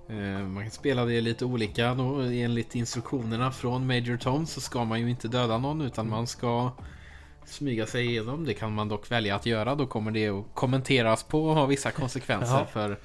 eh, 0.10 0.18
man 0.40 0.64
kan 0.64 0.72
spela 0.72 1.06
det 1.06 1.22
lite 1.22 1.46
olika 1.46 1.94
då. 1.94 2.20
Enligt 2.20 2.76
instruktionerna 2.76 3.52
från 3.52 3.88
Major 3.88 4.18
Tom 4.18 4.46
så 4.46 4.62
ska 4.62 4.86
man 4.86 5.00
ju 5.00 5.10
inte 5.10 5.28
döda 5.28 5.58
någon 5.58 5.82
utan 5.82 6.10
man 6.10 6.28
ska 6.28 6.72
smyga 7.46 7.86
sig 7.86 8.06
igenom. 8.06 8.46
Det 8.46 8.54
kan 8.54 8.74
man 8.74 8.88
dock 8.90 9.12
välja 9.12 9.36
att 9.36 9.46
göra. 9.46 9.76
Då 9.76 9.88
kommer 9.88 10.12
det 10.12 10.30
att 10.30 10.46
kommenteras 10.54 11.24
på 11.24 11.46
och 11.46 11.56
ha 11.56 11.66
vissa 11.66 11.92
konsekvenser 11.92 12.54
Jaha. 12.54 12.66
för, 12.66 13.00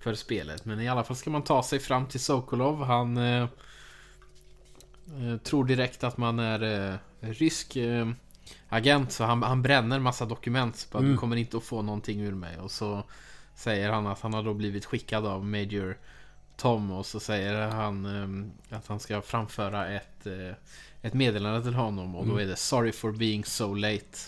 för 0.00 0.14
spelet. 0.14 0.64
Men 0.64 0.80
i 0.80 0.88
alla 0.88 1.04
fall 1.04 1.16
ska 1.16 1.30
man 1.30 1.42
ta 1.44 1.62
sig 1.62 1.78
fram 1.78 2.06
till 2.06 2.20
Sokolov. 2.20 2.84
Han 2.84 3.16
eh, 3.16 3.42
eh, 3.42 5.36
tror 5.44 5.64
direkt 5.64 6.04
att 6.04 6.16
man 6.16 6.38
är 6.38 6.90
eh, 6.90 6.96
rysk 7.20 7.76
eh, 7.76 8.08
agent. 8.68 9.12
Så 9.12 9.24
han, 9.24 9.42
han 9.42 9.62
bränner 9.62 9.98
massa 9.98 10.24
dokument. 10.24 10.88
Bara, 10.92 10.98
Mm. 10.98 11.12
Du 11.12 11.18
kommer 11.18 11.36
inte 11.36 11.56
att 11.56 11.64
få 11.64 11.82
någonting 11.82 12.20
ur 12.20 12.34
mig. 12.34 12.58
Och 12.58 12.70
så 12.70 13.02
säger 13.54 13.90
han 13.92 14.06
att 14.06 14.20
han 14.20 14.34
har 14.34 14.42
då 14.42 14.54
blivit 14.54 14.84
skickad 14.84 15.26
av 15.26 15.44
Major 15.46 15.98
Tom. 16.56 16.90
Och 16.90 17.06
så 17.06 17.20
säger 17.20 17.68
han 17.68 18.06
eh, 18.70 18.76
att 18.78 18.86
han 18.86 19.00
ska 19.00 19.22
framföra 19.22 19.88
ett, 19.88 20.26
eh, 20.26 20.54
ett 21.02 21.14
meddelande 21.14 21.62
till 21.62 21.74
honom. 21.74 22.16
Och 22.16 22.26
då 22.26 22.32
Mm. 22.32 22.44
är 22.44 22.50
det 22.50 22.56
Sorry 22.56 22.92
for 22.92 23.12
being 23.12 23.44
so 23.44 23.74
late. 23.74 24.18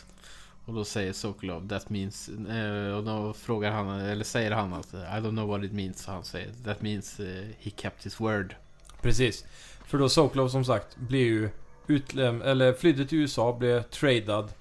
Och 0.70 0.76
då 0.76 0.84
säger 0.84 1.12
Sokolov 1.12 1.68
That 1.68 1.90
means 1.90 2.28
eh, 2.28 2.96
Och 2.96 3.04
då 3.04 3.32
frågar 3.32 3.70
han 3.70 4.00
Eller 4.00 4.24
säger 4.24 4.50
han 4.50 4.72
att 4.72 4.94
I 4.94 4.96
don't 4.96 5.30
know 5.30 5.48
what 5.48 5.64
it 5.64 5.72
means 5.72 6.02
Så 6.02 6.10
han 6.10 6.24
säger 6.24 6.52
That 6.64 6.82
means 6.82 7.20
eh, 7.20 7.44
he 7.58 7.70
kept 7.76 8.06
his 8.06 8.20
word 8.20 8.54
Precis. 9.00 9.44
För 9.86 9.98
då 9.98 10.08
Sokolov 10.08 10.48
som 10.48 10.64
sagt 10.64 10.96
blir 10.96 11.24
ju 11.24 11.50
utläm- 11.86 12.42
eller 12.42 12.72
flydde 12.72 13.06
till 13.06 13.18
USA, 13.18 13.52
blev 13.52 13.82
tradad 13.82 14.52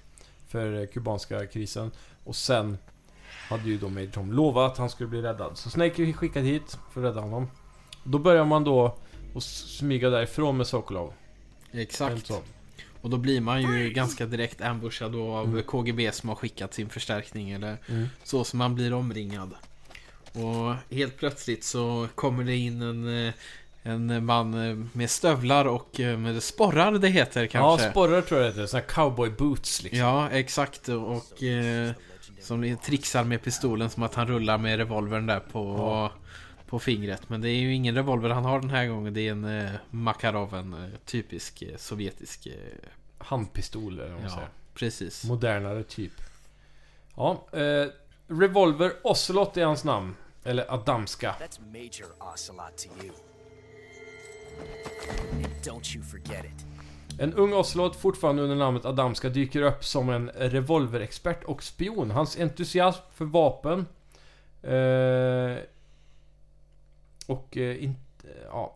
för 0.48 0.80
eh, 0.80 0.86
kubanska 0.86 1.46
krisen. 1.46 1.90
Och 2.24 2.36
sen 2.36 2.78
hade 3.48 3.68
ju 3.68 3.78
då 3.78 3.88
Major 3.88 4.10
Tom 4.10 4.32
lovat 4.32 4.72
att 4.72 4.78
han 4.78 4.90
skulle 4.90 5.08
bli 5.08 5.22
räddad. 5.22 5.58
Så 5.58 5.70
Snake 5.70 6.02
är 6.02 6.12
skickad 6.12 6.44
hit 6.44 6.78
för 6.92 7.00
att 7.00 7.10
rädda 7.10 7.20
honom. 7.20 7.50
Då 8.04 8.18
börjar 8.18 8.44
man 8.44 8.64
då 8.64 8.98
att 9.36 9.42
smyga 9.42 10.10
därifrån 10.10 10.56
med 10.56 10.66
Sokolov. 10.66 11.12
Exakt 11.72 12.26
så. 12.26 12.42
Och 13.02 13.10
då 13.10 13.16
blir 13.16 13.40
man 13.40 13.62
ju 13.62 13.90
ganska 13.90 14.26
direkt 14.26 14.60
ambushad 14.60 15.14
av 15.16 15.44
Mm. 15.48 15.62
KGB 15.62 16.12
som 16.12 16.28
har 16.28 16.36
skickat 16.36 16.74
sin 16.74 16.88
förstärkning 16.88 17.50
Eller 17.50 17.76
Mm. 17.88 18.08
så 18.24 18.44
som 18.44 18.58
man 18.58 18.74
blir 18.74 18.92
omringad 18.94 19.50
Och 20.32 20.94
helt 20.96 21.16
plötsligt 21.16 21.64
så 21.64 22.08
kommer 22.14 22.44
det 22.44 22.56
in 22.56 22.82
en, 22.82 23.26
eh, 23.26 23.32
en 23.82 24.24
man 24.24 24.54
eh, 24.70 24.76
med 24.92 25.10
stövlar 25.10 25.64
och 25.64 26.00
eh, 26.00 26.18
med 26.18 26.42
sporrar 26.42 26.92
det 26.92 27.08
heter 27.08 27.46
kanske. 27.46 27.84
Ja, 27.86 27.90
sporrar 27.90 28.20
tror 28.22 28.40
jag 28.40 28.54
det 28.54 28.60
heter. 28.62 28.74
Här 28.76 28.84
cowboy 28.84 29.30
boots 29.30 29.82
liksom. 29.82 29.98
Ja, 30.00 30.28
exakt. 30.30 30.88
Och 30.88 31.42
eh, 31.42 31.92
som 32.40 32.76
trixar 32.84 33.24
med 33.24 33.42
pistolen 33.42 33.90
som 33.90 34.02
att 34.02 34.14
han 34.14 34.26
rullar 34.26 34.58
med 34.58 34.76
revolvern 34.76 35.26
där 35.26 35.40
på, 35.40 36.10
på 36.70 36.78
fingret. 36.78 37.28
Men 37.28 37.40
det 37.40 37.48
är 37.48 37.56
ju 37.60 37.74
ingen 37.74 37.94
revolver 37.94 38.30
han 38.30 38.44
har 38.44 38.60
den 38.60 38.70
här 38.70 38.86
gången. 38.86 39.14
Det 39.14 39.20
är 39.20 39.32
en 39.32 39.44
eh, 39.44 39.70
Makarov, 39.90 40.54
en 40.54 40.74
eh, 40.74 40.90
typisk 41.04 41.62
eh, 41.62 41.76
sovjetisk... 41.76 42.46
Eh, 42.46 42.52
Handpistol 43.22 43.92
eller 43.92 44.02
vad 44.02 44.20
man 44.20 44.22
ja, 44.22 44.34
säger. 44.34 44.48
precis. 44.74 45.24
Modernare 45.24 45.82
typ. 45.82 46.12
Ja, 47.16 47.46
eh, 47.52 47.86
Revolver 48.26 48.92
Ocelot 49.02 49.56
är 49.56 49.64
hans 49.64 49.84
namn. 49.84 50.16
Eller 50.44 50.74
Adamska. 50.74 51.34
That's 51.40 51.60
Major 51.72 52.32
Ocelot 52.32 52.78
to 52.78 53.04
you. 53.04 53.14
And 55.32 55.46
don't 55.64 55.96
you 55.96 56.04
forget 56.04 56.44
it. 56.44 56.66
En 57.18 57.34
ung 57.34 57.52
Ocelot, 57.52 57.96
fortfarande 57.96 58.42
under 58.42 58.56
namnet 58.56 58.84
Adamska, 58.84 59.28
dyker 59.28 59.62
upp 59.62 59.84
som 59.84 60.08
en 60.08 60.28
revolverexpert 60.28 61.44
och 61.44 61.62
spion. 61.62 62.10
Hans 62.10 62.38
entusiasm 62.38 63.00
för 63.14 63.24
vapen 63.24 63.86
eh, 64.62 65.62
och 67.30 67.56
in, 67.56 67.82
inte... 67.82 68.28
Ja, 68.46 68.74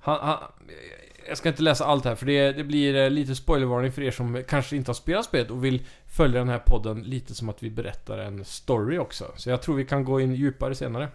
han, 0.00 0.18
han, 0.20 0.38
eh, 0.68 1.28
jag 1.28 1.38
ska 1.38 1.48
inte 1.48 1.62
läsa 1.62 1.84
allt 1.84 2.04
här 2.04 2.14
för 2.14 2.26
det, 2.26 2.52
det 2.52 2.64
blir 2.64 2.96
eh, 2.96 3.10
lite 3.10 3.34
spoilervarning 3.34 3.92
för 3.92 4.02
er 4.02 4.10
som 4.10 4.44
kanske 4.48 4.76
inte 4.76 4.88
har 4.88 4.94
spelat 4.94 5.24
spelet 5.24 5.50
och 5.50 5.64
vill 5.64 5.86
följa 6.06 6.38
den 6.38 6.48
här 6.48 6.58
podden 6.58 7.02
lite 7.02 7.34
som 7.34 7.48
att 7.48 7.62
vi 7.62 7.70
berättar 7.70 8.18
en 8.18 8.44
story 8.44 8.98
också. 8.98 9.32
Så 9.36 9.50
jag 9.50 9.62
tror 9.62 9.76
vi 9.76 9.84
kan 9.84 10.04
gå 10.04 10.20
in 10.20 10.34
djupare 10.34 10.74
senare. 10.74 11.08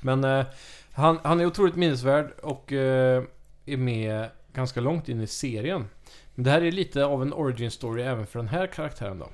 Men 0.00 0.24
eh, 0.24 0.46
han, 0.92 1.18
han 1.22 1.40
är 1.40 1.46
otroligt 1.46 1.76
minnesvärd 1.76 2.32
och 2.42 2.72
eh, 2.72 3.22
är 3.66 3.76
med 3.76 4.28
ganska 4.52 4.80
långt 4.80 5.08
in 5.08 5.20
i 5.20 5.26
serien. 5.26 5.88
Men 6.34 6.44
det 6.44 6.50
här 6.50 6.62
är 6.62 6.72
lite 6.72 7.04
av 7.04 7.22
en 7.22 7.32
origin 7.32 7.70
story 7.70 8.02
även 8.02 8.26
för 8.26 8.38
den 8.38 8.48
här 8.48 8.66
karaktären 8.66 9.18
då. 9.18 9.28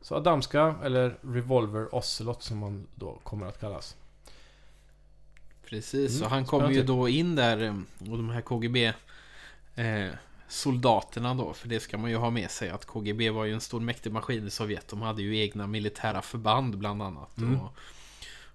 Så 0.00 0.16
Adamska, 0.16 0.74
eller 0.84 1.18
Revolver 1.22 1.94
Ocelot 1.94 2.42
som 2.42 2.58
man 2.58 2.86
då 2.94 3.18
kommer 3.22 3.46
att 3.46 3.60
kallas. 3.60 3.96
Precis, 5.70 6.12
Mm, 6.14 6.24
och 6.24 6.30
han 6.30 6.44
kommer 6.46 6.68
ju 6.68 6.74
spännande. 6.74 6.92
då 6.92 7.08
in 7.08 7.34
där 7.34 7.62
eh, 7.62 7.74
och 8.10 8.16
de 8.16 8.30
här 8.30 8.40
KGB 8.40 8.92
eh, 9.76 10.06
soldaterna 10.48 11.34
då, 11.34 11.52
för 11.52 11.68
det 11.68 11.80
ska 11.80 11.98
man 11.98 12.10
ju 12.10 12.16
ha 12.16 12.30
med 12.30 12.50
sig 12.50 12.70
att 12.70 12.84
KGB 12.86 13.30
var 13.30 13.44
ju 13.44 13.52
en 13.54 13.60
stor 13.60 13.80
mäktig 13.80 14.12
maskin 14.12 14.46
i 14.46 14.50
Sovjet. 14.50 14.88
De 14.88 15.02
hade 15.02 15.22
ju 15.22 15.38
egna 15.38 15.66
militära 15.66 16.22
förband 16.22 16.78
bland 16.78 17.02
annat. 17.02 17.38
Mm. 17.38 17.60
Och, 17.60 17.74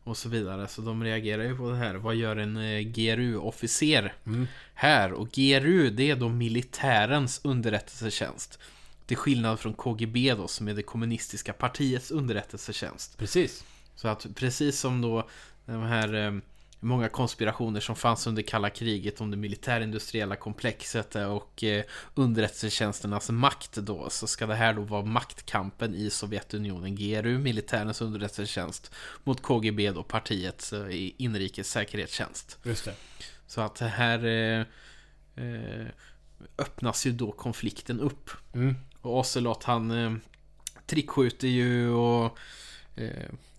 och 0.03 0.18
så 0.18 0.30
vidare. 0.30 0.68
Så 0.68 0.82
de 0.82 1.03
reagerar 1.03 1.43
ju 1.43 1.57
på 1.57 1.70
det 1.70 1.76
här. 1.78 1.95
Vad 1.95 2.16
gör 2.16 2.36
en 2.36 2.57
eh, 2.57 2.80
GRU-officer 2.80 4.14
Mm. 4.26 4.47
här? 4.74 5.11
Och 5.14 5.32
GRU 5.32 5.89
det 5.89 6.09
är 6.11 6.16
då 6.16 6.30
militärens 6.30 7.41
underrättelsetjänst. 7.43 8.59
Till 9.05 9.18
skillnad 9.18 9.59
från 9.59 9.74
KGB 9.74 10.34
då 10.34 10.47
som 10.47 10.68
är 10.68 10.74
det 10.74 10.84
kommunistiska 10.84 11.53
partiets 11.53 12.11
underrättelsetjänst. 12.11 13.18
Precis. 13.18 13.64
Så 13.95 14.07
att 14.07 14.28
precis 14.36 14.80
som 14.80 15.01
då 15.01 15.28
de 15.66 15.82
här 15.82 16.14
eh, 16.14 16.34
många 16.84 17.09
konspirationer 17.09 17.79
som 17.79 17.95
fanns 17.95 18.27
under 18.27 18.41
kalla 18.41 18.69
kriget 18.69 19.21
om 19.21 19.31
det 19.31 19.38
militärindustriella 19.38 20.36
komplexet 20.36 21.15
och 21.15 21.63
eh, 21.63 21.84
underrättelsetjänsternas 22.15 23.29
makt 23.29 23.75
då 23.75 24.09
så 24.09 24.27
ska 24.27 24.45
det 24.45 24.55
här 24.55 24.73
då 24.73 24.81
vara 24.81 25.05
maktkampen 25.05 25.95
i 25.95 26.09
Sovjetunionen 26.09 26.95
GRU, 26.95 27.38
militärens 27.38 28.01
underrättelsetjänst 28.01 28.91
mot 29.23 29.41
KGB 29.41 29.91
då 29.91 30.03
partiets 30.03 30.73
eh, 30.73 31.11
inrikes 31.17 31.69
säkerhetstjänst. 31.71 32.59
Just 32.63 32.86
det. 32.86 32.95
Så 33.47 33.61
att 33.61 33.75
det 33.75 33.88
här 33.88 34.25
eh, 34.25 34.65
eh, 35.45 35.88
öppnas 36.57 37.05
ju 37.05 37.11
då 37.11 37.31
konflikten 37.31 37.99
upp. 37.99 38.29
Mm. 38.53 38.75
Och 39.01 39.19
Ocelot 39.19 39.63
han 39.63 39.91
eh, 39.91 40.13
trickskjuter 40.86 41.47
ju 41.47 41.89
och 41.89 42.38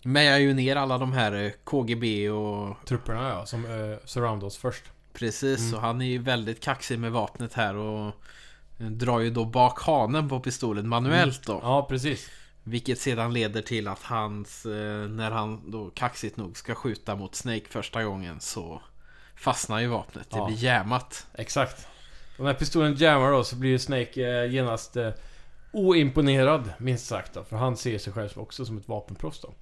mejar 0.03 0.37
ju 0.37 0.53
ner 0.53 0.75
alla 0.75 0.97
de 0.97 1.13
här 1.13 1.33
eh, 1.33 1.51
KGB 1.63 2.29
och 2.29 2.75
Trupperna 2.85 3.29
ja, 3.29 3.45
som 3.45 3.65
eh, 3.65 3.97
surround 4.05 4.43
oss 4.43 4.57
först. 4.57 4.83
precis. 5.13 5.59
Mm. 5.59 5.73
Och 5.75 5.81
han 5.81 6.01
är 6.01 6.05
ju 6.05 6.17
väldigt 6.17 6.61
kaxig 6.61 6.99
med 6.99 7.11
vapnet 7.11 7.53
här 7.53 7.75
och 7.75 8.07
eh, 8.79 8.85
drar 8.87 9.19
ju 9.19 9.29
då 9.29 9.45
bak 9.45 9.81
hanen 9.81 10.29
på 10.29 10.39
pistolen 10.39 10.87
manuellt 10.87 11.43
då. 11.45 11.59
Ja, 11.63 11.85
precis. 11.89 12.29
Vilket 12.63 12.99
sedan 12.99 13.33
leder 13.33 13.61
till 13.61 13.87
att 13.87 14.03
hans, 14.03 14.65
eh, 14.65 15.07
när 15.09 15.31
han 15.31 15.71
då 15.71 15.89
kaxigt 15.89 16.37
nog 16.37 16.57
ska 16.57 16.75
skjuta 16.75 17.15
mot 17.15 17.35
Snake 17.35 17.65
första 17.69 18.03
gången 18.03 18.39
så 18.39 18.81
fastnar 19.35 19.79
ju 19.79 19.87
vapnet. 19.87 20.29
Det 20.31 20.37
Ja. 20.37 20.45
blir 20.45 20.57
jämat. 20.57 21.25
Exakt. 21.33 21.87
Och 22.37 22.45
när 22.45 22.53
pistolen 22.53 22.95
jammar 22.95 23.31
då 23.31 23.43
så 23.43 23.55
blir 23.55 23.69
ju 23.69 23.79
Snake 23.79 24.43
eh, 24.43 24.51
genast 24.53 24.95
eh, 24.97 25.09
oimponerad, 25.75 26.73
minst 26.77 27.05
sagt 27.05 27.33
då. 27.33 27.43
För 27.43 27.57
han 27.57 27.77
ser 27.77 27.97
sig 27.97 28.13
själv 28.13 28.29
också 28.35 28.65
som 28.65 28.77
ett 28.77 28.87
vapenproffs 28.87 29.41
då. 29.41 29.53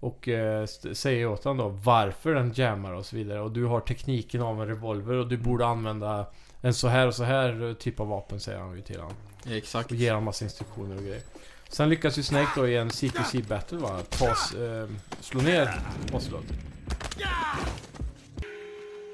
Och 0.00 0.28
eh, 0.28 0.66
säger 0.92 1.26
åt 1.26 1.44
honom 1.44 1.58
då 1.58 1.68
varför 1.68 2.34
den 2.34 2.52
jammar 2.54 2.92
och 2.92 3.06
så 3.06 3.16
vidare. 3.16 3.40
Och 3.40 3.50
du 3.50 3.64
har 3.64 3.80
tekniken 3.80 4.42
av 4.42 4.62
en 4.62 4.68
revolver 4.68 5.14
och 5.14 5.28
du 5.28 5.36
borde 5.36 5.66
använda 5.66 6.26
en 6.60 6.74
så 6.74 6.88
här 6.88 7.06
och 7.06 7.14
så 7.14 7.24
här 7.24 7.68
eh, 7.68 7.74
typ 7.74 8.00
av 8.00 8.08
vapen, 8.08 8.40
säger 8.40 8.58
han 8.58 8.76
ju 8.76 8.82
till 8.82 9.00
honom. 9.00 9.16
Exakt. 9.46 9.90
Och 9.90 9.96
ger 9.96 10.10
honom 10.10 10.24
massa 10.24 10.44
instruktioner 10.44 10.96
och 10.96 11.02
grejer. 11.02 11.22
Sen 11.68 11.88
lyckas 11.88 12.18
ju 12.18 12.22
Snake 12.22 12.50
då 12.56 12.68
i 12.68 12.76
en 12.76 12.90
CQC 12.90 13.48
battle 13.48 13.78
va, 13.78 14.00
tas, 14.08 14.54
eh, 14.54 14.88
slå 15.20 15.40
ner 15.40 15.80
Ocelot. 16.12 16.44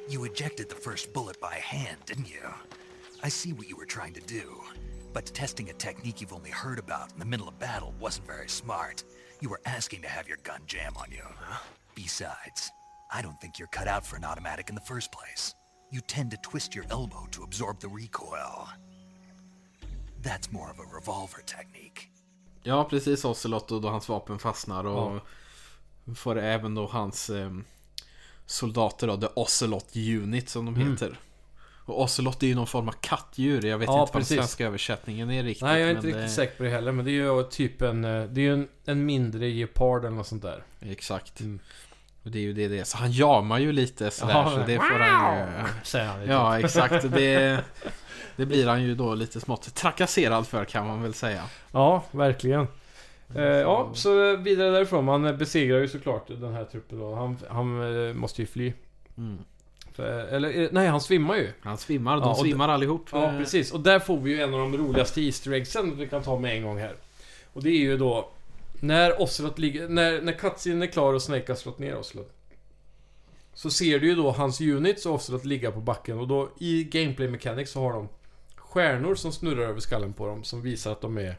You 0.08 0.24
ejected 0.24 0.68
the 0.68 0.90
first 0.90 1.12
bullet 1.12 1.40
by 1.40 1.60
hand, 1.60 1.98
didn't 2.06 2.30
you? 2.30 2.48
I 3.26 3.30
see 3.30 3.52
what 3.52 3.66
you 3.66 3.76
were 3.76 3.86
trying 3.86 4.14
to 4.14 4.20
do. 4.20 4.85
But 5.16 5.34
testing 5.34 5.70
a 5.70 5.72
technique 5.72 6.20
you've 6.20 6.34
only 6.34 6.50
heard 6.50 6.78
about 6.78 7.10
in 7.14 7.18
the 7.18 7.24
middle 7.24 7.48
of 7.48 7.58
battle 7.58 7.94
wasn't 7.98 8.26
very 8.26 8.48
smart. 8.48 9.02
You 9.40 9.48
were 9.48 9.62
asking 9.64 10.02
to 10.02 10.08
have 10.08 10.28
your 10.28 10.36
gun 10.42 10.60
jam 10.66 10.92
on 10.98 11.10
you. 11.10 11.24
Besides, 11.94 12.70
I 13.10 13.22
don't 13.22 13.40
think 13.40 13.58
you're 13.58 13.76
cut 13.78 13.88
out 13.88 14.04
for 14.06 14.16
an 14.16 14.24
automatic 14.24 14.68
in 14.68 14.74
the 14.74 14.86
first 14.94 15.10
place. 15.12 15.54
You 15.90 16.02
tend 16.02 16.30
to 16.32 16.36
twist 16.50 16.74
your 16.74 16.84
elbow 16.90 17.26
to 17.30 17.42
absorb 17.44 17.80
the 17.80 17.88
recoil. 17.88 18.68
That's 20.22 20.52
more 20.52 20.70
of 20.70 20.78
a 20.80 20.96
revolver 20.96 21.42
technique. 21.46 22.10
Ja, 22.62 22.84
precis 22.84 23.24
Ocelot 23.24 23.72
och 23.72 23.80
då 23.80 23.88
hans 23.88 24.08
vapen 24.08 24.38
fastnar 24.38 24.84
och 24.84 25.20
får 26.16 26.38
även 26.38 26.74
då 26.74 26.86
hans 26.86 27.30
eh, 27.30 27.50
soldater 28.46 29.06
då, 29.06 29.16
The 29.16 29.28
Ocelot 29.34 29.96
Unit 29.96 30.48
som 30.48 30.64
de 30.64 30.74
Mm. 30.74 31.16
Och 31.86 32.02
Ocelot 32.02 32.42
är 32.42 32.46
ju 32.46 32.54
någon 32.54 32.66
form 32.66 32.88
av 32.88 32.92
kattdjur. 33.00 33.64
Jag 33.66 33.78
vet 33.78 33.86
Ja, 33.88 34.00
inte 34.00 34.12
vad 34.12 34.12
precis. 34.12 34.28
den 34.28 34.38
svenska 34.38 34.66
översättningen 34.66 35.30
är 35.30 35.42
riktigt. 35.42 35.62
Nej, 35.64 35.80
jag 35.80 35.90
är 35.90 35.94
inte 35.94 36.06
det- 36.06 36.12
riktigt 36.12 36.30
säker 36.32 36.56
på 36.56 36.62
det 36.62 36.70
heller. 36.70 36.92
Men 36.92 37.04
det 37.04 37.10
är 37.10 37.12
ju 37.12 37.42
typ 37.42 37.82
en... 37.82 38.04
eh, 38.04 38.24
Det 38.24 38.40
är 38.40 38.42
ju 38.44 38.52
en, 38.54 38.68
en 38.84 39.04
mindre 39.06 39.48
gepard 39.50 40.04
eller 40.04 40.16
något 40.16 40.26
sånt 40.26 40.42
där. 40.42 40.62
Exakt. 40.80 41.40
Mm. 41.40 41.58
Och 42.24 42.30
det 42.30 42.38
är 42.38 42.42
ju 42.42 42.52
det 42.52 42.68
det 42.68 42.78
är. 42.78 42.84
Så 42.84 42.96
han 42.96 43.12
jamar 43.12 43.58
ju 43.58 43.72
lite 43.72 44.10
sådär. 44.10 44.32
Ja, 44.34 44.50
så 44.50 44.56
det 44.66 44.76
får 44.76 44.98
han 44.98 45.38
ju... 45.38 45.64
Säger 45.82 46.06
han 46.06 46.20
lite. 46.20 46.32
Ja, 46.32 46.58
exakt. 46.60 47.12
Det, 47.12 47.64
det 48.36 48.46
blir 48.46 48.66
han 48.66 48.82
ju 48.82 48.94
då 48.94 49.14
lite 49.14 49.40
smått 49.40 49.74
trakasserad 49.74 50.46
för 50.46 50.64
kan 50.64 50.86
man 50.86 51.02
väl 51.02 51.14
säga. 51.14 51.42
Ja, 51.72 52.04
verkligen. 52.10 52.66
Eh, 53.34 53.42
ja, 53.42 53.90
så 53.94 54.36
vidare 54.36 54.70
därifrån. 54.70 55.04
Man 55.04 55.38
besegrar 55.38 55.78
ju 55.78 55.88
såklart 55.88 56.26
den 56.28 56.54
här 56.54 56.64
truppen 56.64 56.98
då. 56.98 57.14
Han, 57.14 57.38
han 57.50 58.06
eh, 58.08 58.14
måste 58.14 58.42
ju 58.42 58.46
fly. 58.46 58.72
Mm. 59.18 59.38
För, 59.96 60.18
eller, 60.26 60.60
eh, 60.62 60.68
nej, 60.72 60.88
han 60.88 61.00
svimmar 61.00 61.36
ju. 61.36 61.52
Han 61.60 61.78
svimmar. 61.78 62.16
De 62.16 62.28
Ja, 62.28 62.34
svimmar 62.34 62.68
allihop. 62.68 63.08
Ja, 63.12 63.32
Eh, 63.32 63.38
precis. 63.38 63.72
Och 63.72 63.80
där 63.80 63.98
får 63.98 64.18
vi 64.20 64.30
ju 64.30 64.40
en 64.40 64.54
av 64.54 64.60
de 64.60 64.76
roligaste 64.76 65.20
Easter 65.20 65.52
eggsen 65.52 65.98
vi 65.98 66.08
kan 66.08 66.22
ta 66.22 66.38
med 66.38 66.56
en 66.56 66.62
gång 66.62 66.78
här. 66.78 66.94
Och 67.52 67.62
det 67.62 67.70
är 67.70 67.78
ju 67.78 67.96
då 67.96 68.28
när 68.80 69.22
Ocelot 69.22 69.58
ligger... 69.58 69.88
När, 69.88 70.20
när 70.20 70.32
cutscenen 70.32 70.82
är 70.82 70.86
klar 70.86 71.14
och 71.14 71.22
Snake 71.22 71.52
har 71.52 71.56
slått 71.56 71.78
ner 71.78 71.96
Ocelot. 71.98 72.32
Så 73.54 73.70
ser 73.70 73.98
du 73.98 74.06
ju 74.08 74.14
då 74.14 74.30
hans 74.30 74.60
units 74.60 75.06
och 75.06 75.14
Ocelot 75.14 75.44
ligga 75.44 75.70
på 75.70 75.80
backen 75.80 76.18
och 76.18 76.28
då 76.28 76.48
i 76.60 76.84
Gameplay 76.84 77.28
Mechanics 77.28 77.70
så 77.70 77.80
har 77.80 77.92
de 77.92 78.08
stjärnor 78.56 79.14
som 79.14 79.32
snurrar 79.32 79.62
över 79.68 79.80
skallen 79.80 80.12
på 80.12 80.26
dem 80.26 80.44
som 80.44 80.62
visar 80.62 80.92
att 80.92 81.00
de 81.00 81.18
är 81.18 81.36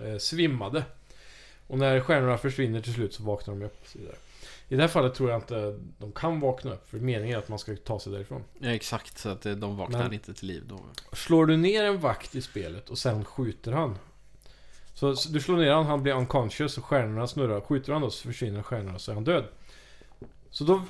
eh, 0.00 0.18
svimmade. 0.18 0.82
Och 1.66 1.78
när 1.78 2.00
stjärnorna 2.00 2.38
försvinner 2.38 2.80
till 2.80 2.94
slut 2.94 3.14
så 3.14 3.22
vaknar 3.22 3.54
de 3.54 3.64
upp 3.64 3.80
och 3.82 3.88
så 3.88 3.98
vidare. 3.98 4.16
I 4.68 4.76
det 4.76 4.82
här 4.82 4.88
fallet 4.88 5.14
tror 5.14 5.30
jag 5.30 5.38
inte 5.38 5.78
de 5.98 6.12
kan 6.12 6.40
vakna 6.40 6.72
upp 6.72 6.90
för 6.90 6.98
meningen 6.98 7.34
är 7.36 7.38
att 7.42 7.48
man 7.48 7.58
ska 7.58 7.76
ta 7.76 8.00
sig 8.00 8.12
därifrån. 8.12 8.44
Ja, 8.58 8.70
exakt. 8.70 9.18
Så 9.18 9.28
att 9.28 9.46
eh, 9.46 9.52
de 9.52 9.76
vaknar 9.76 9.98
Men- 9.98 10.12
inte 10.12 10.34
till 10.34 10.48
liv 10.48 10.62
då. 10.66 10.80
Slår 11.12 11.46
du 11.46 11.56
ner 11.56 11.84
en 11.84 11.98
vakt 12.00 12.34
i 12.34 12.42
spelet 12.42 12.90
och 12.90 12.98
sen 12.98 13.24
skjuter 13.24 13.72
han. 13.72 13.98
Så, 14.94 15.16
så 15.16 15.28
du 15.28 15.40
slår 15.40 15.56
ner 15.56 15.72
han, 15.72 15.86
han 15.86 16.02
blir 16.02 16.12
unconscious 16.12 16.78
och 16.78 16.84
stjärnorna 16.84 17.26
snurrar. 17.26 17.60
Skjuter 17.60 17.92
han 17.92 18.02
då 18.02 18.10
så 18.10 18.28
försvinner 18.28 18.62
stjärnorna 18.62 18.98
så 18.98 19.10
är 19.10 19.14
han 19.14 19.24
död. 19.24 19.44
Så 20.50 20.64
då, 20.64 20.82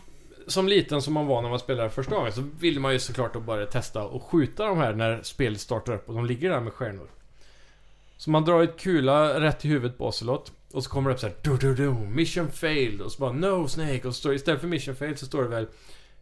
som 0.47 0.69
liten 0.69 1.03
som 1.03 1.15
man 1.15 1.27
var 1.27 1.43
när 1.43 1.51
man 1.51 1.59
spelade 1.59 1.91
första 1.91 2.15
gången 2.15 2.33
så 2.33 2.45
vill 2.61 2.81
man 2.81 2.93
ju 2.93 2.99
såklart 2.99 3.33
då 3.35 3.41
bara 3.41 3.67
testa 3.67 4.05
och 4.05 4.23
skjuta 4.23 4.67
de 4.67 4.79
här 4.79 4.95
när 4.95 5.23
spelet 5.23 5.61
startar 5.61 5.95
upp 5.95 6.09
och 6.09 6.15
de 6.15 6.27
ligger 6.27 6.51
där 6.51 6.61
med 6.61 6.73
stjärnor. 6.73 7.09
Så 8.17 8.31
man 8.31 8.45
drar 8.45 8.63
ett 8.63 8.77
kula 8.77 9.41
rätt 9.41 9.65
i 9.65 9.69
huvudet 9.69 9.99
på 9.99 10.07
Ocelot. 10.07 10.53
Och 10.73 10.85
så 10.85 10.91
kommer 10.91 11.11
det 11.11 11.15
upp 11.15 11.21
så 11.21 11.27
här, 11.27 11.37
du, 11.43 11.57
du, 11.57 11.75
du, 11.75 11.91
mission 11.91 12.51
failed. 12.51 13.01
Och 13.01 13.13
så 13.13 13.21
bara 13.21 13.33
no 13.33 13.69
Snake. 13.69 14.09
Och 14.09 14.15
så 14.15 14.19
står, 14.19 14.35
istället 14.35 14.61
för 14.61 14.69
mission 14.69 14.97
failed 14.97 15.19
så 15.19 15.27
står 15.27 15.43
det 15.43 15.49
väl 15.49 15.67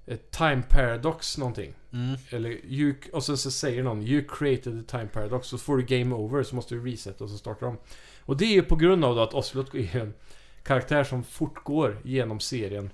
eh, 0.07 0.19
time 0.31 0.63
paradox 0.69 1.39
någonting. 1.39 1.75
Mm. 1.93 2.17
Eller 2.31 2.51
you, 2.67 2.95
och 3.13 3.25
så, 3.25 3.37
så 3.37 3.51
säger 3.51 3.83
någon 3.83 4.03
You 4.03 4.25
created 4.29 4.87
the 4.87 4.91
time 4.91 5.07
paradox. 5.07 5.49
Så 5.49 5.59
får 5.59 5.77
du 5.77 5.83
game 5.83 6.15
over. 6.15 6.43
Så 6.43 6.55
måste 6.55 6.75
du 6.75 6.85
reset 6.85 7.21
och 7.21 7.31
så 7.31 7.39
startar 7.39 7.67
de. 7.67 7.77
Och 8.21 8.37
det 8.37 8.45
är 8.45 8.53
ju 8.53 8.63
på 8.63 8.77
grund 8.77 9.05
av 9.05 9.17
då 9.17 9.23
att 9.23 9.35
Ocelot 9.35 9.75
är 9.75 9.97
en 9.97 10.15
karaktär 10.63 11.05
som 11.05 11.25
fortgår 11.25 11.99
genom 12.05 12.41
serien. 12.41 12.91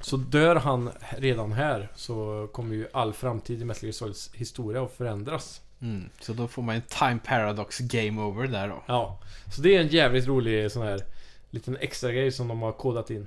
Så 0.00 0.16
dör 0.16 0.56
han 0.56 0.90
redan 1.18 1.52
här 1.52 1.88
så 1.94 2.48
kommer 2.52 2.74
ju 2.74 2.86
all 2.92 3.12
framtid 3.12 3.62
i 3.62 3.64
Metal 3.64 3.84
Gear 3.84 3.92
Solids 3.92 4.30
historia 4.34 4.82
att 4.82 4.92
förändras. 4.92 5.61
Mm. 5.82 6.08
Så 6.20 6.32
då 6.32 6.48
får 6.48 6.62
man 6.62 6.74
en 6.74 6.82
time 6.82 7.18
paradox 7.24 7.78
game 7.78 8.22
over 8.22 8.46
där 8.46 8.68
då. 8.68 8.82
Ja, 8.86 9.18
så 9.54 9.62
det 9.62 9.76
är 9.76 9.80
en 9.80 9.88
jävligt 9.88 10.26
rolig 10.26 10.72
sån 10.72 10.82
här 10.82 11.00
liten 11.50 11.76
extra 11.80 12.12
grej 12.12 12.32
som 12.32 12.48
de 12.48 12.62
har 12.62 12.72
kodat 12.72 13.10
in. 13.10 13.26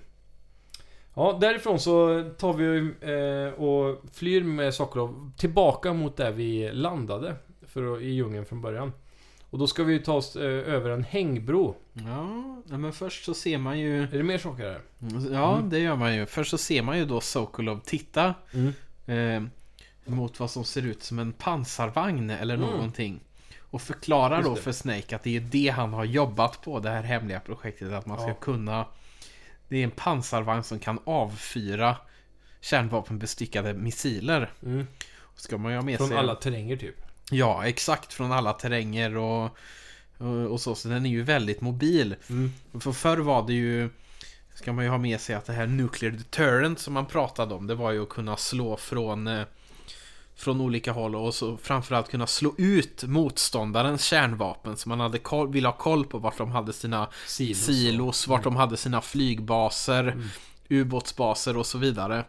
Ja, 1.14 1.38
därifrån 1.42 1.80
så 1.80 2.24
tar 2.38 2.54
vi 2.54 2.78
eh, 3.02 3.64
och 3.64 4.04
flyr 4.14 4.44
med 4.44 4.74
Sokolov 4.74 5.32
tillbaka 5.38 5.94
mot 5.94 6.18
där 6.18 6.32
vi 6.32 6.72
landade 6.74 7.36
för 7.68 8.02
i 8.02 8.10
djungeln 8.14 8.46
från 8.46 8.62
början. 8.62 8.92
Och 9.50 9.60
då 9.60 9.68
ska 9.68 9.84
vi 9.84 10.00
ta 10.00 10.14
oss 10.14 10.36
eh, 10.36 10.44
över 10.74 10.90
en 10.90 11.04
hängbro. 11.04 11.76
Ja, 11.94 12.78
men 12.78 12.94
först 12.94 13.26
så 13.26 13.34
ser 13.34 13.58
man 13.58 13.80
ju... 13.80 14.04
Är 14.04 14.08
det 14.18 14.24
mer 14.24 14.38
saker 14.38 14.64
här? 14.64 14.82
Ja, 15.34 15.58
Mm. 15.58 15.70
det 15.70 15.80
gör 15.80 15.96
man 15.96 16.16
ju. 16.16 16.26
Först 16.26 16.52
så 16.52 16.58
ser 16.58 16.82
man 16.82 16.98
ju 16.98 17.06
då 17.06 17.22
Sokolov 17.22 17.80
titta 17.86 18.34
Mm. 18.54 18.74
eh, 19.46 19.50
mot 20.06 20.40
vad 20.40 20.52
som 20.52 20.64
ser 20.66 20.82
ut 20.86 21.04
som 21.04 21.20
en 21.20 21.34
pansarvagn 21.34 22.30
eller 22.30 22.54
Mm. 22.56 22.70
någonting. 22.70 23.20
Och 23.60 23.82
förklarar 23.82 24.44
då 24.44 24.56
för 24.56 24.72
Snake 24.72 25.16
att 25.16 25.24
det 25.24 25.36
är 25.36 25.40
det 25.42 25.70
han 25.70 25.94
har 25.94 26.04
jobbat 26.06 26.62
på, 26.62 26.80
det 26.80 26.90
här 26.90 27.04
hemliga 27.04 27.40
projektet. 27.40 27.92
Att 27.94 28.06
man 28.06 28.18
ska 28.18 28.28
Ja. 28.28 28.34
kunna... 28.34 28.86
Det 29.68 29.78
är 29.78 29.84
en 29.84 29.92
pansarvagn 29.92 30.64
som 30.64 30.80
kan 30.80 31.00
avfyra 31.06 31.98
kärnvapenbestyckade 32.62 33.74
missiler. 33.74 34.52
Mm. 34.66 34.88
Ska 35.36 35.58
man 35.58 35.72
ju 35.72 35.78
ha 35.78 35.84
med 35.86 35.98
Från 35.98 36.08
sig... 36.08 36.18
alla 36.18 36.36
terränger 36.36 36.78
typ. 36.78 36.96
Ja, 37.32 37.66
exakt. 37.68 38.14
Från 38.14 38.32
alla 38.32 38.54
terränger 38.54 39.18
och, 39.18 39.58
och, 40.18 40.28
och 40.52 40.62
så. 40.62 40.76
Så 40.76 40.88
den 40.88 41.06
är 41.06 41.10
ju 41.10 41.22
väldigt 41.24 41.62
mobil. 41.62 42.16
Mm. 42.30 42.54
För 42.80 42.92
förr 42.92 43.18
var 43.18 43.48
det 43.48 43.54
ju... 43.54 43.90
Ska 44.54 44.74
man 44.74 44.84
ju 44.86 44.90
ha 44.90 44.98
med 44.98 45.22
sig 45.22 45.36
att 45.36 45.46
det 45.46 45.54
här 45.54 45.68
nuclear 45.68 46.12
deterrent 46.12 46.80
som 46.80 46.94
man 46.94 47.06
pratade 47.06 47.56
om. 47.56 47.68
Det 47.68 47.76
var 47.76 47.92
ju 47.92 48.04
att 48.04 48.10
kunna 48.10 48.38
slå 48.38 48.78
från... 48.78 49.44
Från 50.36 50.62
olika 50.62 50.92
håll 50.92 51.16
och 51.16 51.36
så 51.36 51.58
framförallt 51.58 52.10
kunna 52.10 52.28
slå 52.28 52.56
ut 52.58 53.04
motståndarens 53.04 54.04
kärnvapen. 54.04 54.78
Så 54.78 54.90
man 54.90 55.00
hade 55.00 55.20
koll, 55.20 55.52
ville 55.52 55.68
ha 55.68 55.78
koll 55.78 56.06
på 56.06 56.18
vart 56.18 56.38
de 56.38 56.52
hade 56.52 56.74
sina 56.74 57.08
Silos. 57.26 57.60
silos, 57.66 58.28
vart 58.28 58.44
de 58.44 58.56
hade 58.56 58.78
sina 58.78 59.02
flygbaser, 59.02 60.18
ubåtsbaser 60.70 61.58
och 61.58 61.66
så 61.66 61.78
vidare. 61.78 62.26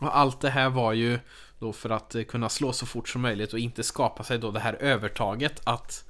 Och 0.00 0.16
allt 0.18 0.40
det 0.40 0.50
här 0.50 0.68
var 0.68 0.92
ju 0.92 1.18
då 1.58 1.72
för 1.72 1.90
att 1.90 2.14
eh, 2.14 2.22
kunna 2.22 2.48
slå 2.48 2.72
så 2.72 2.86
fort 2.86 3.08
som 3.08 3.20
möjligt 3.22 3.52
och 3.52 3.58
inte 3.58 3.82
skapa 3.82 4.24
sig 4.24 4.38
då 4.38 4.50
det 4.50 4.60
här 4.60 4.74
övertaget 4.74 5.60
att 5.64 6.04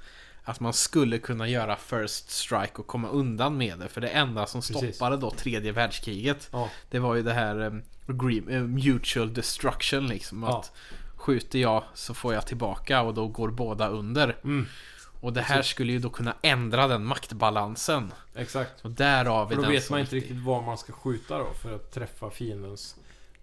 att 0.45 0.59
man 0.59 0.73
skulle 0.73 1.17
kunna 1.19 1.47
göra 1.47 1.75
first 1.75 2.29
strike 2.29 2.73
och 2.75 2.87
komma 2.87 3.09
undan 3.09 3.57
med 3.57 3.79
det. 3.79 3.87
För 3.87 4.01
det 4.01 4.07
enda 4.07 4.45
som 4.45 4.61
stoppade 4.61 5.17
då 5.17 5.31
tredje 5.31 5.71
världskriget 5.71 6.49
Ja. 6.51 6.69
Det 6.89 6.99
var 6.99 7.15
ju 7.15 7.23
det 7.23 7.33
här 7.33 7.81
eh, 8.49 8.61
mutual 8.61 9.33
destruction 9.33 10.07
liksom. 10.07 10.43
Ja. 10.43 10.63
Skjuter 11.23 11.59
jag 11.59 11.83
så 11.93 12.13
får 12.13 12.33
jag 12.33 12.47
tillbaka 12.47 13.01
och 13.01 13.13
då 13.13 13.27
går 13.27 13.49
båda 13.49 13.87
under. 13.87 14.37
Mm. 14.43 14.65
Och 15.21 15.33
det 15.33 15.41
här 15.41 15.61
skulle 15.61 15.91
ju 15.91 15.99
då 15.99 16.09
kunna 16.09 16.35
ändra 16.41 16.87
den 16.87 17.05
maktbalansen. 17.05 18.13
Exakt. 18.35 18.85
Och 18.85 18.91
därav 18.91 19.47
För 19.47 19.55
då 19.55 19.69
vet 19.69 19.89
man 19.89 19.99
inte 19.99 20.15
riktigt 20.15 20.37
var 20.37 20.61
man 20.61 20.77
ska 20.77 20.93
skjuta 20.93 21.37
då 21.37 21.53
för 21.61 21.75
att 21.75 21.91
träffa 21.91 22.29
fiendens... 22.29 22.95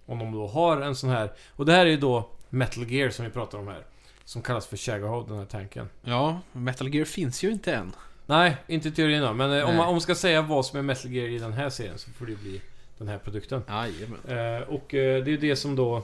Om 0.07 0.19
de 0.19 0.33
då 0.33 0.47
har 0.47 0.81
en 0.81 0.97
sån 0.97 1.11
här... 1.11 1.33
Och 1.57 1.67
det 1.67 1.73
här 1.73 1.87
är 1.87 1.91
ju 1.91 1.97
då 1.97 2.29
Metal 2.49 2.91
Gear 2.91 3.11
som 3.11 3.25
vi 3.25 3.31
pratar 3.31 3.59
om 3.59 3.69
här. 3.69 3.85
Som 4.25 4.43
kallas 4.43 4.67
för 4.67 4.77
Shagahod, 4.77 5.29
den 5.29 5.39
här 5.39 5.45
tanken. 5.45 5.89
Ja, 6.03 6.41
Metal 6.53 6.95
Gear 6.95 7.05
finns 7.05 7.43
ju 7.43 7.51
inte 7.51 7.75
än. 7.75 7.93
Nej, 8.27 8.57
inte 8.67 8.89
i 8.89 8.93
teorin 8.93 9.23
då. 9.23 9.33
Men 9.33 9.53
eh, 9.53 9.69
om 9.69 9.77
man, 9.77 9.87
om 9.87 9.95
man 9.95 10.01
ska 10.01 10.15
säga 10.15 10.43
vad 10.43 10.67
som 10.67 10.79
är 10.79 10.83
Metal 10.83 11.11
Gear 11.11 11.29
i 11.29 11.39
den 11.39 11.53
här 11.53 11.71
serien 11.71 11.99
så 11.99 12.11
får 12.11 12.27
det 12.27 12.37
bli 12.37 12.61
den 12.99 13.09
här 13.09 13.19
produkten. 13.19 13.63
Jajamän. 13.69 14.21
Eh, 14.29 14.69
och 14.69 14.95
eh, 14.95 15.25
det 15.25 15.33
är 15.33 15.39
det 15.39 15.57
som 15.57 15.77
då 15.77 16.03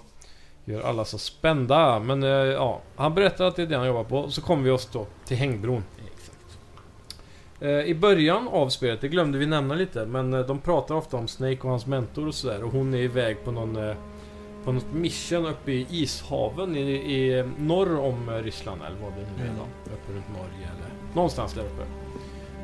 gör 0.73 0.81
alla 0.83 1.05
så 1.05 1.19
spända. 1.19 1.99
Men 2.01 2.23
eh, 2.23 2.29
ja, 2.31 2.81
han 2.97 3.15
berättar 3.15 3.45
att 3.45 3.57
det 3.57 3.63
är 3.63 3.67
det 3.67 3.77
han 3.77 3.87
jobbar 3.87 4.05
på. 4.05 4.31
Så 4.31 4.43
kommer 4.43 4.63
vi 4.63 4.71
oss 4.71 4.89
då 4.93 5.07
till 5.25 5.37
hängbron. 5.37 5.85
Exakt. 6.15 6.59
Eh, 7.61 7.69
I 7.71 7.95
början 7.95 8.49
av 8.49 8.69
spelet, 8.69 9.01
det 9.01 9.09
glömde 9.09 9.39
vi 9.39 9.47
nämna 9.47 9.75
lite, 9.75 10.07
men 10.07 10.35
eh, 10.35 10.41
de 10.41 10.59
pratar 10.59 10.95
ofta 10.95 11.17
om 11.17 11.29
Snake 11.29 11.59
och 11.63 11.71
hans 11.71 11.87
mentor 11.87 12.29
och 12.29 12.35
sådär. 12.35 12.63
Och 12.65 12.73
hon 12.73 12.95
är 12.95 12.99
iväg 12.99 13.45
på 13.45 13.51
någon... 13.51 13.77
eh, 13.77 13.97
På 14.65 14.73
något 14.73 14.93
mission 14.93 15.47
uppe 15.47 15.73
i 15.73 15.87
ishaven 15.91 16.77
i, 16.77 16.81
i 16.91 17.39
eh, 17.39 17.47
norr 17.59 17.99
om 17.99 18.29
eh, 18.29 18.35
Ryssland 18.43 18.81
eller 18.87 18.97
vad 19.03 19.13
det 19.13 19.27
nu 19.39 19.43
är 19.45 19.51
Mm. 19.51 19.57
då. 19.59 19.93
Uppe 19.93 20.13
runt 20.13 20.29
Norge 20.29 20.67
eller 20.77 21.15
någonstans 21.15 21.53
där 21.53 21.63
uppe. 21.63 21.83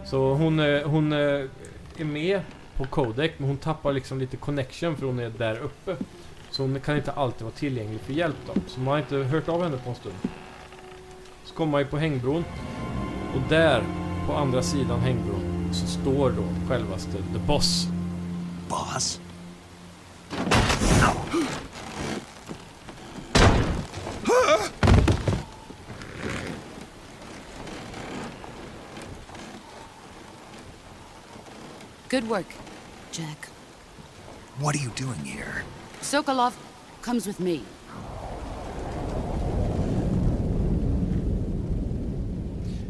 Så 0.07 0.35
hon, 0.35 0.59
hon 0.85 1.13
är 1.13 1.49
med 2.05 2.41
på 2.77 2.85
Codec 2.85 3.31
men 3.39 3.49
hon 3.49 3.57
tappar 3.57 3.93
liksom 3.93 4.19
lite 4.19 4.37
connection 4.37 4.97
för 4.97 5.07
hon 5.07 5.19
är 5.19 5.31
där 5.31 5.59
uppe. 5.61 5.97
Så 6.53 6.63
hon 6.63 6.81
kan 6.81 6.97
inte 6.97 7.13
alltid 7.13 7.43
vara 7.43 7.55
tillgänglig 7.55 8.01
för 8.01 8.13
hjälp 8.13 8.37
då. 8.47 8.61
Så 8.67 8.81
man 8.81 8.89
har 8.89 8.99
inte 8.99 9.17
hört 9.17 9.49
av 9.49 9.63
henne 9.63 9.77
på 9.77 9.91
en 9.91 9.97
stund. 9.97 10.15
Så 11.45 11.55
kommer 11.55 11.73
man 11.73 11.81
ju 11.81 11.87
på 11.87 11.99
hängbron. 11.99 12.45
Och 13.35 13.41
där, 13.49 13.85
på 14.27 14.35
andra 14.35 14.63
sidan 14.63 15.01
hängbron, 15.01 15.71
så 15.73 15.87
står 15.87 16.31
då 16.31 16.69
självaste 16.69 17.13
The 17.13 17.39
Boss. 17.47 17.87
Boss? 18.69 19.21
Good 32.11 32.25
work, 32.25 32.47
Jack. 33.13 33.47
What 34.57 34.77
are 34.77 34.83
you 34.83 34.91
doing 34.97 35.25
here? 35.25 35.65
Sokolov 36.03 36.53
comes 37.01 37.27
with 37.27 37.41
me. 37.41 37.61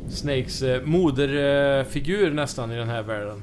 Snakes 0.09 0.63
eh, 0.63 0.83
moderfigur 0.83 2.31
nästan 2.31 2.73
i 2.73 2.77
den 2.77 2.89
här 2.89 3.03
världen. 3.03 3.43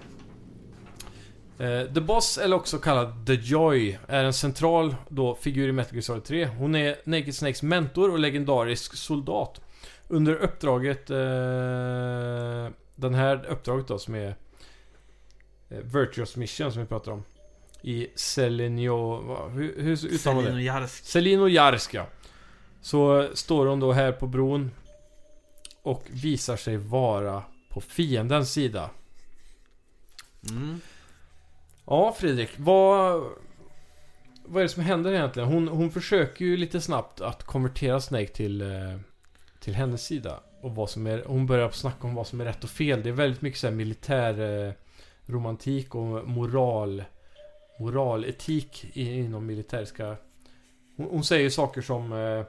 Eh, 1.59 1.93
The 1.93 2.01
Boss, 2.01 2.37
eller 2.37 2.55
också 2.55 2.77
kallad 2.77 3.25
The 3.27 3.33
Joy, 3.33 3.99
är 4.07 4.23
en 4.23 4.33
central 4.33 4.95
då, 5.09 5.35
figur 5.35 5.69
i 5.69 5.71
Metal 5.71 5.93
Gear 5.93 6.01
Solid 6.01 6.23
3. 6.23 6.45
Hon 6.45 6.75
är 6.75 6.95
Naked 7.03 7.35
Snakes 7.35 7.63
mentor 7.63 8.11
och 8.11 8.19
legendarisk 8.19 8.95
soldat. 8.95 9.61
Under 10.07 10.35
uppdraget... 10.35 11.09
Eh, 11.09 11.17
den 12.95 13.13
här 13.13 13.45
uppdraget 13.49 13.87
då 13.87 13.99
som 13.99 14.15
är... 14.15 14.35
Eh, 15.69 15.77
Virtuous 15.77 16.35
Mission 16.35 16.71
som 16.71 16.81
vi 16.81 16.87
pratar 16.87 17.11
om. 17.11 17.23
I 17.81 18.07
Selenio... 18.15 19.21
vad- 19.21 19.51
Hur, 19.51 19.81
hur 19.81 20.05
uttalar 20.05 20.35
man 20.35 20.43
det? 20.43 20.49
Selinojarsk. 20.51 21.03
Selino 21.05 21.47
Jarska. 21.47 22.05
Så 22.81 23.29
står 23.33 23.65
hon 23.65 23.79
då 23.79 23.91
här 23.91 24.11
på 24.11 24.27
bron 24.27 24.71
och 25.81 26.03
visar 26.09 26.55
sig 26.57 26.77
vara 26.77 27.43
på 27.69 27.81
fiendens 27.81 28.51
sida. 28.53 28.89
Mm. 30.49 30.81
Ja, 31.85 32.15
Fredrik. 32.19 32.49
Vad... 32.57 33.23
Vad 34.45 34.59
är 34.61 34.63
det 34.63 34.69
som 34.69 34.83
händer 34.83 35.11
egentligen? 35.13 35.49
Hon, 35.49 35.67
hon 35.67 35.91
försöker 35.91 36.45
ju 36.45 36.57
lite 36.57 36.81
snabbt 36.81 37.21
att 37.21 37.43
konvertera 37.43 38.01
Snake 38.01 38.27
till, 38.27 38.61
eh, 38.61 38.99
till 39.59 39.75
hennes 39.75 40.05
sida. 40.05 40.39
Och 40.61 40.75
vad 40.75 40.89
som 40.89 41.07
är... 41.07 41.23
Hon 41.27 41.45
börjar 41.47 41.69
snacka 41.69 42.07
om 42.07 42.15
vad 42.15 42.27
som 42.27 42.41
är 42.41 42.45
rätt 42.45 42.63
och 42.63 42.69
fel. 42.69 43.03
Det 43.03 43.09
är 43.09 43.13
väldigt 43.13 43.41
mycket 43.41 43.59
så 43.59 43.67
här 43.67 43.73
militär 43.73 44.65
eh, 44.67 44.73
romantik 45.25 45.95
och 45.95 46.27
moral... 46.27 47.03
Moraletik 47.79 48.85
inom 48.93 49.45
militäriska... 49.45 50.15
Hon, 50.95 51.07
hon 51.11 51.23
säger 51.23 51.49
saker 51.49 51.81
som... 51.81 52.13
Eh, 52.13 52.43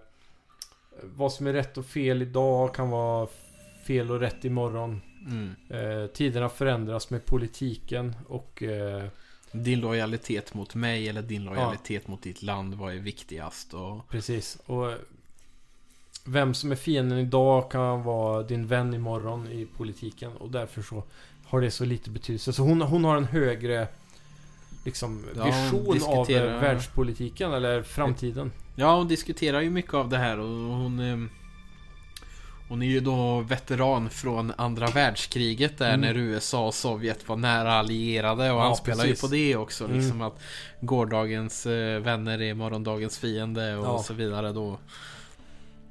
vad 1.03 1.33
som 1.33 1.47
är 1.47 1.53
rätt 1.53 1.78
och 1.78 1.87
fel 1.87 2.22
idag 2.22 2.74
kan 2.74 2.91
vara 2.91 3.28
fel 3.87 4.11
och 4.11 4.20
rätt 4.20 4.45
imorgon. 4.45 5.01
Mm. 5.26 5.55
Eh, 5.68 6.07
tiderna 6.07 6.49
förändras 6.49 7.11
med 7.11 7.24
politiken 7.24 8.14
och... 8.28 8.62
Eh, 8.62 9.05
Din 9.53 9.81
lojalitet 9.81 10.55
mot 10.55 10.74
mig 10.74 11.09
eller 11.09 11.22
din 11.22 11.45
lojalitet 11.45 12.09
mot 12.09 12.22
ditt 12.22 12.43
land, 12.43 12.74
vad 12.74 12.95
är 12.95 12.99
viktigast? 12.99 13.74
Och... 13.74 14.09
Precis. 14.09 14.59
Och 14.66 14.93
vem 16.24 16.55
som 16.55 16.72
är 16.72 16.76
fienden 16.76 17.18
idag 17.18 17.70
kan 17.70 18.03
vara 18.03 18.43
din 18.43 18.66
vän 18.66 18.95
imorgon 18.95 19.49
i 19.49 19.66
politiken. 19.66 20.33
Och 20.33 20.51
därför 20.51 20.83
så 20.83 21.03
har 21.45 21.61
det 21.61 21.70
så 21.70 21.85
lite 21.85 22.11
betydelse. 22.11 22.53
Så 22.53 22.62
hon, 22.62 22.83
hon 22.83 23.05
har 23.05 23.16
en 23.16 23.24
högre 23.24 23.89
liksom 24.85 25.24
Ja, 25.37 25.45
vision 25.45 26.03
av 26.18 26.31
eh, 26.31 26.61
världspolitiken 26.61 27.53
eller 27.53 27.83
framtiden. 27.83 28.53
Ja, 28.76 28.97
hon 28.97 29.09
diskuterar 29.09 29.61
ju 29.61 29.70
mycket 29.70 29.95
av 29.95 30.09
det 30.09 30.18
här 30.18 30.39
och 30.39 30.47
hon... 30.76 30.99
ehm, 31.01 31.31
Hon 32.68 32.83
är 32.83 32.87
ju 32.87 33.01
då 33.01 33.41
veteran 33.41 34.11
från 34.11 34.53
andra 34.57 34.87
världskriget 34.87 35.78
där 35.78 35.89
Mm. 35.95 36.01
när 36.01 36.14
USA 36.16 36.66
och 36.66 36.74
Sovjet 36.74 37.28
var 37.28 37.37
nära 37.37 37.72
allierade 37.74 38.51
och 38.51 38.59
Ja, 38.61 38.62
han 38.64 38.76
spelar 38.76 39.05
ju 39.05 39.11
precis. 39.11 39.20
på 39.20 39.35
det 39.35 39.57
också. 39.57 39.85
Mm. 39.85 39.97
Liksom 39.97 40.22
att 40.22 40.41
gårdagens 40.81 41.66
eh, 41.66 42.01
vänner 42.01 42.41
är 42.43 42.55
morgondagens 42.55 43.18
fiende 43.18 43.76
och 43.76 43.87
Ja. 43.87 44.03
så 44.03 44.14
vidare 44.14 44.53
då. 44.53 44.78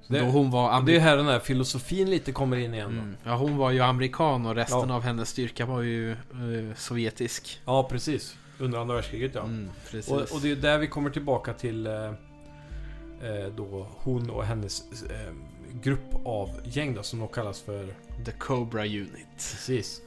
Det- 0.07 0.19
då 0.19 0.25
hon 0.25 0.51
var 0.51 0.81
det 0.81 0.95
är 0.95 0.99
här 0.99 1.17
den 1.17 1.25
här 1.27 1.39
filosofin 1.39 2.09
lite 2.09 2.31
kommer 2.31 2.57
in 2.57 2.73
igen. 2.73 2.89
Mm. 2.89 3.15
Ja, 3.23 3.35
hon 3.35 3.57
var 3.57 3.71
ju 3.71 3.79
amerikan 3.79 4.45
och 4.45 4.55
resten 4.55 4.89
Ja. 4.89 4.95
av 4.95 5.01
hennes 5.03 5.29
styrka 5.29 5.65
var 5.65 5.81
ju 5.81 6.11
eh, 6.11 6.75
sovjetisk. 6.75 7.61
Ja, 7.65 7.83
precis. 7.83 8.35
Under 8.59 8.79
andra 8.79 8.95
världskriget 8.95 9.31
ja. 9.35 9.43
Mm. 9.43 9.69
Och, 10.07 10.21
och 10.35 10.41
det 10.41 10.51
är 10.51 10.55
där 10.55 10.77
vi 10.77 10.87
kommer 10.87 11.09
tillbaka 11.09 11.53
till 11.53 11.87
eh, 11.87 12.05
eh, 13.21 13.47
då 13.57 13.87
hon 13.89 14.29
och 14.29 14.45
hennes 14.45 15.03
eh, 15.03 15.33
grupp 15.81 16.25
av 16.25 16.49
gäng 16.63 16.95
då, 16.95 17.03
som 17.03 17.19
då 17.19 17.27
kallas 17.27 17.61
för 17.61 17.87
The 18.25 18.31
Cobra 18.31 18.85
Unit. 18.85 19.27
Precis. 19.35 20.01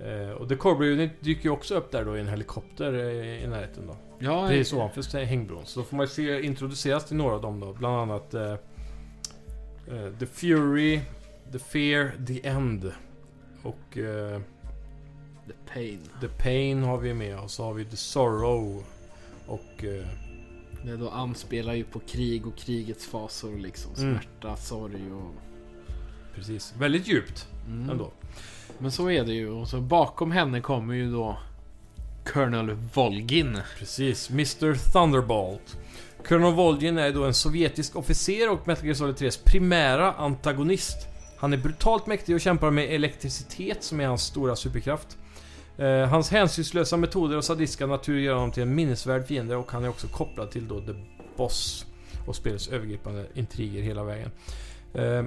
Eh, 0.00 0.30
och 0.30 0.48
The 0.48 0.56
Cobra 0.56 0.86
Unit 0.86 1.10
dyker 1.20 1.44
ju 1.44 1.50
också 1.50 1.74
upp 1.74 1.90
där 1.90 2.04
då 2.04 2.16
i 2.16 2.20
en 2.20 2.28
helikopter 2.28 2.92
eh, 2.92 3.44
i 3.44 3.46
närheten 3.46 3.86
då. 3.86 3.96
Ja, 4.18 4.48
Precis 4.48 4.72
ovanför 4.72 5.24
hängbron. 5.24 5.66
Så 5.66 5.80
då 5.80 5.86
får 5.86 5.96
man 5.96 6.08
se 6.08 6.42
introduceras 6.42 7.06
till 7.06 7.16
några 7.16 7.34
av 7.34 7.42
dem 7.42 7.60
då. 7.60 7.72
Bland 7.72 7.96
annat 7.96 8.34
eh, 8.34 8.56
The 10.18 10.26
Fury, 10.26 11.00
The 11.52 11.58
Fear, 11.58 12.12
The 12.26 12.46
End. 12.48 12.92
Och 13.62 13.98
The 15.46 15.72
Pain. 15.72 15.98
The 16.20 16.28
Pain 16.28 16.82
har 16.82 16.98
vi 16.98 17.14
med 17.14 17.38
och 17.38 17.50
så 17.50 17.64
har 17.64 17.74
vi 17.74 17.84
The 17.84 17.96
Sorrow. 17.96 18.84
Och 19.46 19.84
eh, 19.84 20.06
Det 20.84 20.96
då 20.96 21.10
anspelar 21.10 21.74
ju 21.74 21.84
på 21.84 21.98
krig 22.00 22.46
och 22.46 22.56
krigets 22.56 23.06
fasor 23.06 23.58
liksom. 23.58 23.94
Mm. 23.98 24.12
Smärta, 24.14 24.56
sorg 24.56 25.12
och... 25.12 25.34
precis, 26.34 26.74
väldigt 26.78 27.08
djupt 27.08 27.46
Mm. 27.66 27.90
ändå. 27.90 28.10
Men 28.78 28.90
så 28.92 29.10
är 29.10 29.24
det 29.24 29.32
ju. 29.32 29.48
Och 29.50 29.68
så 29.68 29.80
bakom 29.80 30.30
henne 30.30 30.60
kommer 30.60 30.94
ju 30.94 31.12
då 31.12 31.38
Colonel 32.32 32.70
Volgin. 32.94 33.58
Precis, 33.78 34.30
Mr 34.30 34.92
Thunderbolt. 34.92 35.78
Colonel 36.28 36.54
Volgin 36.54 36.98
är 36.98 37.12
då 37.12 37.24
en 37.24 37.34
sovjetisk 37.34 37.96
officer 37.96 38.50
och 38.50 38.66
Metal 38.68 38.84
Gear 38.86 38.94
Solid 38.94 39.16
3s 39.16 39.44
primära 39.44 40.12
antagonist. 40.12 40.96
Han 41.38 41.52
är 41.52 41.56
brutalt 41.56 42.06
mäktig 42.06 42.34
och 42.34 42.40
kämpar 42.40 42.70
med 42.70 42.94
elektricitet 42.94 43.82
som 43.82 44.00
är 44.00 44.06
hans 44.06 44.22
stora 44.22 44.56
superkraft. 44.56 45.18
Eh, 45.78 46.08
hans 46.08 46.30
hänsynslösa 46.30 46.96
metoder 46.96 47.36
och 47.36 47.44
sadistiska 47.44 47.86
natur 47.86 48.18
gör 48.18 48.34
honom 48.34 48.52
till 48.52 48.62
en 48.62 48.74
minnesvärd 48.74 49.26
fiende 49.26 49.56
och 49.56 49.72
han 49.72 49.84
är 49.84 49.88
också 49.88 50.06
kopplad 50.06 50.50
till 50.50 50.68
då 50.68 50.80
The 50.80 50.94
Boss 51.36 51.86
och 52.26 52.36
spelets 52.36 52.68
övergripande 52.68 53.26
intriger 53.34 53.82
hela 53.82 54.04
vägen. 54.04 54.30
Eh, 54.94 55.24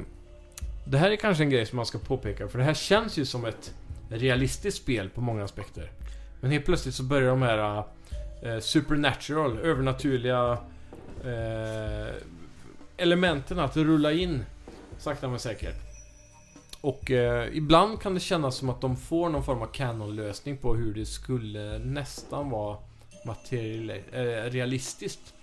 det 0.86 0.98
här 0.98 1.12
är 1.12 1.16
kanske 1.16 1.43
en 1.43 1.50
grej 1.50 1.66
som 1.66 1.76
man 1.76 1.86
ska 1.86 1.98
påpeka 1.98 2.48
för 2.48 2.58
det 2.58 2.64
här 2.64 2.74
känns 2.74 3.18
ju 3.18 3.26
som 3.26 3.46
ett 3.46 3.74
realistiskt 4.10 4.82
spel 4.82 5.10
på 5.10 5.22
många 5.22 5.43
aspekter. 5.43 5.91
Men 6.41 6.52
helt 6.52 6.66
plötsligt 6.66 6.96
så 6.96 7.04
börjar 7.04 7.30
de 7.30 7.41
här 7.41 7.84
eh, 8.41 8.60
supernatural, 8.60 9.60
övernaturliga 9.60 10.58
eh, 11.24 12.14
elementen 12.98 13.60
att 13.60 13.78
rulla 13.78 14.12
in 14.12 14.46
sakta 14.98 15.28
men 15.28 15.39
säkert. 15.39 15.95
Och 16.86 17.11
eh, 17.11 17.57
ibland 17.57 18.01
kan 18.01 18.13
det 18.13 18.19
kännas 18.19 18.55
som 18.55 18.69
att 18.69 18.81
de 18.81 18.97
får 18.97 19.29
någon 19.29 19.43
form 19.43 19.61
av 19.61 19.67
canon-lösning 19.67 20.57
på 20.57 20.75
hur 20.75 20.93
det 20.93 21.05
skulle 21.05 21.79
nästan 21.79 22.49
vara 22.49 22.77
materiell, 23.25 23.89
eh, 23.89 24.23
realistiskt. 24.51 25.33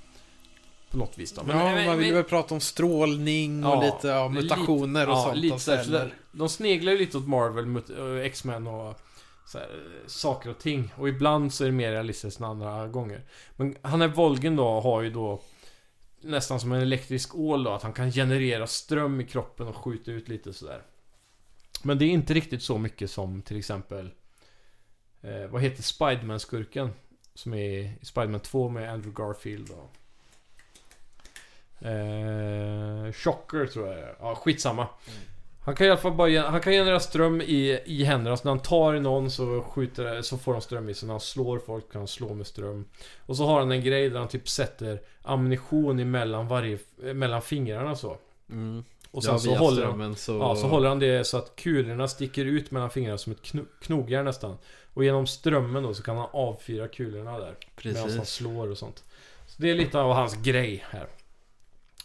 På 0.90 0.96
något 0.96 1.18
vis 1.18 1.32
då. 1.32 1.42
ja, 1.48 1.86
man 1.86 1.98
vill 1.98 2.06
ju 2.06 2.14
väl 2.14 2.24
prata 2.24 2.54
om 2.54 2.60
strålning 2.60 3.64
och 3.64 3.72
Ja, 3.72 3.82
lite 3.82 4.08
ja, 4.08 4.28
mutationer 4.28 5.06
och 5.08 5.12
ja, 5.12 5.22
sånt. 5.22 5.36
Lite 5.36 5.54
av 5.54 5.84
så 5.84 5.90
där, 5.90 6.14
de 6.32 6.48
sneglar 6.48 6.92
ju 6.92 6.98
lite 6.98 7.18
åt 7.18 7.28
Marvel, 7.28 7.82
X-Men 8.24 8.66
och 8.66 9.00
så 9.46 9.58
här, 9.58 9.68
saker 10.06 10.50
och 10.50 10.58
ting. 10.58 10.92
Och 10.96 11.08
ibland 11.08 11.54
så 11.54 11.64
är 11.64 11.68
det 11.68 11.72
mer 11.72 11.90
realistiskt 11.90 12.40
än 12.40 12.46
andra 12.46 12.88
gånger. 12.88 13.22
Men 13.56 13.76
han 13.82 14.02
är 14.02 14.08
Volgen 14.08 14.56
då, 14.56 14.80
har 14.80 15.02
ju 15.02 15.10
då 15.10 15.42
nästan 16.20 16.60
som 16.60 16.72
en 16.72 16.82
elektrisk 16.82 17.34
ål 17.34 17.64
då, 17.64 17.70
att 17.70 17.82
han 17.82 17.92
kan 17.92 18.12
generera 18.12 18.66
ström 18.66 19.20
i 19.20 19.24
kroppen 19.24 19.68
och 19.68 19.76
skjuta 19.76 20.10
ut 20.10 20.28
lite 20.28 20.52
sådär. 20.52 20.82
Men 21.82 21.98
det 21.98 22.04
är 22.04 22.10
inte 22.10 22.34
riktigt 22.34 22.62
så 22.62 22.78
mycket 22.78 23.10
som 23.10 23.42
till 23.42 23.58
exempel 23.58 24.10
eh, 25.20 25.46
Vad 25.50 25.62
heter 25.62 25.82
Spiderman-skurken? 25.82 26.90
Som 27.34 27.54
är 27.54 27.68
i 27.68 27.92
Spiderman 28.02 28.40
2 28.40 28.68
med 28.68 28.92
Andrew 28.92 29.22
Garfield 29.22 29.70
och 29.70 29.96
Eh, 31.84 33.12
Shocker 33.12 33.66
tror 33.66 33.88
jag. 33.88 34.08
Ja, 34.20 34.34
skitsamma. 34.34 34.86
Han 35.64 35.74
kan 35.74 35.86
i 35.86 35.90
alla 35.90 36.00
fall 36.00 36.12
bara 36.12 36.40
han 36.40 36.60
kan 36.60 36.72
generera 36.72 37.00
ström 37.00 37.40
i, 37.40 37.80
i 37.84 38.04
händerna. 38.04 38.36
Så 38.36 38.44
när 38.44 38.50
han 38.50 38.62
tar 38.62 38.94
i 38.94 39.00
någon 39.00 39.30
så 39.30 39.62
skjuter 39.62 40.22
så 40.22 40.38
får 40.38 40.52
han 40.52 40.62
ström 40.62 40.88
i 40.88 40.94
sig. 40.94 41.06
När 41.06 41.12
han 41.12 41.20
slår 41.20 41.58
folk 41.58 41.92
kan 41.92 42.00
han 42.00 42.08
slå 42.08 42.34
med 42.34 42.46
ström. 42.46 42.84
Och 43.18 43.36
så 43.36 43.46
har 43.46 43.60
han 43.60 43.72
en 43.72 43.84
grej 43.84 44.10
där 44.10 44.18
han 44.18 44.28
typ 44.28 44.48
sätter 44.48 45.00
ammunition 45.22 45.98
emellan 45.98 46.48
varje, 46.48 46.78
eh, 47.04 47.14
mellan 47.14 47.42
fingrarna 47.42 47.96
så. 47.96 48.16
Mm. 48.50 48.84
Och 49.12 49.24
sen 49.24 49.32
ja, 49.32 49.38
så 49.38 49.54
håller 49.54 49.84
han, 49.84 50.16
så... 50.16 50.32
ja, 50.32 50.56
så 50.56 50.66
håller 50.66 50.88
han 50.88 50.98
det 50.98 51.26
så 51.26 51.36
att 51.36 51.56
kulorna 51.56 52.08
sticker 52.08 52.44
ut 52.44 52.70
mellan 52.70 52.90
fingrarna 52.90 53.18
som 53.18 53.32
ett 53.32 53.42
kno, 53.42 53.64
knogjärn 53.80 54.24
nästan. 54.24 54.56
Och 54.94 55.04
genom 55.04 55.26
strömmen 55.26 55.82
då 55.82 55.94
så 55.94 56.02
kan 56.02 56.16
han 56.16 56.28
avfyra 56.32 56.88
kulorna 56.88 57.38
där. 57.38 57.56
Medan 57.84 58.00
han 58.00 58.10
Precis. 58.10 58.34
slår 58.34 58.70
och 58.70 58.78
sånt. 58.78 59.04
Så 59.46 59.62
det 59.62 59.70
är 59.70 59.74
lite 59.74 60.00
av 60.00 60.12
hans 60.12 60.34
grej 60.34 60.84
här. 60.90 61.06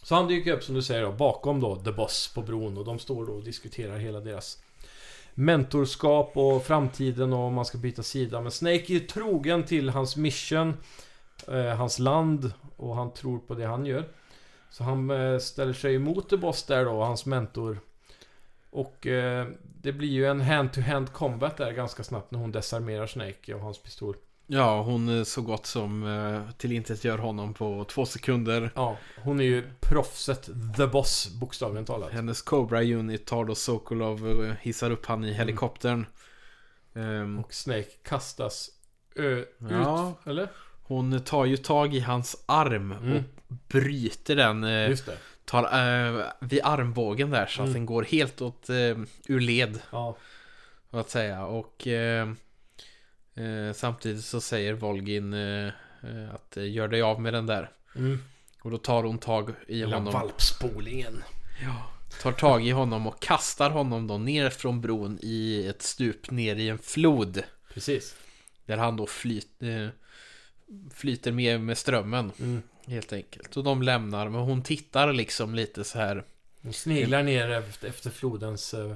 Så 0.02 0.14
han 0.14 0.28
dyker 0.28 0.52
upp 0.52 0.62
som 0.62 0.74
du 0.74 0.82
säger 0.82 1.02
då, 1.02 1.12
bakom 1.12 1.60
då 1.60 1.76
The 1.76 1.92
Boss 1.92 2.32
på 2.34 2.42
bron 2.42 2.78
och 2.78 2.84
de 2.84 2.98
står 2.98 3.26
då 3.26 3.32
och 3.32 3.44
diskuterar 3.44 3.98
hela 3.98 4.20
deras 4.20 4.62
mentorskap 5.34 6.36
och 6.36 6.64
framtiden 6.64 7.32
och 7.32 7.38
om 7.38 7.54
man 7.54 7.64
ska 7.64 7.78
byta 7.78 8.02
sida. 8.02 8.40
Men 8.40 8.52
Snake 8.52 8.94
är 8.94 8.98
trogen 9.00 9.64
till 9.64 9.88
hans 9.88 10.16
mission, 10.16 10.74
eh, 11.48 11.76
hans 11.76 11.98
land 11.98 12.52
och 12.76 12.96
han 12.96 13.12
tror 13.12 13.38
på 13.38 13.54
det 13.54 13.66
han 13.66 13.86
gör. 13.86 14.04
Så 14.70 14.84
han 14.84 15.10
eh, 15.10 15.38
ställer 15.38 15.72
sig 15.72 15.94
emot 15.94 16.28
The 16.30 16.36
Boss 16.36 16.62
där 16.62 16.84
då, 16.84 17.04
hans 17.04 17.26
mentor. 17.26 17.80
Och 18.70 19.06
eh, 19.06 19.46
det 19.62 19.92
blir 19.92 20.08
ju 20.08 20.26
en 20.26 20.40
hand-to-hand 20.40 21.12
combat 21.12 21.56
där 21.56 21.72
ganska 21.72 22.04
snabbt 22.04 22.30
när 22.30 22.38
hon 22.38 22.52
desarmerar 22.52 23.06
Snake 23.06 23.54
och 23.54 23.60
hans 23.60 23.82
pistol. 23.82 24.16
Ja, 24.46 24.82
hon 24.82 25.18
eh, 25.18 25.24
så 25.24 25.42
gott 25.42 25.66
som 25.66 26.02
eh, 26.06 26.50
tillintetgör 26.58 27.18
honom 27.18 27.54
på 27.54 27.84
två 27.84 28.06
sekunder. 28.06 28.70
Ja, 28.74 28.96
hon 29.22 29.40
är 29.40 29.44
ju 29.44 29.64
proffset 29.80 30.48
The 30.76 30.86
Boss 30.86 31.28
bokstavligen 31.40 31.84
talat. 31.84 32.10
Hennes 32.12 32.42
Cobra 32.42 32.82
Unit 32.82 33.26
tar 33.26 33.44
då 33.44 33.54
Sokolov 33.54 34.24
och 34.26 34.54
hissar 34.60 34.90
upp 34.90 35.06
han 35.06 35.24
i 35.24 35.32
helikoptern. 35.32 36.06
Ehm, 36.94 37.38
Och 37.38 37.54
Snake 37.54 37.88
kastas 38.02 38.70
ö, 39.16 39.44
Ja. 39.70 40.10
ut, 40.20 40.26
eller? 40.30 40.48
hon 40.82 41.20
tar 41.20 41.44
ju 41.44 41.56
tag 41.56 41.94
i 41.94 42.00
hans 42.00 42.44
arm 42.46 42.92
Mm. 42.92 43.16
och 43.16 43.22
bryter 43.48 44.36
den. 44.36 44.64
Eh, 44.64 44.88
Just 44.88 45.06
det. 45.06 45.18
tar 45.44 45.62
eh, 45.64 46.24
vid 46.40 46.60
armbågen 46.64 47.30
där 47.30 47.46
så 47.46 47.60
Mm. 47.62 47.70
att 47.70 47.74
den 47.74 47.86
går 47.86 48.02
helt 48.02 48.40
åt 48.40 48.68
eh, 48.70 48.76
ur 49.28 49.40
led. 49.40 49.78
Ja. 49.92 50.16
Så 50.90 50.98
att 50.98 51.10
säga. 51.10 51.44
Och 51.44 51.86
eh, 51.86 52.28
eh, 53.34 53.72
samtidigt 53.74 54.24
så 54.24 54.40
säger 54.40 54.72
Volgin 54.74 55.32
eh, 55.34 55.66
eh, 56.02 56.34
att 56.34 56.56
gör 56.56 56.88
dig 56.88 57.02
av 57.02 57.20
med 57.20 57.34
den 57.34 57.46
där. 57.46 57.70
Mm. 57.96 58.18
Och 58.62 58.70
då 58.70 58.78
tar 58.78 59.02
hon 59.04 59.18
tag 59.18 59.50
i 59.66 59.78
Hela 59.78 59.96
honom. 59.96 60.12
valpspolingen. 60.12 61.22
Tar 62.22 62.32
tag 62.32 62.66
i 62.66 62.70
honom 62.70 63.06
och 63.06 63.20
kastar 63.22 63.70
honom 63.70 64.06
då 64.06 64.18
ner 64.18 64.50
från 64.50 64.80
bron 64.80 65.18
i 65.22 65.66
ett 65.66 65.82
stup 65.82 66.30
ner 66.30 66.56
i 66.56 66.68
en 66.68 66.78
flod. 66.78 67.42
Precis. 67.74 68.16
Där 68.66 68.76
han 68.76 68.96
då 68.96 69.06
flyt, 69.06 69.62
eh, 69.62 69.88
flyter 70.94 71.32
med 71.32 71.60
med 71.60 71.78
strömmen. 71.78 72.32
Mm. 72.40 72.62
Helt 72.88 73.12
enkelt. 73.12 73.56
Och 73.56 73.64
de 73.64 73.82
lämnar. 73.82 74.28
Men 74.28 74.40
hon 74.40 74.62
tittar 74.62 75.12
liksom 75.12 75.54
lite 75.54 75.84
så 75.84 75.98
här. 75.98 76.24
Hon 76.62 76.72
sneglar 76.72 77.22
ner 77.22 77.50
efter, 77.82 78.10
flodens 78.10 78.74
eh, 78.74 78.94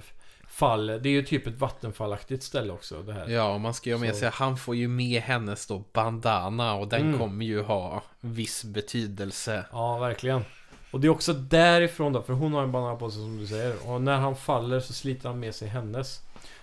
fall. 0.49 0.87
Det 0.87 1.09
är 1.09 1.13
ju 1.13 1.23
typ 1.23 1.47
ett 1.47 1.59
vattenfallaktigt 1.59 2.43
ställe 2.43 2.73
också 2.73 3.03
det 3.03 3.13
här. 3.13 3.29
Ja, 3.29 3.59
man 3.59 3.75
ska 3.75 3.91
ju 3.91 3.99
med 3.99 4.17
sig. 4.17 4.31
Han 4.33 4.57
får 4.57 4.77
ju 4.77 4.89
med 4.89 5.23
hennes 5.23 5.67
då 5.67 5.85
bandana. 5.93 6.75
Och 6.75 6.89
den 6.89 7.01
Mm. 7.01 7.19
kommer 7.19 7.45
ju 7.45 7.63
ha 7.63 8.03
viss 8.21 8.65
betydelse. 8.65 9.65
Ja, 9.73 9.99
verkligen. 9.99 10.45
Och 10.91 11.01
det 11.01 11.07
är 11.07 11.11
också 11.11 11.33
därifrån 11.33 12.13
då, 12.13 12.23
för 12.23 12.33
hon 12.33 12.53
har 12.53 12.63
en 12.63 12.73
bandana 12.73 12.97
på 12.97 13.11
sig 13.11 13.21
som 13.23 13.39
du 13.39 13.47
säger. 13.47 13.89
Och 13.89 14.03
när 14.03 14.17
han 14.17 14.37
faller 14.37 14.81
så 14.81 14.93
sliter 14.93 15.29
han 15.29 15.41
med 15.41 15.55
sig 15.55 15.69
hennes. 15.69 16.21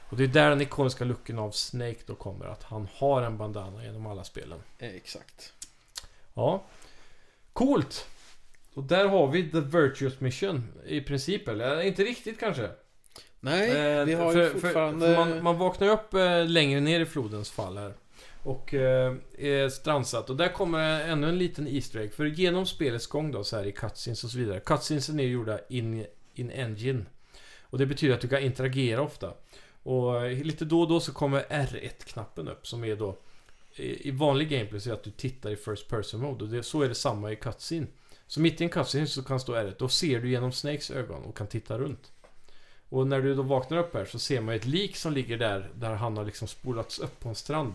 Och 0.09 0.17
det 0.17 0.23
är 0.23 0.27
där 0.27 0.49
den 0.49 0.61
ikoniska 0.61 1.05
looken 1.05 1.39
av 1.39 1.51
Snake 1.51 1.97
då 2.05 2.15
kommer. 2.15 2.45
Att 2.45 2.63
han 2.63 2.87
har 2.93 3.21
en 3.21 3.37
bandana 3.37 3.83
genom 3.83 4.07
alla 4.07 4.23
spelen. 4.23 4.59
Exakt. 4.79 5.53
Ja. 6.33 6.63
Coolt! 7.59 8.05
Och 8.73 8.83
där 8.83 9.05
har 9.07 9.27
vi 9.27 9.51
The 9.51 9.59
Virtuous 9.59 10.19
Mission 10.19 10.67
i 10.87 11.01
princip, 11.01 11.47
eller? 11.47 11.81
Inte 11.81 12.03
riktigt 12.03 12.39
kanske. 12.39 12.69
Nej, 13.39 13.69
Eh, 13.99 14.05
vi 14.05 14.13
har 14.13 14.33
för- 14.33 14.43
ju 14.43 14.49
för- 14.49 14.59
fortfarande... 14.59 15.05
för 15.07 15.15
man, 15.15 15.43
man 15.43 15.57
vaknar 15.57 15.87
upp 15.87 16.13
eh, 16.13 16.45
längre 16.47 16.79
ner 16.79 16.99
i 16.99 17.05
flodens 17.05 17.51
fall 17.51 17.77
här. 17.77 17.93
Och 18.43 18.73
eh, 18.73 19.15
är 19.37 19.69
strandsatt. 19.69 20.29
Och 20.29 20.35
där 20.35 20.47
kommer 20.53 21.09
ännu 21.09 21.29
en 21.29 21.37
liten 21.37 21.67
Easter 21.67 21.99
egg. 21.99 22.13
För 22.13 22.25
genom 22.25 22.65
spelets 22.65 23.07
gång 23.07 23.31
då, 23.31 23.43
så 23.43 23.57
här 23.57 23.65
i 23.65 23.71
cutscenes 23.71 24.23
och 24.23 24.29
så 24.29 24.37
vidare. 24.37 24.59
Cutscenesen 24.59 25.19
är 25.19 25.23
gjorda 25.23 25.59
in, 25.69 26.05
in 26.33 26.51
engine. 26.51 27.05
Och 27.61 27.77
det 27.77 27.85
betyder 27.85 28.13
att 28.15 28.21
du 28.21 28.27
kan 28.27 28.41
interagera 28.41 29.01
ofta. 29.01 29.33
Och 29.83 30.25
eh, 30.25 30.43
lite 30.43 30.65
då 30.65 30.81
och 30.81 30.87
då 30.87 30.99
så 30.99 31.13
kommer 31.13 31.41
R1-knappen 31.49 32.47
upp 32.47 32.67
som 32.67 32.83
är 32.83 32.95
då 32.95 33.17
i 33.79 34.11
vanlig 34.11 34.49
gameplay 34.49 34.81
så 34.81 34.89
är 34.89 34.93
att 34.93 35.03
du 35.03 35.11
tittar 35.11 35.49
i 35.49 35.55
First 35.55 35.87
Person 35.87 36.21
Mode 36.21 36.43
och 36.43 36.49
det, 36.49 36.63
så 36.63 36.81
är 36.81 36.89
det 36.89 36.95
samma 36.95 37.31
i 37.31 37.35
cutscene. 37.35 37.87
Så 38.27 38.39
mitt 38.41 38.61
i 38.61 38.63
en 38.63 38.69
cutscene 38.69 39.07
så 39.07 39.23
kan 39.23 39.39
stå 39.39 39.55
R1, 39.55 39.73
då 39.79 39.89
ser 39.89 40.19
du 40.19 40.29
genom 40.29 40.51
Snakes 40.51 40.91
ögon 40.91 41.23
och 41.23 41.37
kan 41.37 41.47
titta 41.47 41.77
runt. 41.77 42.11
Och 42.89 43.07
när 43.07 43.21
du 43.21 43.35
då 43.35 43.41
vaknar 43.41 43.77
upp 43.77 43.93
här 43.93 44.05
så 44.05 44.19
ser 44.19 44.41
man 44.41 44.55
ett 44.55 44.65
lik 44.65 44.95
som 44.95 45.13
ligger 45.13 45.37
där, 45.37 45.69
där 45.75 45.93
han 45.95 46.17
har 46.17 46.25
liksom 46.25 46.47
spolats 46.47 46.99
upp 46.99 47.19
på 47.19 47.29
en 47.29 47.35
strand. 47.35 47.73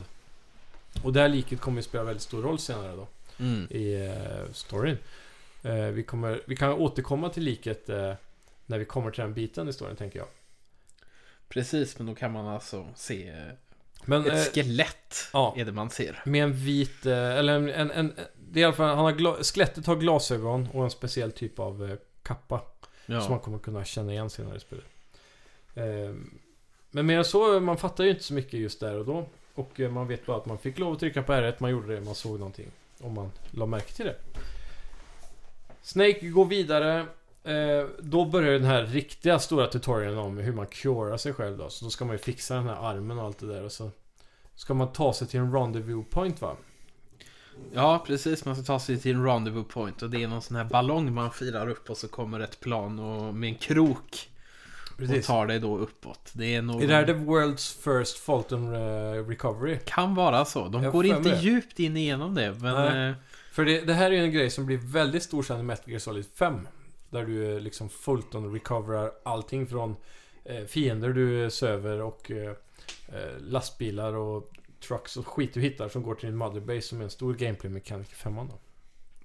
Och 1.03 1.13
det 1.13 1.21
här 1.21 1.29
liket 1.29 1.61
kommer 1.61 1.79
ju 1.79 1.83
spela 1.83 2.05
väldigt 2.05 2.23
stor 2.23 2.43
roll 2.43 2.59
senare 2.59 2.97
då 2.97 3.07
Mm. 3.39 3.67
i 3.71 3.95
eh, 3.95 4.53
storyn. 4.53 4.99
Eh, 5.63 5.87
vi, 5.87 6.03
kommer, 6.03 6.43
vi 6.47 6.57
kan 6.57 6.73
återkomma 6.73 7.29
till 7.29 7.43
liket 7.43 7.89
eh, 7.89 8.15
när 8.67 8.79
vi 8.79 8.85
kommer 8.85 9.11
till 9.11 9.23
den 9.23 9.35
biten 9.35 9.69
i 9.69 9.73
storyn 9.73 9.97
tänker 9.97 10.19
jag. 10.19 10.29
Precis, 11.49 11.99
men 11.99 12.07
då 12.07 12.15
kan 12.15 12.33
man 12.33 12.47
alltså 12.47 12.89
se 12.97 13.35
Men 14.05 14.27
ett 14.27 14.33
eh, 14.33 14.53
skelett. 14.53 15.29
ja. 15.33 15.55
Är 15.57 15.65
det 15.65 15.73
man 15.73 15.91
ser. 15.91 16.23
med 16.25 16.43
en 16.45 16.53
vit, 16.53 17.07
eh, 17.07 17.13
eller 17.39 17.55
en, 17.57 17.69
en, 17.69 17.91
en 17.91 18.15
det 18.37 18.61
är 18.61 18.63
i 18.63 18.65
alla 18.65 18.75
fall, 18.75 18.89
han 18.97 19.05
har 19.05 19.13
gla, 19.13 19.35
skelettet 19.43 19.87
har 19.87 19.97
glasögon 19.97 20.69
och 20.73 20.85
en 20.85 20.91
speciell 20.91 21.33
typ 21.33 21.59
av 21.59 21.91
eh, 21.91 21.97
kappa. 22.23 22.61
Som 23.07 23.15
man 23.15 23.23
Ja. 23.31 23.39
kommer 23.39 23.59
kunna 23.59 23.85
känna 23.85 24.13
igen 24.13 24.31
senare 24.31 24.57
i 24.57 24.61
spelet. 24.61 24.85
Eh, 25.75 26.15
men 26.91 27.07
mer 27.07 27.19
än 27.19 27.25
så, 27.25 27.61
man 27.61 27.77
fattar 27.77 28.05
ju 28.05 28.11
inte 28.11 28.23
så 28.23 28.35
mycket 28.35 28.61
just 28.61 28.81
där 28.81 28.99
och 28.99 29.05
då. 29.05 29.27
Och 29.55 29.81
man 29.81 30.09
vet 30.09 30.27
bara 30.27 30.37
att 30.37 30.47
man 30.47 30.59
fick 30.59 30.79
lov 30.79 30.93
att 30.93 31.01
trycka 31.01 31.23
på 31.23 31.33
R1, 31.33 31.55
man 31.59 31.71
gjorde 31.71 31.95
det, 31.95 32.01
man 32.01 32.15
såg 32.15 32.39
någonting. 32.39 32.67
Om 33.01 33.15
man 33.15 33.31
la 33.51 33.67
märke 33.67 33.93
till 33.93 34.05
det. 34.05 34.17
Snake 35.83 36.29
går 36.29 36.45
vidare. 36.45 37.07
Eh, 37.45 37.87
då 37.99 38.25
börjar 38.25 38.53
den 38.53 38.65
här 38.65 38.83
riktiga 38.83 39.39
stora 39.39 39.67
tutorialen 39.67 40.19
om 40.19 40.39
hur 40.39 40.53
man 40.53 40.67
curar 40.67 41.17
sig 41.17 41.33
själv 41.33 41.59
då. 41.59 41.69
Så 41.69 41.85
då 41.85 41.91
ska 41.91 42.05
man 42.05 42.15
ju 42.15 42.19
fixa 42.19 42.55
den 42.55 42.67
här 42.67 42.91
armen 42.91 43.19
och 43.19 43.25
allt 43.25 43.39
det 43.39 43.47
där 43.47 43.63
och 43.65 43.73
så 43.73 43.91
ska 44.55 44.75
man 44.75 44.93
ta 44.93 45.13
sig 45.13 45.29
till 45.29 45.41
en 45.41 45.53
rendezvous 45.53 46.07
point 46.11 46.41
va? 46.41 46.57
ja, 47.73 48.05
precis. 48.07 48.45
Man 48.45 48.57
ska 48.57 48.65
ta 48.65 48.79
sig 48.79 48.99
till 48.99 49.15
en 49.15 49.25
rendezvous 49.25 49.67
point 49.69 50.03
och 50.03 50.11
det 50.11 50.23
är 50.23 50.29
någon 50.29 50.43
sån 50.43 50.57
här 50.57 50.65
ballong 50.65 51.15
man 51.15 51.31
firar 51.31 51.69
upp 51.69 51.91
och 51.91 51.97
så 51.97 52.09
kommer 52.09 52.41
ett 52.41 52.61
plan 52.61 52.99
och 52.99 53.35
med 53.35 53.49
en 53.49 53.55
krok 53.55 54.29
och 54.99 55.25
tar 55.25 55.47
dig 55.47 55.61
då 55.61 55.79
uppåt. 55.79 56.31
Det 56.33 56.55
är 56.55 56.63
nog... 56.63 56.83
Är 56.83 56.89
det 56.89 56.95
här 56.95 57.05
the 57.05 57.13
world's 57.13 57.83
first 57.85 58.19
Fulton 58.19 58.75
eh, 58.75 59.27
recovery? 59.29 59.79
Kan 59.85 60.15
vara 60.15 60.45
så. 60.45 60.69
De 60.69 60.83
Jag 60.83 60.93
går 60.93 61.07
inte 61.07 61.31
det. 61.31 61.41
djupt 61.41 61.79
in 61.79 61.97
igenom 61.97 62.35
det. 62.35 62.55
Men 62.61 62.75
Nej. 62.75 63.09
eh, 63.09 63.15
För 63.53 63.65
det, 63.65 63.81
det 63.81 63.95
här 63.95 64.11
är 64.11 64.15
ju 64.15 64.25
en 64.25 64.33
grej 64.33 64.51
som 64.51 64.67
blir 64.67 64.79
väldigt 64.79 65.23
stor 65.23 65.43
sen 65.43 65.61
i 65.61 65.63
Metal 65.63 65.91
Gear 65.91 65.99
Solid 65.99 66.27
5. 66.35 66.69
Där 67.15 67.25
du 67.25 67.61
liksom 67.61 67.89
Fulton 67.89 68.53
recoverar 68.53 69.13
allting 69.25 69.67
från 69.67 69.97
eh, 70.45 70.65
fiender 70.65 71.09
du 71.09 71.51
söver 71.51 72.03
och 72.03 72.31
eh, 72.31 72.51
eh, 73.09 73.39
lastbilar 73.41 74.13
och 74.15 74.51
trucks 74.89 75.17
och 75.17 75.27
skit 75.27 75.55
du 75.55 75.61
hittar 75.61 75.89
som 75.89 76.03
går 76.03 76.15
till 76.15 76.29
din 76.29 76.37
motherbase 76.37 76.83
som 76.83 77.01
är 77.01 77.05
en 77.05 77.11
stor 77.11 77.35
gameplay 77.35 77.73
mekanik 77.73 78.13
i 78.13 78.15
5 78.15 78.35
då. 78.37 78.59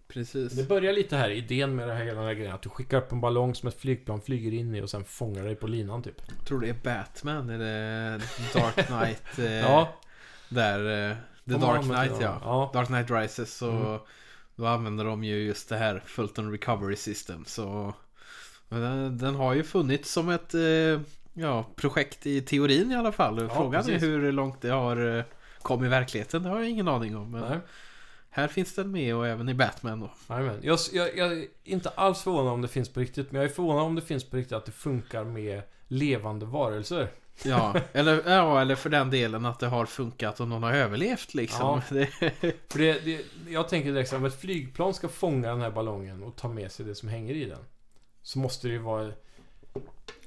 precis. 0.07 0.53
Det 0.53 0.63
börjar 0.67 0.93
lite 0.93 1.17
här, 1.17 1.29
idén 1.29 1.75
med 1.75 1.87
det 1.87 1.93
här 1.93 2.03
hela 2.05 2.17
den 2.19 2.27
här 2.27 2.33
grejen. 2.33 2.53
Att 2.55 2.61
du 2.61 2.69
skickar 2.69 2.97
upp 2.97 3.11
en 3.11 3.21
ballong 3.21 3.55
som 3.55 3.69
ett 3.69 3.79
flygplan 3.79 4.21
flyger 4.21 4.53
in 4.53 4.75
i 4.75 4.81
och 4.81 4.89
sen 4.89 5.03
fångar 5.03 5.43
dig 5.43 5.55
på 5.55 5.67
linan 5.67 6.03
typ. 6.03 6.21
Jag 6.37 6.47
tror 6.47 6.59
det 6.59 6.69
är 6.69 6.75
Batman. 6.83 7.47
Det 7.47 8.21
Dark 8.53 8.75
Knight? 8.87 9.39
Eh, 9.39 9.59
Ja. 9.59 9.93
Där... 10.49 11.09
Eh, 11.09 11.15
The 11.45 11.57
Dark 11.57 11.81
Knight 11.81 12.21
ja. 12.21 12.39
Ja. 12.43 12.71
Dark 12.73 12.87
Knight 12.87 13.11
Rises. 13.11 13.53
Så 13.57 13.69
Mm. 13.69 13.99
Då 14.59 14.65
använder 14.65 15.05
de 15.05 15.23
ju 15.23 15.43
just 15.43 15.69
det 15.69 15.77
här 15.77 16.03
Fulton 16.05 16.51
Recovery 16.51 16.95
System. 16.95 17.45
Så 17.45 17.93
den, 18.69 19.17
den 19.17 19.35
har 19.35 19.53
ju 19.53 19.63
funnits 19.63 20.11
som 20.11 20.29
ett 20.29 20.53
eh, 20.53 21.01
ja, 21.33 21.65
projekt 21.75 22.25
i 22.25 22.41
teorin 22.41 22.91
i 22.91 22.95
alla 22.95 23.11
fall. 23.11 23.41
Ja, 23.41 23.55
Frågan 23.55 23.83
precis. 23.83 24.03
är 24.03 24.07
hur 24.07 24.31
långt 24.31 24.61
det 24.61 24.69
har 24.69 25.17
eh, 25.17 25.23
kommit 25.61 25.87
i 25.87 25.89
verkligheten. 25.89 26.43
Det 26.43 26.49
har 26.49 26.59
jag 26.59 26.69
ingen 26.69 26.87
aning 26.87 27.17
om. 27.17 27.31
Men 27.31 27.41
Nej. 27.41 27.59
här 28.29 28.47
finns 28.47 28.75
den 28.75 28.91
med 28.91 29.15
och 29.15 29.27
även 29.27 29.49
i 29.49 29.53
Batman 29.53 29.99
då. 29.99 30.11
Jajamän. 30.29 30.59
Jag, 30.61 30.79
jag, 30.93 31.17
jag 31.17 31.31
är 31.31 31.47
inte 31.63 31.89
alls 31.89 32.21
förvånad 32.21 32.53
om 32.53 32.61
det 32.61 32.67
finns 32.67 32.89
på 32.89 32.99
riktigt. 32.99 33.31
Men 33.31 33.41
jag 33.41 33.49
är 33.49 33.53
förvånad 33.53 33.83
om 33.83 33.95
det 33.95 34.01
finns 34.01 34.29
på 34.29 34.37
riktigt 34.37 34.57
att 34.57 34.65
det 34.65 34.71
funkar 34.71 35.23
med 35.23 35.61
levande 35.87 36.45
varelser. 36.45 37.07
Ja, 37.45 37.75
eller, 37.93 38.29
ja, 38.29 38.61
eller 38.61 38.75
för 38.75 38.89
den 38.89 39.09
delen 39.09 39.45
att 39.45 39.59
det 39.59 39.67
har 39.67 39.85
funkat 39.85 40.39
och 40.39 40.47
någon 40.47 40.63
har 40.63 40.73
överlevt 40.73 41.33
liksom. 41.33 41.81
Det, 41.89 42.05
För 42.69 42.79
det, 42.79 43.05
det, 43.05 43.25
jag 43.47 43.69
tänker 43.69 43.91
direkt 43.91 44.13
om 44.13 44.25
ett 44.25 44.41
flygplan 44.41 44.93
ska 44.93 45.07
fånga 45.07 45.49
den 45.49 45.61
här 45.61 45.71
ballongen 45.71 46.23
och 46.23 46.35
ta 46.35 46.47
med 46.47 46.71
sig 46.71 46.85
det 46.85 46.95
som 46.95 47.09
hänger 47.09 47.33
i 47.33 47.45
den. 47.45 47.59
Så 48.21 48.39
måste 48.39 48.67
det 48.67 48.73
ju 48.73 48.79
vara... 48.79 49.11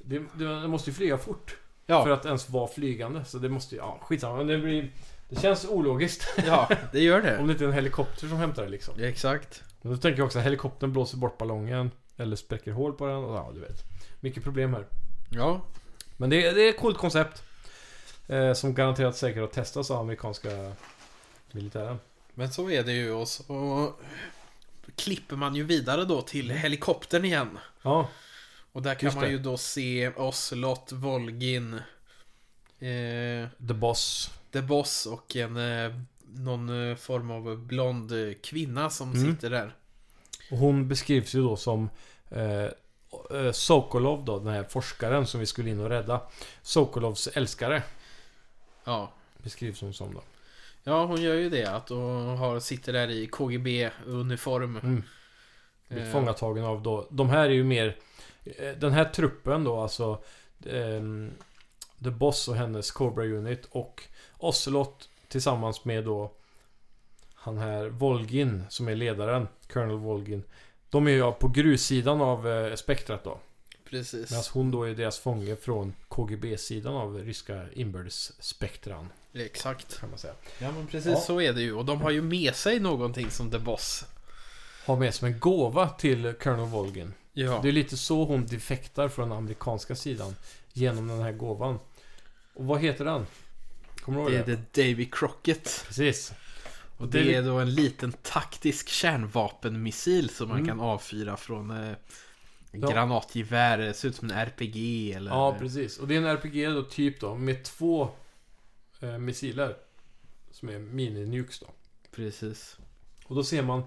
Det, 0.01 0.19
det, 0.33 0.61
det 0.61 0.67
måste 0.67 0.89
ju 0.89 0.93
flyga 0.93 1.17
fort. 1.17 1.57
Ja. 1.85 2.03
För 2.03 2.11
att 2.11 2.25
ens 2.25 2.49
vara 2.49 2.67
flygande. 2.67 3.25
Så 3.25 3.37
det 3.37 3.49
måste 3.49 3.75
ju... 3.75 3.81
Ja, 3.81 3.99
skitsamma. 4.01 4.37
Men 4.37 4.47
det 4.47 4.57
blir... 4.57 4.91
Det 5.29 5.41
känns 5.41 5.65
ologiskt. 5.65 6.27
ja, 6.45 6.69
det 6.91 6.99
gör 6.99 7.21
det. 7.21 7.37
om 7.37 7.47
det 7.47 7.53
inte 7.53 7.63
är 7.63 7.67
en 7.67 7.73
helikopter 7.73 8.27
som 8.27 8.37
hämtar 8.37 8.63
det 8.63 8.69
liksom. 8.69 8.93
Ja, 8.97 9.05
exakt. 9.05 9.63
Men 9.81 9.91
då 9.91 9.97
tänker 9.97 10.19
jag 10.19 10.25
också 10.25 10.39
att 10.39 10.45
helikoptern 10.45 10.91
blåser 10.91 11.17
bort 11.17 11.37
ballongen. 11.37 11.91
Eller 12.17 12.35
spräcker 12.35 12.71
hål 12.71 12.93
på 12.93 13.05
den. 13.07 13.15
Och, 13.15 13.35
ja, 13.35 13.51
du 13.53 13.59
vet. 13.59 13.83
Mycket 14.19 14.43
problem 14.43 14.73
här. 14.73 14.85
Ja, 15.29 15.61
Men 16.23 16.29
det, 16.29 16.51
det 16.51 16.61
är 16.65 16.69
ett 16.69 16.77
coolt 16.79 16.97
koncept. 16.97 17.43
Eh, 18.27 18.53
som 18.53 18.73
garanterat 18.73 19.17
säkert 19.17 19.39
har 19.41 19.47
testats 19.47 19.91
av 19.91 19.99
amerikanska 19.99 20.73
militären. 21.51 21.99
men 22.33 22.51
så 22.51 22.69
är 22.69 22.83
det 22.83 22.91
ju 22.93 23.11
och 23.11 23.27
så 23.27 23.93
klipper 24.95 25.35
man 25.35 25.55
ju 25.55 25.63
vidare 25.63 26.05
då 26.05 26.21
till 26.21 26.51
helikoptern 26.51 27.25
igen. 27.25 27.59
Ja, 27.81 28.09
Och 28.71 28.81
där 28.81 28.95
kan 28.95 29.15
man 29.15 29.29
ju 29.29 29.37
då 29.39 29.57
se 29.57 30.09
Ocelot, 30.09 30.91
Volgin, 30.91 31.73
eh, 32.79 33.47
The 33.67 33.73
Boss. 33.73 34.31
The 34.51 34.61
Boss 34.61 35.05
och 35.05 35.35
en 35.35 35.57
eh, 35.57 35.91
någon 36.35 36.89
eh, 36.89 36.95
form 36.95 37.31
av 37.31 37.57
blond 37.57 38.11
kvinna 38.43 38.89
som 38.89 39.11
Mm. 39.13 39.31
sitter 39.35 39.49
där. 39.49 39.75
Och 40.51 40.57
hon 40.57 40.87
beskrivs 40.87 41.35
ju 41.35 41.41
då 41.41 41.55
som 41.55 41.89
eh, 42.29 42.67
Sokolov 43.53 44.25
då, 44.25 44.39
den 44.39 44.53
här 44.53 44.63
forskaren 44.63 45.27
som 45.27 45.39
vi 45.39 45.45
skulle 45.45 45.69
in 45.69 45.79
och 45.79 45.89
rädda. 45.89 46.21
Sokolovs 46.61 47.27
älskare 47.27 47.83
Ja. 48.83 49.11
beskrivs 49.37 49.81
hon 49.81 49.93
som 49.93 50.13
då. 50.13 50.21
Ja, 50.83 51.05
hon 51.05 51.21
gör 51.21 51.35
ju 51.35 51.49
det. 51.49 51.65
Att 51.65 51.89
hon 51.89 52.37
har, 52.37 52.59
sitter 52.59 52.93
där 52.93 53.09
i 53.09 53.27
KGB-uniform. 53.27 54.77
Mm. 54.77 55.03
Blir 55.87 56.05
Eh. 56.05 56.11
fångatagen 56.11 56.65
av 56.65 56.81
då. 56.83 57.07
De 57.09 57.29
här 57.29 57.45
är 57.45 57.49
ju 57.53 57.63
mer... 57.63 57.97
eh, 58.45 58.71
Den 58.77 58.91
här 58.91 59.05
truppen 59.05 59.63
då, 59.63 59.81
alltså... 59.81 60.23
ehm, 60.65 61.31
The 62.03 62.09
Boss 62.09 62.47
och 62.47 62.55
hennes 62.55 62.91
Cobra 62.91 63.25
Unit 63.25 63.65
och 63.71 64.03
Ocelot 64.37 65.09
tillsammans 65.27 65.85
med 65.85 66.03
då 66.03 66.31
han 67.35 67.57
här 67.57 67.85
Volgin 67.85 68.63
som 68.69 68.87
är 68.87 68.95
ledaren, 68.95 69.47
Colonel 69.73 69.97
Volgin. 69.97 70.43
De 70.93 71.07
är 71.07 71.11
ju 71.11 71.31
på 71.31 71.47
grussidan 71.47 72.21
av 72.21 72.47
eh, 72.47 72.75
spektrat 72.75 73.23
då. 73.23 73.39
Precis. 73.89 74.31
Medan 74.31 74.43
hon 74.53 74.71
då 74.71 74.83
är 74.83 74.93
deras 74.93 75.19
fånge 75.19 75.55
från 75.55 75.93
KGB-sidan 76.07 76.93
av 76.95 77.17
ryska 77.17 77.65
inbördesspektran. 77.73 79.09
Exakt. 79.33 79.99
Kan 79.99 80.09
man 80.09 80.19
säga. 80.19 80.33
Ja, 80.59 80.71
men 80.71 80.87
precis 80.87 81.11
Ja. 81.11 81.19
så 81.19 81.41
är 81.41 81.53
det 81.53 81.61
ju. 81.61 81.73
Och 81.73 81.85
de 81.85 82.01
har 82.01 82.11
ju 82.11 82.21
med 82.21 82.55
sig 82.55 82.79
någonting 82.79 83.29
som 83.29 83.51
The 83.51 83.59
Boss. 83.59 84.05
Har 84.85 84.95
med 84.97 85.13
som 85.13 85.27
en 85.27 85.39
gåva 85.39 85.89
till 85.89 86.33
Colonel 86.41 86.65
Volgin. 86.69 87.13
Ja. 87.33 87.59
Det 87.63 87.67
är 87.67 87.71
lite 87.71 87.97
så 87.97 88.25
hon 88.25 88.45
defektar 88.45 89.09
från 89.09 89.29
den 89.29 89.37
amerikanska 89.37 89.95
sidan. 89.95 90.35
Genom 90.73 91.07
den 91.07 91.21
här 91.21 91.31
gåvan. 91.31 91.79
Och 92.53 92.65
vad 92.65 92.79
heter 92.81 93.05
den? 93.05 93.25
Kommer 94.01 94.17
du 94.17 94.23
ihåg 94.23 94.31
Det 94.31 94.43
det? 94.45 94.51
är 94.51 94.63
The 94.73 94.81
Davy 94.91 95.09
Crockett. 95.11 95.83
Precis. 95.87 96.33
Och 97.03 97.09
Det 97.09 97.23
det 97.23 97.35
är 97.35 97.43
då 97.43 97.59
en 97.59 97.73
liten 97.75 98.11
taktisk 98.11 98.89
kärnvapenmissil 98.89 100.29
som 100.29 100.47
man 100.47 100.57
Mm. 100.57 100.67
kan 100.67 100.79
avfyra 100.79 101.37
från 101.37 101.71
eh, 101.71 101.93
Ja. 102.71 102.87
granatgevär. 102.91 103.77
Det 103.77 103.93
ser 103.93 104.07
ut 104.07 104.15
som 104.15 104.29
en 104.31 104.37
RPG 104.37 105.11
eller... 105.13 105.31
Ja, 105.31 105.55
precis. 105.59 105.97
Och 105.97 106.07
det 106.07 106.15
är 106.15 106.17
en 106.17 106.25
RPG 106.25 106.65
då, 106.73 106.83
typ 106.83 107.19
då, 107.19 107.35
med 107.35 107.63
två 107.63 108.09
eh, 108.99 109.17
missiler. 109.17 109.75
Som 110.51 110.69
är 110.69 110.79
mini-nukes 110.79 111.59
då. 111.59 111.67
Precis. 112.15 112.77
Och 113.25 113.35
då 113.35 113.43
ser 113.43 113.61
man 113.61 113.83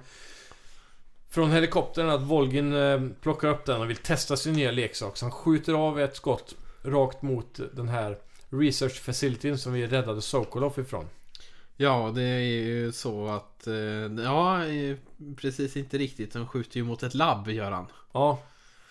från 1.28 1.50
helikoptern 1.50 2.08
att 2.08 2.22
Volgin 2.22 2.72
eh, 2.74 3.00
plockar 3.20 3.48
upp 3.48 3.64
den 3.64 3.80
och 3.80 3.90
vill 3.90 3.96
testa 3.96 4.36
sin 4.36 4.52
nya 4.52 4.70
leksak. 4.70 5.16
Så 5.16 5.24
han 5.24 5.32
skjuter 5.32 5.72
av 5.74 6.00
ett 6.00 6.16
skott 6.16 6.54
rakt 6.82 7.22
mot 7.22 7.60
den 7.72 7.88
här 7.88 8.18
research 8.50 9.00
facilityn 9.00 9.58
som 9.58 9.72
vi 9.72 9.86
räddade 9.86 10.22
Sokolov 10.22 10.80
ifrån. 10.80 11.04
Ja, 11.76 12.12
det 12.14 12.22
är 12.22 12.38
ju 12.40 12.92
så 12.92 13.26
att... 13.28 13.66
Eh, 13.66 13.74
ja, 14.24 14.60
precis 15.36 15.76
inte 15.76 15.98
riktigt. 15.98 16.32
Den 16.32 16.48
skjuter 16.48 16.76
ju 16.76 16.84
mot 16.84 17.02
ett 17.02 17.14
labb, 17.14 17.48
gör 17.48 17.70
han. 17.70 17.86
Ja. 18.12 18.42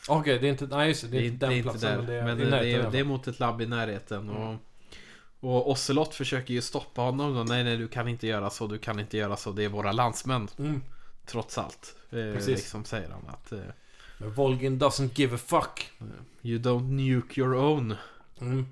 Okej, 0.07 0.39
det 0.39 0.47
är 0.47 0.51
inte... 0.51 0.65
Nej, 0.67 0.87
just 0.87 1.01
det. 1.01 1.07
Det 1.07 1.17
är 1.17 1.23
inte 1.25 1.47
den 1.47 1.63
platsen. 1.63 1.81
där. 1.81 1.97
men 1.97 2.05
det 2.07 2.13
är, 2.13 2.23
men 2.23 2.37
det, 2.37 2.67
i 2.67 2.73
är, 2.73 2.91
det 2.91 2.99
är 2.99 3.03
mot 3.03 3.27
ett 3.27 3.39
labb 3.39 3.61
i 3.61 3.65
närheten. 3.65 4.29
Mm. 4.29 4.41
Och, 4.41 4.57
och 5.39 5.71
Ocelot 5.71 6.15
försöker 6.15 6.53
ju 6.53 6.61
stoppa 6.61 7.01
honom. 7.01 7.35
Då. 7.35 7.43
Nej, 7.43 7.63
nej, 7.63 7.77
du 7.77 7.87
kan 7.87 8.07
inte 8.07 8.27
göra 8.27 8.49
så. 8.49 8.67
Du 8.67 8.77
kan 8.77 8.99
inte 8.99 9.17
göra 9.17 9.37
så. 9.37 9.51
Det 9.51 9.63
är 9.63 9.69
våra 9.69 9.91
landsmän. 9.91 10.47
Mm. 10.57 10.81
Trots 11.25 11.57
allt. 11.57 11.95
Eh, 12.09 12.17
Precis. 12.17 12.47
liksom 12.47 12.85
säger 12.85 13.09
han 13.09 13.27
att... 13.27 13.51
Eh, 13.51 13.59
Men 14.17 14.33
Volgin 14.33 14.79
doesn't 14.79 15.09
give 15.15 15.35
a 15.35 15.39
fuck. 15.45 15.91
You 16.41 16.59
don't 16.59 16.91
nuke 16.91 17.41
your 17.41 17.55
own. 17.55 17.95
Mm. 18.41 18.65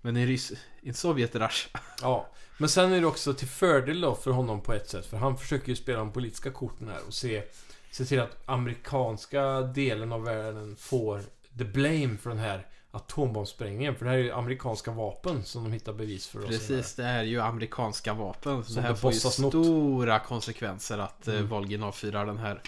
Men 0.00 0.16
i, 0.16 0.26
Rys- 0.26 0.56
i 0.80 0.92
Sovjet 0.92 1.34
Russia. 1.34 1.80
Ja. 2.02 2.28
Men 2.62 2.68
sen 2.68 2.92
är 2.92 3.00
det 3.00 3.06
också 3.06 3.34
till 3.34 3.48
fördel 3.48 4.00
då 4.00 4.14
för 4.14 4.30
honom 4.30 4.60
på 4.60 4.72
ett 4.72 4.88
sätt. 4.90 5.06
För 5.06 5.16
han 5.16 5.36
försöker 5.38 5.68
ju 5.68 5.76
spela 5.76 5.98
de 5.98 6.12
politiska 6.12 6.50
korten 6.50 6.88
här 6.88 7.00
och 7.06 7.14
se, 7.14 7.42
se 7.90 8.04
till 8.04 8.20
att 8.20 8.48
amerikanska 8.48 9.60
delen 9.60 10.12
av 10.12 10.24
världen 10.24 10.76
får 10.76 11.20
the 11.58 11.64
blame 11.64 12.16
för 12.16 12.30
den 12.30 12.38
här 12.38 12.66
atombombsprängningen. 12.90 13.94
För 13.94 14.04
det 14.04 14.10
här 14.10 14.18
är 14.18 14.22
ju 14.22 14.32
amerikanska 14.32 14.90
vapen 14.90 15.44
som 15.44 15.64
de 15.64 15.72
hittar 15.72 15.92
bevis 15.92 16.26
för. 16.26 16.42
Precis, 16.42 16.94
det 16.94 17.04
är 17.04 17.22
ju 17.22 17.40
amerikanska 17.40 18.12
vapen. 18.12 18.64
Så 18.64 18.74
det 18.74 18.80
här 18.80 18.94
får 18.94 19.12
ju 19.12 19.18
stora 19.18 20.18
konsekvenser 20.18 20.98
att 20.98 21.28
eh, 21.28 21.34
Mm. 21.34 21.48
Volgin 21.48 21.82
avfyrar 21.82 22.26
den 22.26 22.38
här 22.38 22.60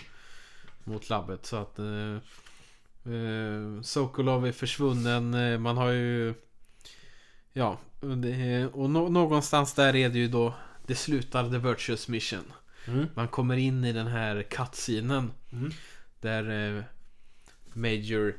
mot 0.85 1.09
labbet. 1.09 1.47
Så 1.47 1.57
att 1.57 1.79
eh, 1.79 2.15
eh, 3.15 3.83
Sokolov 3.83 4.47
är 4.47 4.53
försvunnen. 4.53 5.35
Eh, 5.35 5.59
Man 5.59 5.77
har 5.77 5.91
ju... 5.91 6.35
Ja, 7.57 7.79
och 8.01 8.19
det, 8.19 8.67
och 8.67 8.91
nå- 8.91 9.09
någonstans 9.09 9.75
där 9.75 9.97
är 9.97 10.09
det 10.09 10.19
ju 10.19 10.29
då 10.29 10.55
det 10.87 10.95
slutar 10.95 11.51
The 11.51 11.59
Virtuous 11.59 12.09
Mission. 12.09 12.53
Mm. 12.87 13.07
Man 13.15 13.29
kommer 13.29 13.57
in 13.57 13.85
i 13.85 13.93
den 13.93 14.07
här 14.07 14.43
cutscenen. 14.43 15.33
Mm. 15.53 15.71
Där 16.21 16.77
eh, 16.79 16.83
Major 17.73 18.35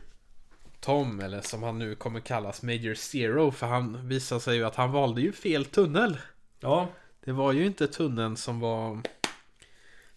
Tom, 0.80 1.20
eller 1.20 1.42
som 1.42 1.64
han 1.64 1.80
nu 1.80 1.96
kommer 1.96 2.20
kallas, 2.20 2.62
Major 2.64 2.94
Zero. 2.96 3.52
För 3.52 3.68
han 3.68 4.08
visar 4.08 4.40
sig 4.40 4.56
ju 4.58 4.64
att 4.64 4.76
han 4.76 4.92
valde 4.92 5.22
ju 5.22 5.32
fel 5.32 5.66
tunnel. 5.66 6.18
Ja, 6.60 6.88
Det 7.26 7.32
var 7.32 7.52
ju 7.52 7.66
inte 7.66 7.88
tunneln 7.88 8.38
som 8.38 8.60
var 8.60 9.02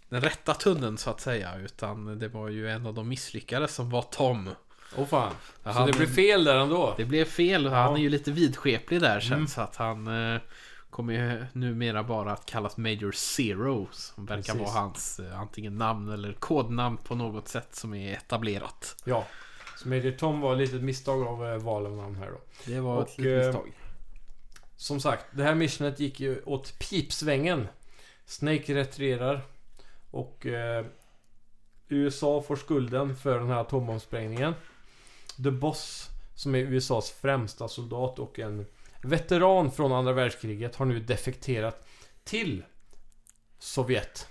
den 0.08 0.20
rätta 0.20 0.54
tunneln 0.54 0.98
så 0.98 1.10
att 1.10 1.20
säga. 1.20 1.56
Utan 1.58 2.18
det 2.18 2.28
var 2.28 2.48
ju 2.48 2.70
en 2.70 2.86
av 2.86 2.94
de 2.94 3.08
misslyckade 3.08 3.68
som 3.68 3.90
var 3.90 4.02
Tom. 4.02 4.50
Åh 4.96 5.06
fan. 5.06 5.32
Ja, 5.62 5.72
Så 5.72 5.78
han- 5.78 5.86
det 5.86 5.96
blev 5.96 6.06
fel 6.14 6.44
där 6.44 6.56
ändå? 6.58 6.94
Det 6.96 7.04
blev 7.04 7.24
fel. 7.24 7.66
Han 7.66 7.96
är 7.96 8.00
ju 8.00 8.08
lite 8.10 8.30
vidskeplig 8.32 9.00
där 9.00 9.20
sen. 9.20 9.32
Mm. 9.32 9.46
Så 9.46 9.60
att 9.60 9.76
han 9.76 10.32
eh, 10.34 10.40
kommer 10.90 11.12
ju 11.14 11.46
numera 11.52 12.02
bara 12.02 12.32
att 12.32 12.46
kallas 12.46 12.76
Major 12.76 13.12
Zero. 13.12 13.88
Som 13.92 14.26
verkar 14.26 14.42
Precis. 14.42 14.60
vara 14.60 14.70
hans 14.70 15.20
eh, 15.20 15.40
antingen 15.40 15.78
namn 15.78 16.08
eller 16.12 16.32
kodnamn 16.32 16.96
på 16.96 17.14
något 17.14 17.48
sätt 17.48 17.74
som 17.74 17.94
är 17.94 18.12
etablerat. 18.16 18.96
Ja. 19.04 19.26
Så 19.76 19.88
Major 19.88 20.10
Tom 20.12 20.40
var 20.40 20.56
lite 20.56 20.76
ett 20.76 20.82
misstag 20.82 21.22
av 21.26 21.46
eh, 21.46 21.56
val 21.56 21.86
av 21.86 21.92
namn 21.96 22.16
här 22.16 22.30
då. 22.30 22.40
Det 22.64 22.80
var 22.80 22.96
Och, 22.96 23.08
ett 23.08 23.18
litet 23.18 23.40
eh, 23.42 23.46
misstag. 23.46 23.72
Som 24.76 25.00
sagt, 25.00 25.24
det 25.30 25.42
här 25.42 25.54
missionet 25.54 26.00
gick 26.00 26.20
ju 26.20 26.42
åt 26.44 26.78
pipsvängen. 26.78 27.68
Snake 28.26 28.74
retirerar. 28.74 29.40
Och 30.10 30.46
eh, 30.46 30.84
USA 31.88 32.42
får 32.42 32.56
skulden 32.56 33.16
för 33.16 33.38
den 33.38 33.48
här 33.48 33.60
atombombsprängningen. 33.60 34.54
The 35.42 35.50
Boss, 35.50 36.10
som 36.34 36.54
är 36.54 36.58
USAs 36.58 37.10
främsta 37.10 37.68
soldat 37.68 38.18
och 38.18 38.38
en 38.38 38.66
veteran 39.02 39.72
från 39.72 39.92
andra 39.92 40.12
världskriget, 40.12 40.76
har 40.76 40.86
nu 40.86 41.00
defekterat 41.00 41.86
till 42.24 42.64
Sovjet. 43.58 44.28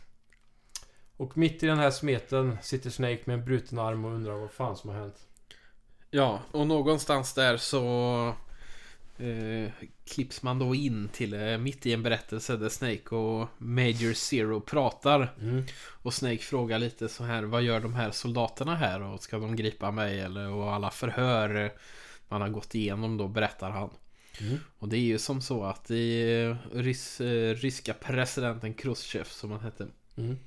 Och 1.18 1.38
mitt 1.38 1.64
i 1.64 1.68
den 1.68 1.80
här 1.80 1.91
smeten 1.91 2.58
sitter 2.62 2.89
Snake 2.89 3.22
med 3.26 3.34
en 3.34 3.45
bruten 3.45 3.80
arm 3.80 4.05
och 4.05 4.12
undrar 4.12 4.34
vad 4.34 4.51
fan 4.51 4.78
som 4.78 4.89
har 4.89 4.97
hänt. 4.97 5.28
Ja, 6.10 6.39
och 6.51 6.68
någonstans 6.68 7.34
där 7.34 7.58
så 7.58 8.34
eh, 9.20 9.72
klipps 10.05 10.43
man 10.43 10.59
då 10.59 10.76
in 10.76 11.09
till 11.13 11.34
eh, 11.34 11.57
mitt 11.57 11.86
i 11.86 11.93
en 11.93 12.03
berättelse 12.03 12.57
där 12.57 12.70
Snake 12.70 13.15
och 13.15 13.47
Major 13.57 14.13
Zero 14.13 14.61
pratar. 14.61 15.34
Mm. 15.41 15.63
Och 16.01 16.13
Snake 16.13 16.38
frågar 16.38 16.80
lite 16.80 17.09
så 17.09 17.24
här, 17.24 17.43
vad 17.43 17.63
gör 17.63 17.80
de 17.80 17.95
här 17.95 18.11
soldaterna 18.11 18.76
här 18.76 19.01
och 19.01 19.24
ska 19.24 19.39
de 19.39 19.55
gripa 19.55 19.91
mig 19.91 20.20
eller 20.20 20.49
och 20.49 20.74
alla 20.74 20.91
förhör 20.91 21.65
eh, 21.65 21.72
man 22.28 22.41
har 22.41 22.49
gått 22.49 22.76
igenom 22.76 23.18
då 23.18 23.28
berättar 23.28 23.70
han. 23.70 23.89
Mm. 24.41 24.57
Och 24.80 24.88
det 24.88 24.97
är 24.97 25.01
ju 25.01 25.20
som 25.20 25.41
så 25.41 25.63
att 25.63 25.91
i 25.91 26.55
rys, 26.74 27.22
ryska 27.55 27.93
presidenten 27.93 28.74
Khrushchev 28.74 29.24
som 29.24 29.51
han 29.51 29.61
hette 29.61 29.88
Mm. 30.18 30.38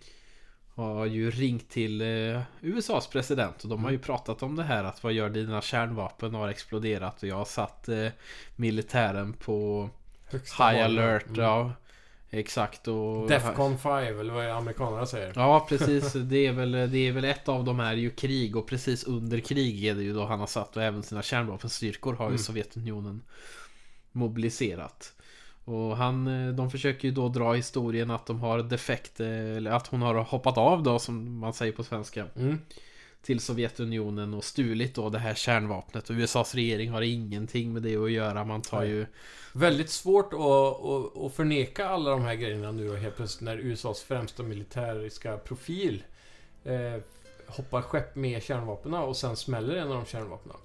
Har 0.80 1.06
ju 1.06 1.30
ringt 1.30 1.70
till 1.70 2.00
eh, 2.00 2.40
USAs 2.60 3.06
president 3.06 3.62
och 3.62 3.70
de 3.70 3.84
har 3.84 3.90
ju 3.90 3.98
pratat 3.98 4.42
om 4.42 4.56
det 4.56 4.62
här 4.62 4.84
att 4.84 5.02
vad 5.02 5.12
gör 5.12 5.30
dina 5.30 5.62
kärnvapen 5.62 6.34
har 6.34 6.48
exploderat 6.48 7.22
och 7.22 7.28
jag 7.28 7.36
har 7.36 7.44
satt 7.44 7.88
eh, 7.88 8.06
militären 8.56 9.32
på 9.32 9.90
Högsta 10.26 10.64
high 10.64 10.80
varning. 10.82 10.98
alert. 10.98 11.26
Mm. 11.26 11.40
Ja, 11.40 11.72
exakt. 12.30 12.88
Och 12.88 13.28
Defcon 13.28 13.78
5 13.78 14.20
eller 14.20 14.32
vad 14.32 14.46
amerikanerna 14.46 15.06
säger? 15.06 15.32
Ja, 15.36 15.66
precis. 15.68 16.12
Det 16.12 16.46
är, 16.46 16.52
väl, 16.52 16.72
det 16.72 16.98
är 16.98 17.12
väl 17.12 17.24
ett 17.24 17.48
av 17.48 17.64
de 17.64 17.80
här 17.80 17.92
är 17.92 17.96
ju 17.96 18.10
krig 18.10 18.56
och 18.56 18.66
precis 18.66 19.04
under 19.04 19.40
krig 19.40 19.84
är 19.84 19.94
det 19.94 20.02
ju 20.02 20.12
då 20.12 20.24
han 20.24 20.40
har 20.40 20.46
satt 20.46 20.76
och 20.76 20.82
även 20.82 21.02
sina 21.02 21.22
kärnvapenstyrkor 21.22 22.14
har 22.14 22.24
ju 22.24 22.28
Mm. 22.28 22.38
Sovjetunionen 22.38 23.22
mobiliserat. 24.12 25.12
Och 25.64 25.96
han, 25.96 26.26
eh, 26.26 26.54
de 26.54 26.70
försöker 26.70 27.08
ju 27.08 27.14
då 27.14 27.28
dra 27.28 27.52
historien 27.52 28.10
att 28.10 28.26
de 28.26 28.40
har 28.40 28.58
defekt, 28.62 29.20
eh, 29.20 29.56
eller 29.56 29.70
att 29.70 29.86
hon 29.86 30.02
har 30.02 30.14
hoppat 30.14 30.58
av 30.58 30.82
då 30.82 30.98
som 30.98 31.38
man 31.38 31.52
säger 31.52 31.72
på 31.72 31.84
svenska. 31.84 32.26
Mm. 32.36 32.58
Till 33.22 33.40
Sovjetunionen 33.40 34.34
och 34.34 34.44
stulit 34.44 34.94
då 34.94 35.08
det 35.08 35.18
här 35.18 35.34
kärnvapnet. 35.34 36.10
Och 36.10 36.16
USAs 36.16 36.54
regering 36.54 36.90
har 36.90 37.02
ingenting 37.02 37.72
med 37.72 37.82
det 37.82 37.96
att 37.96 38.10
göra. 38.10 38.44
Man 38.44 38.62
tar 38.62 38.82
ju... 38.84 39.06
Väldigt 39.52 39.90
svårt 39.90 40.32
att, 40.32 40.40
att, 40.40 41.16
att 41.24 41.34
förneka 41.34 41.88
alla 41.88 42.10
de 42.10 42.22
här 42.22 42.34
grejerna 42.34 42.72
nu 42.72 42.90
och 42.90 42.96
helt 42.96 43.16
plötsligt 43.16 43.40
när 43.44 43.58
USAs 43.58 44.02
främsta 44.02 44.42
militäriska 44.42 45.36
profil 45.36 46.02
eh, 46.64 47.02
hoppar 47.46 47.82
skepp 47.82 48.16
med 48.16 48.42
kärnvapnen 48.42 48.94
och 48.94 49.16
sen 49.16 49.36
smäller 49.36 49.76
en 49.76 49.88
av 49.88 49.94
de 49.94 50.04
kärnvapnen. 50.06 50.56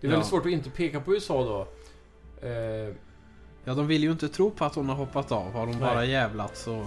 Det 0.00 0.06
är 0.06 0.10
väldigt 0.10 0.26
Ja. 0.26 0.30
svårt 0.30 0.46
att 0.46 0.52
inte 0.52 0.70
peka 0.70 1.00
på 1.00 1.14
USA 1.14 1.44
då. 1.44 1.60
Eh, 2.48 2.94
Ja, 3.64 3.74
de 3.74 3.86
vill 3.86 4.02
ju 4.02 4.10
inte 4.10 4.28
tro 4.28 4.50
på 4.50 4.64
att 4.64 4.74
hon 4.74 4.88
har 4.88 4.96
hoppat 4.96 5.32
av. 5.32 5.52
Har 5.52 5.66
de 5.66 5.78
bara 5.78 5.94
Nej. 5.94 6.10
jävlats 6.10 6.66
och 6.66 6.86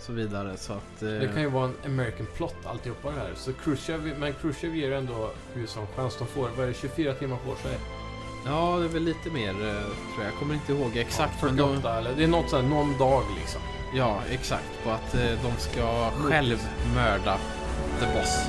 så 0.00 0.12
vidare. 0.12 0.56
Så 0.56 0.72
att... 0.72 1.02
eh, 1.02 1.08
det 1.08 1.30
kan 1.34 1.42
ju 1.42 1.48
vara 1.48 1.64
en 1.64 1.74
American 1.92 2.26
plot 2.36 2.54
alltihopa 2.64 3.10
det 3.10 3.20
här. 3.20 3.30
Så 3.36 3.52
Khrushchev, 3.52 4.14
men 4.18 4.32
Khrushchev 4.32 4.76
ger 4.76 4.92
ändå 4.92 5.30
USA 5.54 5.80
en 5.80 5.86
chans. 5.96 6.16
De 6.18 6.26
får, 6.26 6.48
vad 6.56 6.64
är 6.64 6.68
det, 6.68 6.74
24 6.74 7.14
timmar 7.14 7.36
på 7.36 7.54
sig? 7.68 7.78
Ja, 8.46 8.76
det 8.78 8.84
är 8.84 8.88
väl 8.88 9.02
lite 9.02 9.30
mer 9.30 9.48
eh, 9.50 9.54
tror 9.54 10.18
jag. 10.18 10.26
Jag 10.26 10.34
kommer 10.38 10.54
inte 10.54 10.72
ihåg 10.72 10.96
exakt. 10.96 11.32
Ja, 11.40 11.46
men 11.46 11.56
de, 11.56 11.68
48 11.68 11.98
eller 11.98 12.14
det 12.16 12.24
är 12.24 12.28
något 12.28 12.50
sånt, 12.50 12.70
någon 12.70 12.98
dag 12.98 13.22
liksom. 13.40 13.60
ja, 13.94 14.20
exakt. 14.30 14.84
På 14.84 14.90
att 14.90 15.14
eh, 15.14 15.20
de 15.42 15.52
ska 15.58 16.10
själv 16.10 16.58
mörda 16.94 17.38
The 18.00 18.06
Boss. 18.06 18.48